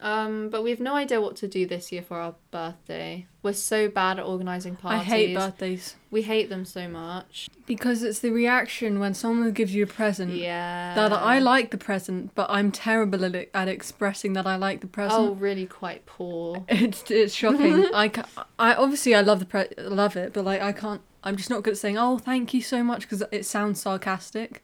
Um, 0.00 0.48
but 0.48 0.62
we 0.62 0.70
have 0.70 0.78
no 0.78 0.94
idea 0.94 1.20
what 1.20 1.34
to 1.36 1.48
do 1.48 1.66
this 1.66 1.90
year 1.90 2.02
for 2.02 2.18
our 2.18 2.34
birthday. 2.52 3.26
We're 3.42 3.52
so 3.52 3.88
bad 3.88 4.18
at 4.20 4.24
organizing 4.24 4.76
parties. 4.76 5.00
I 5.00 5.04
hate 5.04 5.34
birthdays 5.34 5.96
We 6.12 6.22
hate 6.22 6.48
them 6.48 6.64
so 6.64 6.86
much. 6.88 7.48
because 7.66 8.04
it's 8.04 8.20
the 8.20 8.30
reaction 8.30 9.00
when 9.00 9.14
someone 9.14 9.50
gives 9.52 9.74
you 9.74 9.82
a 9.82 9.86
present. 9.88 10.34
Yeah. 10.34 10.94
That 10.94 11.12
I 11.12 11.40
like 11.40 11.72
the 11.72 11.78
present, 11.78 12.32
but 12.36 12.46
I'm 12.48 12.70
terrible 12.70 13.24
at, 13.24 13.34
it, 13.34 13.50
at 13.52 13.66
expressing 13.66 14.34
that 14.34 14.46
I 14.46 14.54
like 14.56 14.82
the 14.82 14.86
present. 14.86 15.20
Oh, 15.20 15.32
really 15.34 15.66
quite 15.66 16.06
poor. 16.06 16.64
It's 16.68 17.10
it's 17.10 17.34
shocking. 17.34 17.86
I, 17.94 18.08
ca- 18.08 18.46
I 18.58 18.74
obviously 18.74 19.14
I 19.16 19.20
love 19.20 19.40
the 19.40 19.46
pre- 19.46 19.68
love 19.78 20.16
it, 20.16 20.32
but 20.32 20.44
like 20.44 20.62
I 20.62 20.72
can't. 20.72 21.00
I'm 21.24 21.36
just 21.36 21.50
not 21.50 21.64
good 21.64 21.72
at 21.72 21.78
saying 21.78 21.98
oh 21.98 22.18
thank 22.18 22.54
you 22.54 22.62
so 22.62 22.84
much 22.84 23.00
because 23.02 23.24
it 23.32 23.44
sounds 23.44 23.80
sarcastic. 23.80 24.62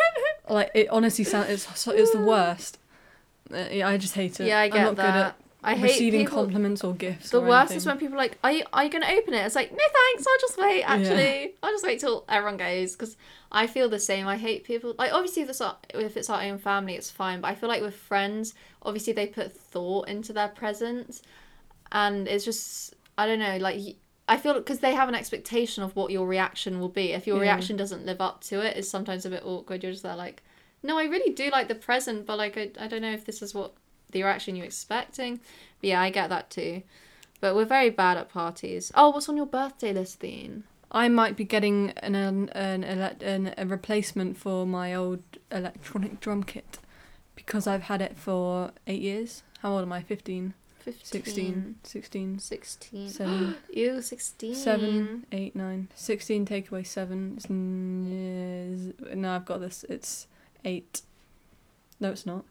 like 0.48 0.70
it 0.74 0.88
honestly 0.88 1.24
sounds 1.24 1.50
it's 1.50 1.86
it's 1.86 2.10
the 2.12 2.22
worst. 2.22 2.78
Uh, 3.52 3.68
yeah, 3.70 3.88
I 3.88 3.96
just 3.96 4.14
hate 4.14 4.38
it. 4.40 4.46
Yeah, 4.46 4.60
I 4.60 4.68
get 4.68 4.78
I'm 4.78 4.84
not 4.84 4.96
that. 4.96 5.12
good 5.12 5.20
at 5.20 5.36
I 5.62 5.74
hate 5.74 5.82
receiving 5.90 6.20
people. 6.24 6.38
compliments 6.44 6.82
or 6.82 6.94
gifts. 6.94 7.30
The 7.30 7.38
or 7.38 7.46
worst 7.48 7.72
anything. 7.72 7.76
is 7.76 7.86
when 7.86 7.98
people 7.98 8.14
are 8.14 8.18
like, 8.18 8.38
"Are 8.42 8.50
you, 8.52 8.64
are 8.72 8.84
you 8.84 8.90
gonna 8.90 9.06
open 9.10 9.34
it?" 9.34 9.44
It's 9.44 9.54
like, 9.54 9.70
no, 9.70 9.78
thanks. 9.78 10.26
I'll 10.26 10.40
just 10.40 10.56
wait. 10.58 10.82
Actually, 10.84 11.54
I'll 11.62 11.70
just 11.72 11.84
wait 11.84 12.00
till 12.00 12.24
everyone 12.30 12.56
goes 12.56 12.92
because 12.96 13.16
I 13.52 13.66
feel 13.66 13.88
the 13.90 13.98
same. 14.00 14.26
I 14.26 14.38
hate 14.38 14.64
people. 14.64 14.94
Like, 14.98 15.12
obviously, 15.12 15.42
if 15.42 15.50
it's 15.50 15.60
our, 15.60 15.76
if 15.92 16.16
it's 16.16 16.30
our 16.30 16.40
own 16.42 16.56
family, 16.58 16.94
it's 16.94 17.10
fine. 17.10 17.42
But 17.42 17.48
I 17.48 17.54
feel 17.56 17.68
like 17.68 17.82
with 17.82 17.94
friends, 17.94 18.54
obviously 18.82 19.12
they 19.12 19.26
put 19.26 19.52
thought 19.54 20.08
into 20.08 20.32
their 20.32 20.48
presents, 20.48 21.20
and 21.92 22.26
it's 22.26 22.44
just 22.44 22.94
I 23.18 23.26
don't 23.26 23.38
know. 23.38 23.58
Like, 23.58 23.96
I 24.28 24.38
feel 24.38 24.54
because 24.54 24.78
they 24.80 24.94
have 24.94 25.10
an 25.10 25.14
expectation 25.14 25.82
of 25.82 25.94
what 25.94 26.10
your 26.10 26.26
reaction 26.26 26.80
will 26.80 26.88
be. 26.88 27.12
If 27.12 27.26
your 27.26 27.36
Yeah. 27.36 27.42
reaction 27.42 27.76
doesn't 27.76 28.06
live 28.06 28.22
up 28.22 28.40
to 28.44 28.60
it, 28.66 28.78
it's 28.78 28.88
sometimes 28.88 29.26
a 29.26 29.30
bit 29.30 29.42
awkward. 29.44 29.82
You're 29.82 29.92
just 29.92 30.04
there 30.04 30.16
like, 30.16 30.42
no, 30.82 30.98
I 30.98 31.04
really 31.04 31.32
do 31.32 31.50
like 31.50 31.68
the 31.68 31.74
present, 31.74 32.26
but 32.26 32.38
like 32.38 32.56
I, 32.56 32.70
I 32.78 32.86
don't 32.86 33.02
know 33.02 33.12
if 33.12 33.24
this 33.24 33.42
is 33.42 33.54
what 33.54 33.72
the 34.12 34.22
reaction 34.22 34.56
you're 34.56 34.66
expecting. 34.66 35.40
But 35.80 35.88
yeah, 35.88 36.00
I 36.00 36.10
get 36.10 36.28
that 36.30 36.50
too. 36.50 36.82
But 37.40 37.54
we're 37.54 37.64
very 37.64 37.90
bad 37.90 38.18
at 38.18 38.28
parties. 38.28 38.92
Oh, 38.94 39.10
what's 39.10 39.28
on 39.28 39.36
your 39.36 39.46
birthday 39.46 39.92
list, 39.92 40.20
Dean? 40.20 40.64
I 40.92 41.08
might 41.08 41.36
be 41.36 41.44
getting 41.44 41.90
an 41.98 42.14
an 42.14 42.48
an, 42.50 42.84
an 42.84 43.54
a 43.56 43.66
replacement 43.66 44.36
for 44.36 44.66
my 44.66 44.94
old 44.94 45.22
electronic 45.50 46.20
drum 46.20 46.42
kit 46.42 46.78
because 47.34 47.66
I've 47.66 47.82
had 47.82 48.02
it 48.02 48.16
for 48.16 48.72
eight 48.86 49.00
years. 49.00 49.42
How 49.60 49.72
old 49.72 49.82
am 49.82 49.92
I? 49.92 50.02
15, 50.02 50.54
15. 50.80 51.04
16, 51.04 51.74
16, 51.82 52.38
16. 52.38 53.08
7, 53.10 53.56
Ew, 53.74 54.02
16. 54.02 54.54
7, 54.54 55.26
8, 55.30 55.56
9, 55.56 55.88
16, 55.94 56.44
take 56.46 56.70
away 56.70 56.82
7. 56.82 57.34
It's, 57.36 59.14
no, 59.14 59.32
I've 59.32 59.44
got 59.44 59.60
this. 59.60 59.84
It's 59.88 60.26
8. 60.64 61.02
No, 62.00 62.10
it's 62.10 62.26
not. 62.26 62.44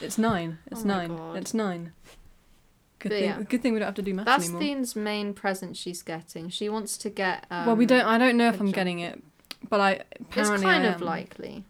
It's 0.00 0.18
9. 0.18 0.58
It's 0.70 0.82
Oh 0.82 0.86
9. 0.86 1.16
God. 1.16 1.36
It's 1.36 1.54
9. 1.54 1.92
Good 2.98 3.08
But 3.08 3.14
thing, 3.18 3.24
yeah. 3.24 3.42
good 3.48 3.62
thing 3.62 3.72
we 3.72 3.78
don't 3.78 3.86
have 3.86 3.94
to 3.94 4.02
do 4.02 4.12
maths 4.14 4.26
That's 4.26 4.44
anymore. 4.44 4.60
Dean's 4.60 4.94
main 4.94 5.32
present 5.34 5.76
she's 5.76 6.02
getting. 6.02 6.50
She 6.50 6.68
wants 6.68 6.98
to 6.98 7.08
get. 7.10 7.46
Um, 7.50 7.66
well, 7.66 7.76
we 7.76 7.86
don't. 7.86 8.04
I 8.04 8.18
don't 8.18 8.36
know 8.36 8.48
if 8.48 8.54
I'm 8.54 8.66
drum- 8.66 8.72
getting 8.72 8.98
it, 9.00 9.22
but 9.68 9.80
I 9.80 10.00
apparently 10.20 10.56
It's 10.56 10.62
kind 10.62 10.84
of 10.86 11.00
likely. 11.00 11.64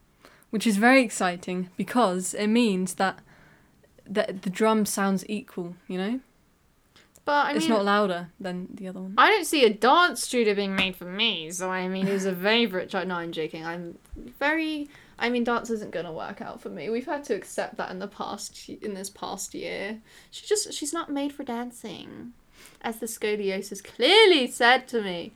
which 0.51 0.67
is 0.67 0.77
very 0.77 1.03
exciting 1.05 1.69
because 1.77 2.35
it 2.35 2.49
means 2.49 2.95
that 2.95 3.21
that 4.07 4.43
the 4.43 4.51
drum 4.51 4.85
sounds 4.87 5.25
equal. 5.29 5.77
You 5.87 5.99
know, 5.99 6.21
But 7.25 7.47
I 7.47 7.53
it's 7.53 7.61
mean, 7.61 7.71
not 7.71 7.85
louder 7.85 8.31
than 8.41 8.67
the 8.75 8.89
other 8.89 9.01
one. 9.01 9.15
I 9.17 9.31
don't 9.31 9.45
see 9.47 9.65
a 9.65 9.73
dance 9.73 10.25
studio 10.25 10.53
being 10.55 10.75
made 10.75 10.97
for 10.97 11.05
me. 11.05 11.53
So 11.53 11.71
I 11.71 11.87
mean, 11.87 12.09
who's 12.09 12.25
a 12.25 12.35
favourite 12.51 12.89
child? 12.89 13.07
No, 13.07 13.15
I'm 13.15 13.31
joking. 13.31 13.65
I'm 13.65 13.99
very. 14.41 14.89
I 15.21 15.29
mean, 15.29 15.45
dance 15.45 15.71
isn't 15.71 15.93
gonna 15.93 16.13
work 16.13 16.41
out 16.41 16.61
for 16.61 16.71
me. 16.71 16.89
We've 16.91 17.07
had 17.07 17.25
to 17.25 17.35
accept 17.35 17.77
that 17.77 17.91
in 17.91 17.99
the 17.99 18.09
past, 18.09 18.69
in 18.69 18.95
this 18.95 19.11
past 19.11 19.55
year. 19.55 20.01
She 20.31 20.47
just, 20.47 20.73
she's 20.73 20.93
not 20.93 21.11
made 21.11 21.33
for 21.33 21.45
dancing, 21.45 22.33
as 22.81 22.99
the 22.99 23.07
scoliosis 23.07 23.85
clearly 23.85 24.47
said 24.47 24.89
to 24.89 25.03
me. 25.03 25.33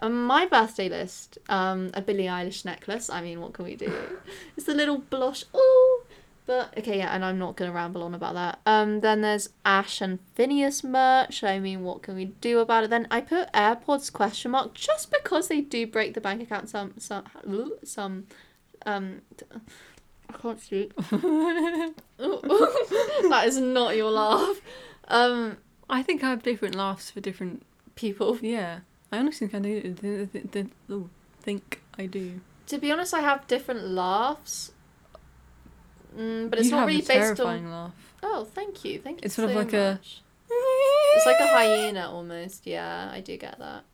Um, 0.00 0.24
my 0.26 0.46
birthday 0.46 0.88
list, 0.88 1.38
um, 1.48 1.90
a 1.92 2.00
Billie 2.00 2.24
Eilish 2.24 2.64
necklace. 2.64 3.10
I 3.10 3.20
mean, 3.20 3.40
what 3.40 3.52
can 3.52 3.64
we 3.64 3.74
do? 3.74 3.92
it's 4.56 4.68
a 4.68 4.74
little 4.74 5.00
Blohsh. 5.00 5.44
Oh, 5.52 6.04
But 6.46 6.72
okay, 6.78 6.98
yeah, 6.98 7.12
and 7.14 7.24
I'm 7.24 7.38
not 7.38 7.56
gonna 7.56 7.72
ramble 7.72 8.02
on 8.04 8.14
about 8.14 8.34
that. 8.34 8.60
Um, 8.64 9.00
then 9.00 9.20
there's 9.22 9.50
Ashe 9.64 10.00
and 10.00 10.20
Finneas 10.36 10.82
merch. 10.84 11.42
I 11.44 11.58
mean, 11.58 11.82
what 11.82 12.02
can 12.02 12.14
we 12.14 12.26
do 12.40 12.60
about 12.60 12.84
it? 12.84 12.90
Then 12.90 13.08
I 13.10 13.20
put 13.20 13.52
AirPods 13.52 14.12
question 14.12 14.52
mark 14.52 14.72
just 14.72 15.10
because 15.10 15.48
they 15.48 15.60
do 15.60 15.86
break 15.86 16.14
the 16.14 16.20
bank 16.20 16.40
account 16.42 16.68
some 16.70 16.94
some 16.98 17.24
some 17.82 18.26
um. 18.86 19.22
t- 19.36 19.46
I 20.30 20.32
can't 20.36 20.60
speak. 20.60 20.94
that 22.18 23.42
is 23.46 23.58
not 23.58 23.96
your 23.96 24.10
laugh. 24.10 24.60
Um, 25.08 25.56
I 25.88 26.02
think 26.02 26.22
I 26.22 26.28
have 26.30 26.42
different 26.42 26.74
laughs 26.74 27.10
for 27.10 27.20
different. 27.20 27.62
people. 27.94 28.36
Yeah, 28.42 28.80
I 29.10 29.18
honestly 29.18 29.46
think 29.48 29.64
I 29.66 29.68
do. 29.68 29.94
th- 29.94 30.32
th- 30.32 30.50
th- 30.52 30.66
think 31.40 31.82
I 31.98 32.06
do. 32.06 32.40
To 32.66 32.78
be 32.78 32.92
honest, 32.92 33.14
I 33.14 33.20
have 33.20 33.46
different 33.46 33.88
laughs. 33.88 34.72
Mm, 36.16 36.50
but 36.50 36.58
it's 36.58 36.66
you 36.68 36.72
not 36.72 36.80
have 36.80 36.88
really 36.88 37.00
a 37.00 37.06
based 37.06 37.10
on. 37.10 37.36
terrifying 37.36 37.70
laugh. 37.70 37.92
Oh, 38.22 38.44
thank 38.44 38.84
you, 38.84 38.98
thank 39.00 39.22
you. 39.24 39.28
So 39.30 39.46
much. 39.46 39.50
It's 39.50 39.50
sort 39.50 39.50
of 39.50 39.52
so 39.54 39.58
like 39.58 39.72
a- 39.72 40.00
It's 41.16 41.26
like 41.26 41.40
a 41.40 41.46
hyena 41.48 42.10
almost. 42.10 42.66
Yeah, 42.66 43.08
I 43.12 43.20
do 43.20 43.36
get 43.36 43.58
that. 43.58 43.84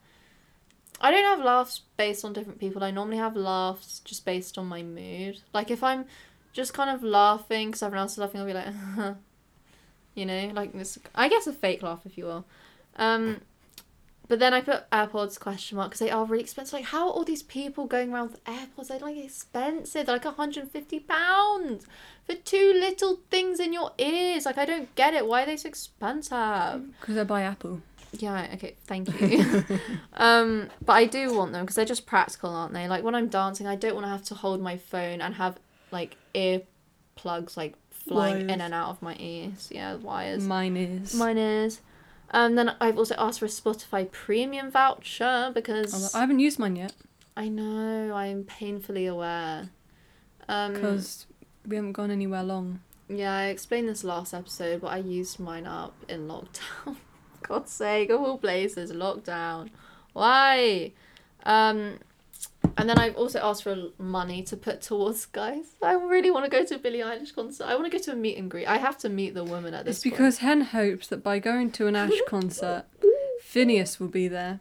I 1.00 1.11
don't 1.11 1.24
have 1.24 1.44
laughs 1.44 1.83
based 1.96 2.24
on 2.24 2.33
different 2.33 2.59
people. 2.61 2.83
I 2.83 2.90
normally 2.90 3.18
have 3.18 3.37
laughs 3.37 4.00
just 4.04 4.24
based 4.24 4.59
on 4.59 4.66
my 4.66 4.83
mood. 4.83 5.40
Like 5.52 5.70
if 5.70 5.83
I'm 5.83 6.07
just 6.52 6.72
kind 6.72 6.90
of 6.90 7.02
laughing 7.02 7.68
because 7.68 7.83
everyone 7.83 8.02
else 8.02 8.12
is 8.12 8.18
laughing, 8.18 8.40
I'll 8.40 8.46
be 8.46 8.54
like, 8.54 8.72
you 10.14 10.26
know, 10.26 10.50
like 10.54 10.72
this. 10.72 10.98
I 11.14 11.28
guess 11.28 11.46
a 11.46 11.52
fake 11.52 11.83
laugh, 11.83 12.00
if 12.07 12.16
you 12.16 12.24
will. 12.24 12.44
Um, 12.96 13.40
but 14.26 14.38
then 14.38 14.54
I 14.54 14.62
put 14.62 14.88
AirPods 14.90 15.38
question 15.38 15.76
mark 15.76 15.90
because 15.90 16.00
they 16.00 16.11
are 16.11 16.24
really 16.24 16.42
expensive. 16.42 16.72
Like 16.72 16.87
how 16.87 17.09
are 17.09 17.12
all 17.12 17.24
these 17.24 17.42
people 17.42 17.87
going 17.87 18.12
around 18.12 18.30
with 18.30 18.44
AirPods? 18.44 18.88
They're 18.88 18.98
like 18.98 19.18
expensive. 19.18 20.07
They're 20.07 20.16
like 20.16 20.24
150 20.24 21.00
pounds 21.00 21.87
for 22.24 22.35
two 22.35 22.72
little 22.72 23.20
things 23.30 23.61
in 23.61 23.72
your 23.72 23.92
ears. 23.98 24.46
Like 24.46 24.57
I 24.57 24.64
don't 24.64 24.94
get 24.94 25.12
it. 25.12 25.26
Why 25.26 25.42
are 25.42 25.46
they 25.46 25.59
so 25.59 25.68
expensive? 25.68 26.98
Because 27.00 27.18
I 27.18 27.24
buy 27.24 27.42
Apple. 27.42 27.83
Yeah, 28.18 28.48
okay, 28.55 28.74
thank 28.87 29.20
you. 29.20 29.64
um, 30.14 30.70
but 30.85 30.92
I 30.92 31.07
do 31.07 31.35
want 31.35 31.53
them 31.53 31.62
because 31.62 31.77
they're 31.77 31.85
just 31.85 32.07
practical, 32.07 32.50
aren't 32.50 32.72
they? 32.72 32.88
Like 32.88 33.03
when 33.05 33.14
I'm 33.14 33.29
dancing, 33.29 33.66
I 33.66 33.77
don't 33.77 33.94
want 33.94 34.07
to 34.07 34.11
have 34.11 34.24
to 34.24 34.35
hold 34.35 34.61
my 34.61 34.77
phone 34.77 35.20
and 35.20 35.35
have 35.35 35.59
like 35.90 36.16
ear 36.35 36.62
plugs 37.16 37.57
like 37.57 37.74
flying 37.90 38.50
in 38.50 38.61
and 38.61 38.74
out 38.74 38.90
of 38.90 39.03
my 39.03 39.16
ears. 39.18 39.68
Yeah, 39.72 39.94
wires. 39.96 40.44
Mine 40.44 40.77
is. 40.77 41.14
Mine 41.14 41.38
is. 41.38 41.81
Um, 42.31 42.55
then 42.57 42.74
I've 42.81 42.98
also 42.98 43.14
asked 43.16 43.38
for 43.38 43.44
a 43.44 43.48
Spotify 43.48 44.11
premium 44.11 44.70
voucher 44.70 45.53
because 45.55 46.14
I 46.14 46.20
haven't 46.20 46.40
used 46.40 46.59
mine 46.59 46.77
yet 46.77 46.92
I 47.37 47.48
know 47.48 48.12
I'm 48.14 48.44
painfully 48.44 49.07
aware. 49.07 49.70
Um, 50.48 50.74
because 50.74 51.27
we 51.66 51.77
haven't 51.77 51.92
gone 51.92 52.11
anywhere 52.11 52.42
long. 52.42 52.81
Yeah, 53.09 53.37
I 53.37 53.44
explained 53.46 53.88
this 53.88 54.05
last 54.05 54.33
episode, 54.33 54.81
but 54.81 54.88
I 54.88 54.98
used 54.98 55.40
mine 55.40 55.66
up 55.66 55.94
in 56.09 56.29
lockdown. 56.29 56.96
God's 57.46 57.72
sake, 57.72 58.11
of 58.11 58.20
all 58.20 58.38
places, 58.38 58.90
lockdown. 58.92 59.70
Why? 60.12 60.92
Um, 61.45 61.99
and 62.78 62.88
then 62.88 62.99
I've 62.99 63.16
also 63.16 63.40
asked 63.40 63.62
for 63.64 63.76
money 63.99 64.42
to 64.45 64.57
put 64.57 64.80
towards 64.80 65.26
guys. 65.26 65.66
I 65.82 65.92
really 65.92 66.30
want 66.30 66.45
to 66.47 66.51
go 66.51 66.64
to 66.64 66.74
a 66.76 66.78
Billie 66.78 66.99
Eilish 67.01 67.34
concert. 67.34 67.64
I 67.66 67.74
want 67.74 67.90
to 67.90 67.97
go 67.97 68.03
to 68.03 68.12
a 68.12 68.16
meet 68.16 68.38
and 68.38 68.51
greet. 68.51 68.66
I 68.66 68.78
have 68.78 68.97
to 68.99 69.09
meet 69.09 69.34
the 69.34 69.45
woman 69.45 69.74
at 69.74 69.84
this 69.84 69.97
It's 69.99 70.05
point. 70.05 70.14
because 70.14 70.38
Hen 70.38 70.61
hopes 70.62 71.07
that 71.09 71.22
by 71.22 71.38
going 71.38 71.70
to 71.72 71.86
an 71.86 71.97
Ashe 71.97 72.20
concert, 72.26 72.84
Finneas 73.42 74.01
will 74.01 74.09
be 74.09 74.28
there. 74.28 74.61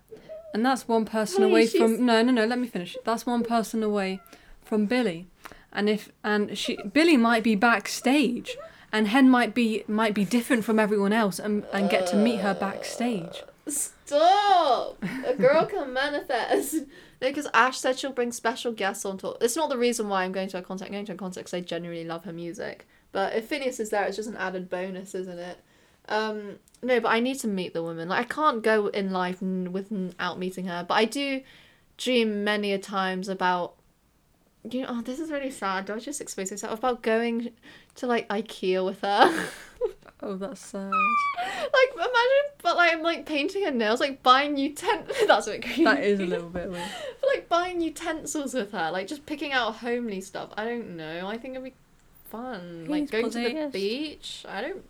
And 0.53 0.65
that's 0.65 0.87
one 0.87 1.05
person 1.05 1.43
Hey, 1.43 1.49
away 1.49 1.65
she's- 1.67 1.81
from 1.81 2.05
No, 2.05 2.21
no, 2.21 2.31
no, 2.31 2.45
let 2.45 2.59
me 2.59 2.67
finish. 2.67 2.95
That's 3.05 3.25
one 3.25 3.43
person 3.43 3.81
away 3.81 4.19
from 4.63 4.85
Billie. 4.85 5.27
And 5.71 5.89
if 5.89 6.11
and 6.23 6.55
she 6.57 6.77
Billie 6.77 7.17
might 7.17 7.41
be 7.43 7.55
backstage 7.55 8.55
and 8.93 9.07
Hen 9.07 9.29
might 9.29 9.53
be 9.55 9.83
might 9.87 10.13
be 10.13 10.23
different 10.23 10.63
from 10.63 10.79
everyone 10.79 11.11
else 11.11 11.39
and, 11.39 11.65
and 11.73 11.89
get 11.89 12.07
to 12.07 12.15
meet 12.15 12.39
her 12.39 12.53
backstage. 12.53 13.43
Stop! 13.67 15.03
A 15.25 15.33
girl 15.33 15.65
can 15.65 15.91
manifest. 15.91 16.75
Because 17.19 17.47
Ashe 17.53 17.77
said 17.77 17.97
she'll 17.97 18.11
bring 18.11 18.33
special 18.33 18.73
guests 18.73 19.05
on 19.05 19.17
tour. 19.17 19.37
It's 19.39 19.55
not 19.55 19.69
the 19.69 19.77
reason 19.77 20.09
why 20.09 20.25
I'm 20.25 20.33
going 20.33 20.49
to 20.49 20.57
a 20.57 20.61
concert. 20.61 20.87
I'm 20.87 20.91
going 20.91 21.05
to 21.05 21.13
a 21.13 21.15
concert 21.15 21.39
because 21.39 21.53
I 21.53 21.61
genuinely 21.61 22.03
love 22.03 22.25
her 22.25 22.33
music. 22.33 22.85
But 23.13 23.33
if 23.33 23.49
Finneas 23.49 23.79
is 23.79 23.91
there, 23.91 24.03
it's 24.03 24.17
just 24.17 24.27
an 24.27 24.35
added 24.35 24.69
bonus, 24.69 25.15
isn't 25.15 25.39
it? 25.39 25.57
Um, 26.09 26.59
no, 26.81 26.99
but 26.99 27.07
I 27.07 27.21
need 27.21 27.39
to 27.39 27.47
meet 27.47 27.73
the 27.73 27.81
woman. 27.81 28.09
Like 28.09 28.19
I 28.19 28.23
can't 28.25 28.61
go 28.61 28.87
in 28.87 29.11
life 29.11 29.41
without 29.41 30.37
meeting 30.37 30.65
her. 30.65 30.83
But 30.85 30.95
I 30.95 31.05
do 31.05 31.41
dream 31.97 32.43
many 32.43 32.73
a 32.73 32.77
times 32.77 33.29
about. 33.29 33.75
You 34.69 34.81
know, 34.81 34.87
oh, 34.89 35.01
this 35.01 35.19
is 35.19 35.29
really 35.29 35.51
sad. 35.51 35.85
Do 35.85 35.93
I 35.93 35.99
just 35.99 36.21
expose 36.21 36.51
myself 36.51 36.79
about 36.79 37.01
going 37.01 37.51
to 37.95 38.07
like 38.07 38.27
IKEA 38.29 38.85
with 38.85 39.01
her? 39.01 39.47
Oh, 40.23 40.37
that's 40.37 40.61
sad. 40.61 40.89
like 40.89 41.93
imagine, 41.95 42.47
but 42.61 42.77
like 42.77 42.93
I'm 42.93 43.01
like 43.01 43.25
painting 43.25 43.65
her 43.65 43.71
nails, 43.71 43.99
like 43.99 44.23
buying 44.23 44.55
utensils. 44.55 45.17
That's 45.27 45.47
a 45.47 45.51
bit 45.51 45.63
creepy. 45.63 45.83
That 45.83 46.01
is 46.01 46.21
a 46.21 46.25
little 46.25 46.47
bit 46.47 46.71
weird. 46.71 46.81
But 47.19 47.29
like 47.29 47.49
buying 47.49 47.81
utensils 47.81 48.53
with 48.53 48.71
her, 48.71 48.89
like 48.91 49.07
just 49.07 49.25
picking 49.25 49.51
out 49.51 49.75
homely 49.75 50.21
stuff. 50.21 50.51
I 50.55 50.63
don't 50.63 50.95
know. 50.95 51.27
I 51.27 51.37
think 51.37 51.55
it'd 51.55 51.65
be 51.65 51.73
fun. 52.29 52.85
like 52.87 53.01
He's 53.01 53.11
going 53.11 53.29
to 53.31 53.39
the 53.39 53.69
beach. 53.71 54.45
I 54.47 54.61
don't. 54.61 54.85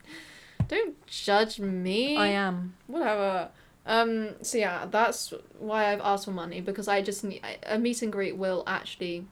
Don't 0.68 1.08
judge 1.08 1.60
me. 1.60 2.16
I 2.16 2.28
am. 2.28 2.76
Whatever. 2.86 3.50
Um. 3.88 4.36
So 4.44 4.60
yeah, 4.60 4.86
that's 4.86 5.34
why 5.58 5.92
I've 5.92 6.02
asked 6.02 6.26
for 6.26 6.32
money 6.32 6.62
because 6.62 6.88
I 6.88 7.02
just 7.02 7.24
need 7.24 7.42
a 7.64 7.80
meet 7.80 8.04
and 8.04 8.12
greet 8.12 8.38
will 8.38 8.64
actually 8.68 9.26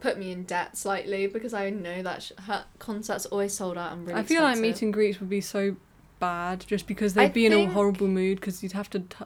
put 0.00 0.18
me 0.18 0.32
in 0.32 0.44
debt 0.44 0.76
slightly 0.76 1.26
because 1.26 1.52
I 1.54 1.70
know 1.70 2.02
that 2.02 2.22
sh- 2.22 2.32
her 2.46 2.64
concerts 2.78 3.26
always 3.26 3.52
sold 3.54 3.78
out 3.78 3.92
and 3.92 4.06
really. 4.06 4.18
I 4.18 4.22
feel 4.22 4.42
like 4.42 4.52
expensive. 4.52 4.74
meet 4.76 4.82
and 4.82 4.92
greets 4.92 5.20
would 5.20 5.28
be 5.30 5.40
so 5.40 5.76
bad 6.18 6.64
just 6.66 6.86
because 6.86 7.14
they'd 7.14 7.32
be 7.32 7.46
in 7.46 7.52
a 7.52 7.66
horrible 7.66 8.08
mood 8.08 8.40
because 8.40 8.62
you'd 8.62 8.72
have 8.72 8.90
to. 8.90 9.00
T- 9.00 9.24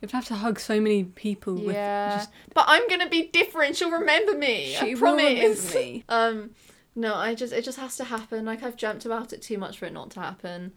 You'd 0.00 0.12
have 0.12 0.26
to 0.26 0.36
hug 0.36 0.60
so 0.60 0.80
many 0.80 1.02
people 1.02 1.54
with 1.54 1.74
Yeah, 1.74 2.18
just 2.18 2.30
but 2.54 2.66
I'm 2.68 2.86
gonna 2.88 3.08
be 3.08 3.26
different. 3.32 3.74
She'll 3.74 3.90
remember 3.90 4.38
me. 4.38 4.76
I 4.76 4.78
She 4.78 4.94
will 4.94 5.00
promise. 5.16 5.74
me. 5.74 6.04
Um, 6.08 6.50
no, 6.94 7.16
I 7.16 7.34
just 7.34 7.52
it 7.52 7.64
just 7.64 7.80
has 7.80 7.96
to 7.96 8.04
happen. 8.04 8.44
Like 8.44 8.62
I've 8.62 8.76
dreamt 8.76 9.04
about 9.06 9.32
it 9.32 9.42
too 9.42 9.58
much 9.58 9.76
for 9.78 9.86
it 9.86 9.92
not 9.92 10.10
to 10.12 10.20
happen. 10.20 10.72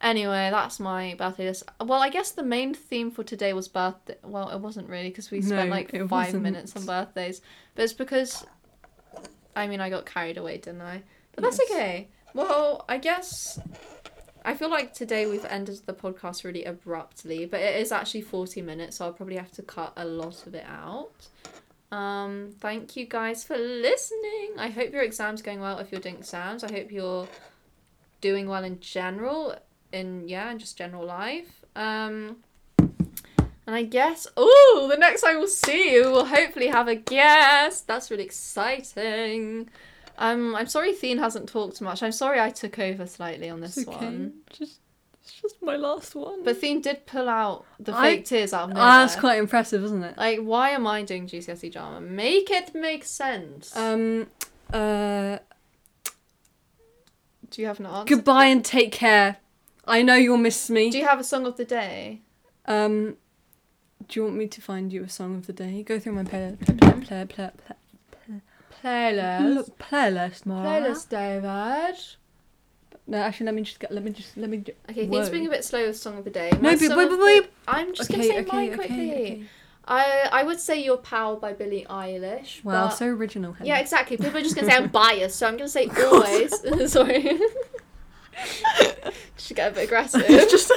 Anyway, 0.00 0.48
that's 0.50 0.80
my 0.80 1.14
birthday 1.16 1.46
list. 1.46 1.62
Well, 1.80 2.02
I 2.02 2.08
guess 2.08 2.32
the 2.32 2.42
main 2.42 2.74
theme 2.74 3.12
for 3.12 3.22
today 3.22 3.52
was 3.52 3.68
birthday. 3.68 4.16
Well, 4.24 4.48
it 4.50 4.58
wasn't 4.58 4.88
really 4.88 5.08
because 5.08 5.30
we 5.30 5.40
spent 5.40 5.68
No, 5.68 5.74
like 5.74 5.92
five 5.92 6.10
wasn't. 6.10 6.42
minutes 6.42 6.74
on 6.74 6.84
birthdays. 6.84 7.42
But 7.76 7.84
it's 7.84 7.92
because, 7.92 8.44
I 9.56 9.66
mean, 9.66 9.80
I 9.80 9.90
got 9.90 10.06
carried 10.06 10.36
away, 10.36 10.58
didn't 10.58 10.82
I? 10.82 11.02
But 11.34 11.42
that's 11.42 11.60
okay. 11.70 12.08
Well, 12.34 12.84
I 12.88 12.98
guess 12.98 13.58
I 14.44 14.54
feel 14.54 14.68
like 14.68 14.92
today 14.92 15.26
we've 15.26 15.44
ended 15.46 15.80
the 15.86 15.94
podcast 15.94 16.44
really 16.44 16.64
abruptly, 16.64 17.46
but 17.46 17.60
it 17.60 17.80
is 17.80 17.92
actually 17.92 18.20
40 18.20 18.60
minutes, 18.60 18.96
so 18.98 19.06
I'll 19.06 19.12
probably 19.12 19.36
have 19.36 19.52
to 19.52 19.62
cut 19.62 19.92
a 19.96 20.04
lot 20.04 20.46
of 20.46 20.54
it 20.54 20.66
out. 20.68 21.28
Um, 21.90 22.50
thank 22.60 22.96
you 22.96 23.06
guys 23.06 23.42
for 23.42 23.56
listening. 23.56 24.54
I 24.58 24.68
hope 24.68 24.92
your 24.92 25.02
exam's 25.02 25.40
going 25.40 25.60
well 25.60 25.78
if 25.78 25.90
you're 25.90 26.00
doing 26.00 26.16
exams. 26.16 26.62
I 26.62 26.72
hope 26.72 26.90
you're 26.90 27.26
doing 28.20 28.46
well 28.46 28.64
in 28.64 28.80
general, 28.80 29.56
in 29.92 30.28
yeah, 30.28 30.50
in 30.50 30.58
just 30.58 30.76
general 30.76 31.06
life. 31.06 31.64
Um, 31.74 32.36
and 33.66 33.74
I 33.74 33.82
guess, 33.82 34.26
oh, 34.36 34.86
the 34.90 34.96
next 34.96 35.22
time 35.22 35.38
we'll 35.38 35.48
see 35.48 35.92
you, 35.94 36.10
we'll 36.10 36.26
hopefully 36.26 36.68
have 36.68 36.88
a 36.88 36.94
guest. 36.94 37.86
That's 37.86 38.10
really 38.10 38.24
exciting. 38.24 39.68
Um, 40.18 40.54
I'm 40.54 40.66
sorry 40.68 40.92
Theen 40.92 41.18
hasn't 41.18 41.48
talked 41.48 41.80
much. 41.80 42.02
I'm 42.02 42.12
sorry 42.12 42.38
I 42.40 42.50
took 42.50 42.78
over 42.78 43.06
slightly 43.06 43.48
on 43.48 43.60
this 43.60 43.78
okay. 43.78 43.90
one. 43.90 44.34
Just, 44.50 44.78
it's 45.22 45.32
just 45.40 45.62
my 45.62 45.76
last 45.76 46.14
one. 46.14 46.44
But 46.44 46.58
Theen 46.58 46.80
did 46.82 47.06
pull 47.06 47.28
out 47.28 47.64
the 47.80 47.94
I- 47.96 48.16
fake 48.16 48.26
tears 48.26 48.52
out 48.52 48.64
of 48.64 48.68
nowhere. 48.70 48.84
Ah, 48.84 48.98
that's 49.00 49.16
quite 49.16 49.38
impressive, 49.38 49.82
isn't 49.82 50.04
it? 50.04 50.16
Like, 50.18 50.38
why 50.40 50.70
am 50.70 50.86
I 50.86 51.02
doing 51.02 51.26
GCSE 51.26 51.72
drama? 51.72 52.00
Make 52.00 52.50
it 52.50 52.74
make 52.74 53.04
sense. 53.04 53.74
Um, 53.76 54.28
uh, 54.72 55.38
Do 57.50 57.62
you 57.62 57.66
have 57.66 57.80
an 57.80 57.86
answer? 57.86 58.14
goodbye 58.14 58.46
and 58.46 58.64
take 58.64 58.92
care. 58.92 59.38
I 59.86 60.02
know 60.02 60.14
you'll 60.14 60.36
miss 60.36 60.70
me. 60.70 60.90
Do 60.90 60.98
you 60.98 61.06
have 61.06 61.20
a 61.20 61.24
song 61.24 61.46
of 61.46 61.56
the 61.56 61.64
day? 61.64 62.20
Um, 62.66 63.16
do 64.08 64.20
you 64.20 64.24
want 64.24 64.36
me 64.36 64.46
to 64.46 64.60
find 64.60 64.92
you 64.92 65.04
a 65.04 65.08
song 65.08 65.34
of 65.36 65.46
the 65.46 65.52
day? 65.52 65.82
Go 65.82 65.98
through 65.98 66.12
my 66.12 66.24
play, 66.24 66.56
play, 66.64 66.76
play, 66.76 66.94
play, 67.00 67.24
play, 67.28 67.50
play, 67.56 68.40
Playlist. 68.82 69.70
playlist, 69.78 70.46
Mara. 70.46 70.66
Playlist, 70.68 71.08
David. 71.08 71.96
No, 73.06 73.18
actually, 73.18 73.46
let 73.46 73.54
me 73.54 73.62
just 73.62 73.80
get. 73.80 73.92
Let 73.92 74.02
me 74.04 74.10
just. 74.12 74.36
Let 74.36 74.48
me. 74.50 74.58
ju- 74.58 74.72
Okay. 74.90 75.06
Theen's 75.06 75.28
being 75.30 75.46
a 75.46 75.50
bit 75.50 75.64
slow 75.64 75.86
with 75.86 75.96
song 75.98 76.18
of 76.18 76.24
the 76.24 76.30
day. 76.30 76.50
No, 76.52 76.58
My 76.60 76.70
but 76.76 76.80
song 76.80 76.96
wait, 76.96 77.10
wait, 77.10 77.20
wait. 77.20 77.50
I'm 77.68 77.94
just 77.94 78.10
okay, 78.10 78.18
gonna 78.20 78.28
say 78.30 78.38
okay, 78.40 78.56
mine 78.56 78.68
okay, 78.68 78.76
quickly. 78.76 79.10
okay. 79.10 79.42
I 79.86 80.28
I 80.32 80.42
would 80.42 80.58
say 80.58 80.82
"Your 80.82 80.96
Power" 80.96 81.36
by 81.36 81.52
Billie 81.52 81.86
Eilish. 81.90 82.64
Wow, 82.64 82.86
but- 82.86 82.94
so 82.94 83.06
original. 83.06 83.52
Henry. 83.52 83.68
Yeah, 83.68 83.78
exactly. 83.80 84.16
People 84.16 84.38
are 84.38 84.42
just 84.42 84.54
gonna 84.56 84.68
say 84.70 84.76
I'm 84.76 84.88
biased, 85.02 85.36
so 85.38 85.46
I'm 85.46 85.56
gonna 85.58 85.68
say 85.68 85.88
always. 85.88 86.90
Sorry. 86.92 87.38
Should 89.38 89.56
get 89.56 89.72
a 89.72 89.74
bit 89.74 89.84
aggressive. 89.84 90.26
just. 90.26 90.72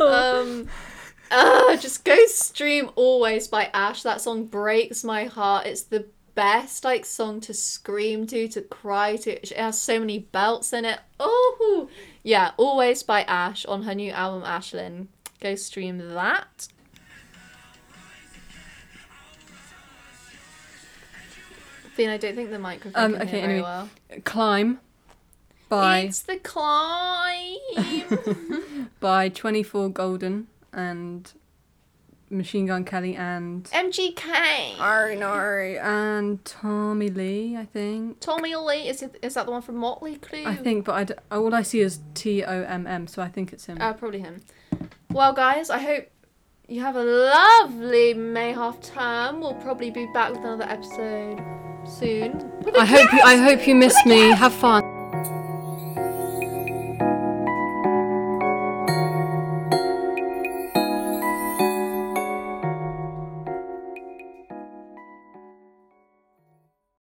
um 0.00 0.68
uh, 1.30 1.76
just 1.76 1.95
go 2.06 2.26
stream 2.26 2.90
always 2.94 3.48
by 3.48 3.68
Ashe 3.74 4.02
that 4.04 4.20
song 4.20 4.46
breaks 4.46 5.02
my 5.04 5.24
heart 5.24 5.66
it's 5.66 5.82
the 5.82 6.06
best 6.34 6.84
like 6.84 7.04
song 7.04 7.40
to 7.40 7.54
scream 7.54 8.26
to 8.26 8.46
to 8.48 8.60
cry 8.62 9.16
to 9.16 9.30
it 9.32 9.56
has 9.56 9.80
so 9.80 9.98
many 9.98 10.18
belts 10.18 10.72
in 10.72 10.84
it 10.84 11.00
oh 11.18 11.88
yeah 12.22 12.52
always 12.56 13.02
by 13.02 13.22
Ashe 13.22 13.64
on 13.66 13.82
her 13.82 13.94
new 13.94 14.10
album 14.12 14.42
ashlyn 14.42 15.06
go 15.40 15.54
stream 15.54 15.98
that 15.98 16.68
Theen, 21.96 22.10
I 22.10 22.18
don't 22.18 22.34
think 22.34 22.50
the 22.50 22.58
microphone 22.58 23.02
Um, 23.02 23.12
can 23.14 23.22
okay, 23.26 23.40
anyway. 23.40 23.62
well. 23.62 23.88
Climb. 24.24 24.80
By 25.70 26.00
It's 26.00 26.20
the 26.20 26.36
climb. 26.36 27.56
by 29.00 29.30
Twenty 29.30 29.62
Four 29.62 29.88
Golden 29.88 30.46
and 30.74 31.32
Machine 32.30 32.66
Gun 32.66 32.84
Kelly 32.84 33.14
and 33.14 33.64
MGK. 33.64 34.80
I 34.80 35.14
know 35.18 35.32
and 35.32 36.44
Tommy 36.44 37.08
Lee. 37.08 37.56
I 37.56 37.64
think. 37.64 38.20
Tommy 38.20 38.54
Lee 38.56 38.88
is 38.88 39.02
it, 39.02 39.16
is 39.22 39.34
that 39.34 39.46
the 39.46 39.52
one 39.52 39.62
from 39.62 39.76
Motley 39.76 40.16
Crue? 40.16 40.44
I 40.44 40.56
think, 40.56 40.84
but 40.84 40.94
I 40.94 41.04
d- 41.04 41.14
all 41.30 41.54
I 41.54 41.62
see 41.62 41.80
is 41.80 42.00
T 42.14 42.42
O 42.44 42.62
M 42.62 42.86
M, 42.86 43.06
so 43.06 43.22
I 43.22 43.28
think 43.28 43.52
it's 43.52 43.66
him. 43.66 43.78
Uh, 43.80 43.92
probably 43.92 44.20
him. 44.20 44.42
Well, 45.12 45.32
guys, 45.32 45.70
I 45.70 45.78
hope 45.78 46.08
you 46.68 46.80
have 46.80 46.96
a 46.96 47.04
lovely 47.04 48.12
May 48.14 48.52
half 48.52 48.80
term. 48.80 49.40
We'll 49.40 49.54
probably 49.54 49.90
be 49.90 50.06
back 50.12 50.30
with 50.30 50.40
another 50.40 50.64
episode 50.64 51.40
soon. 51.86 52.38
With 52.64 52.76
I 52.76 52.84
hope 52.84 53.12
you, 53.12 53.20
I 53.22 53.36
hope 53.36 53.66
you 53.68 53.74
miss 53.76 53.94
me. 54.04 54.30
Have 54.30 54.52
fun. 54.52 54.95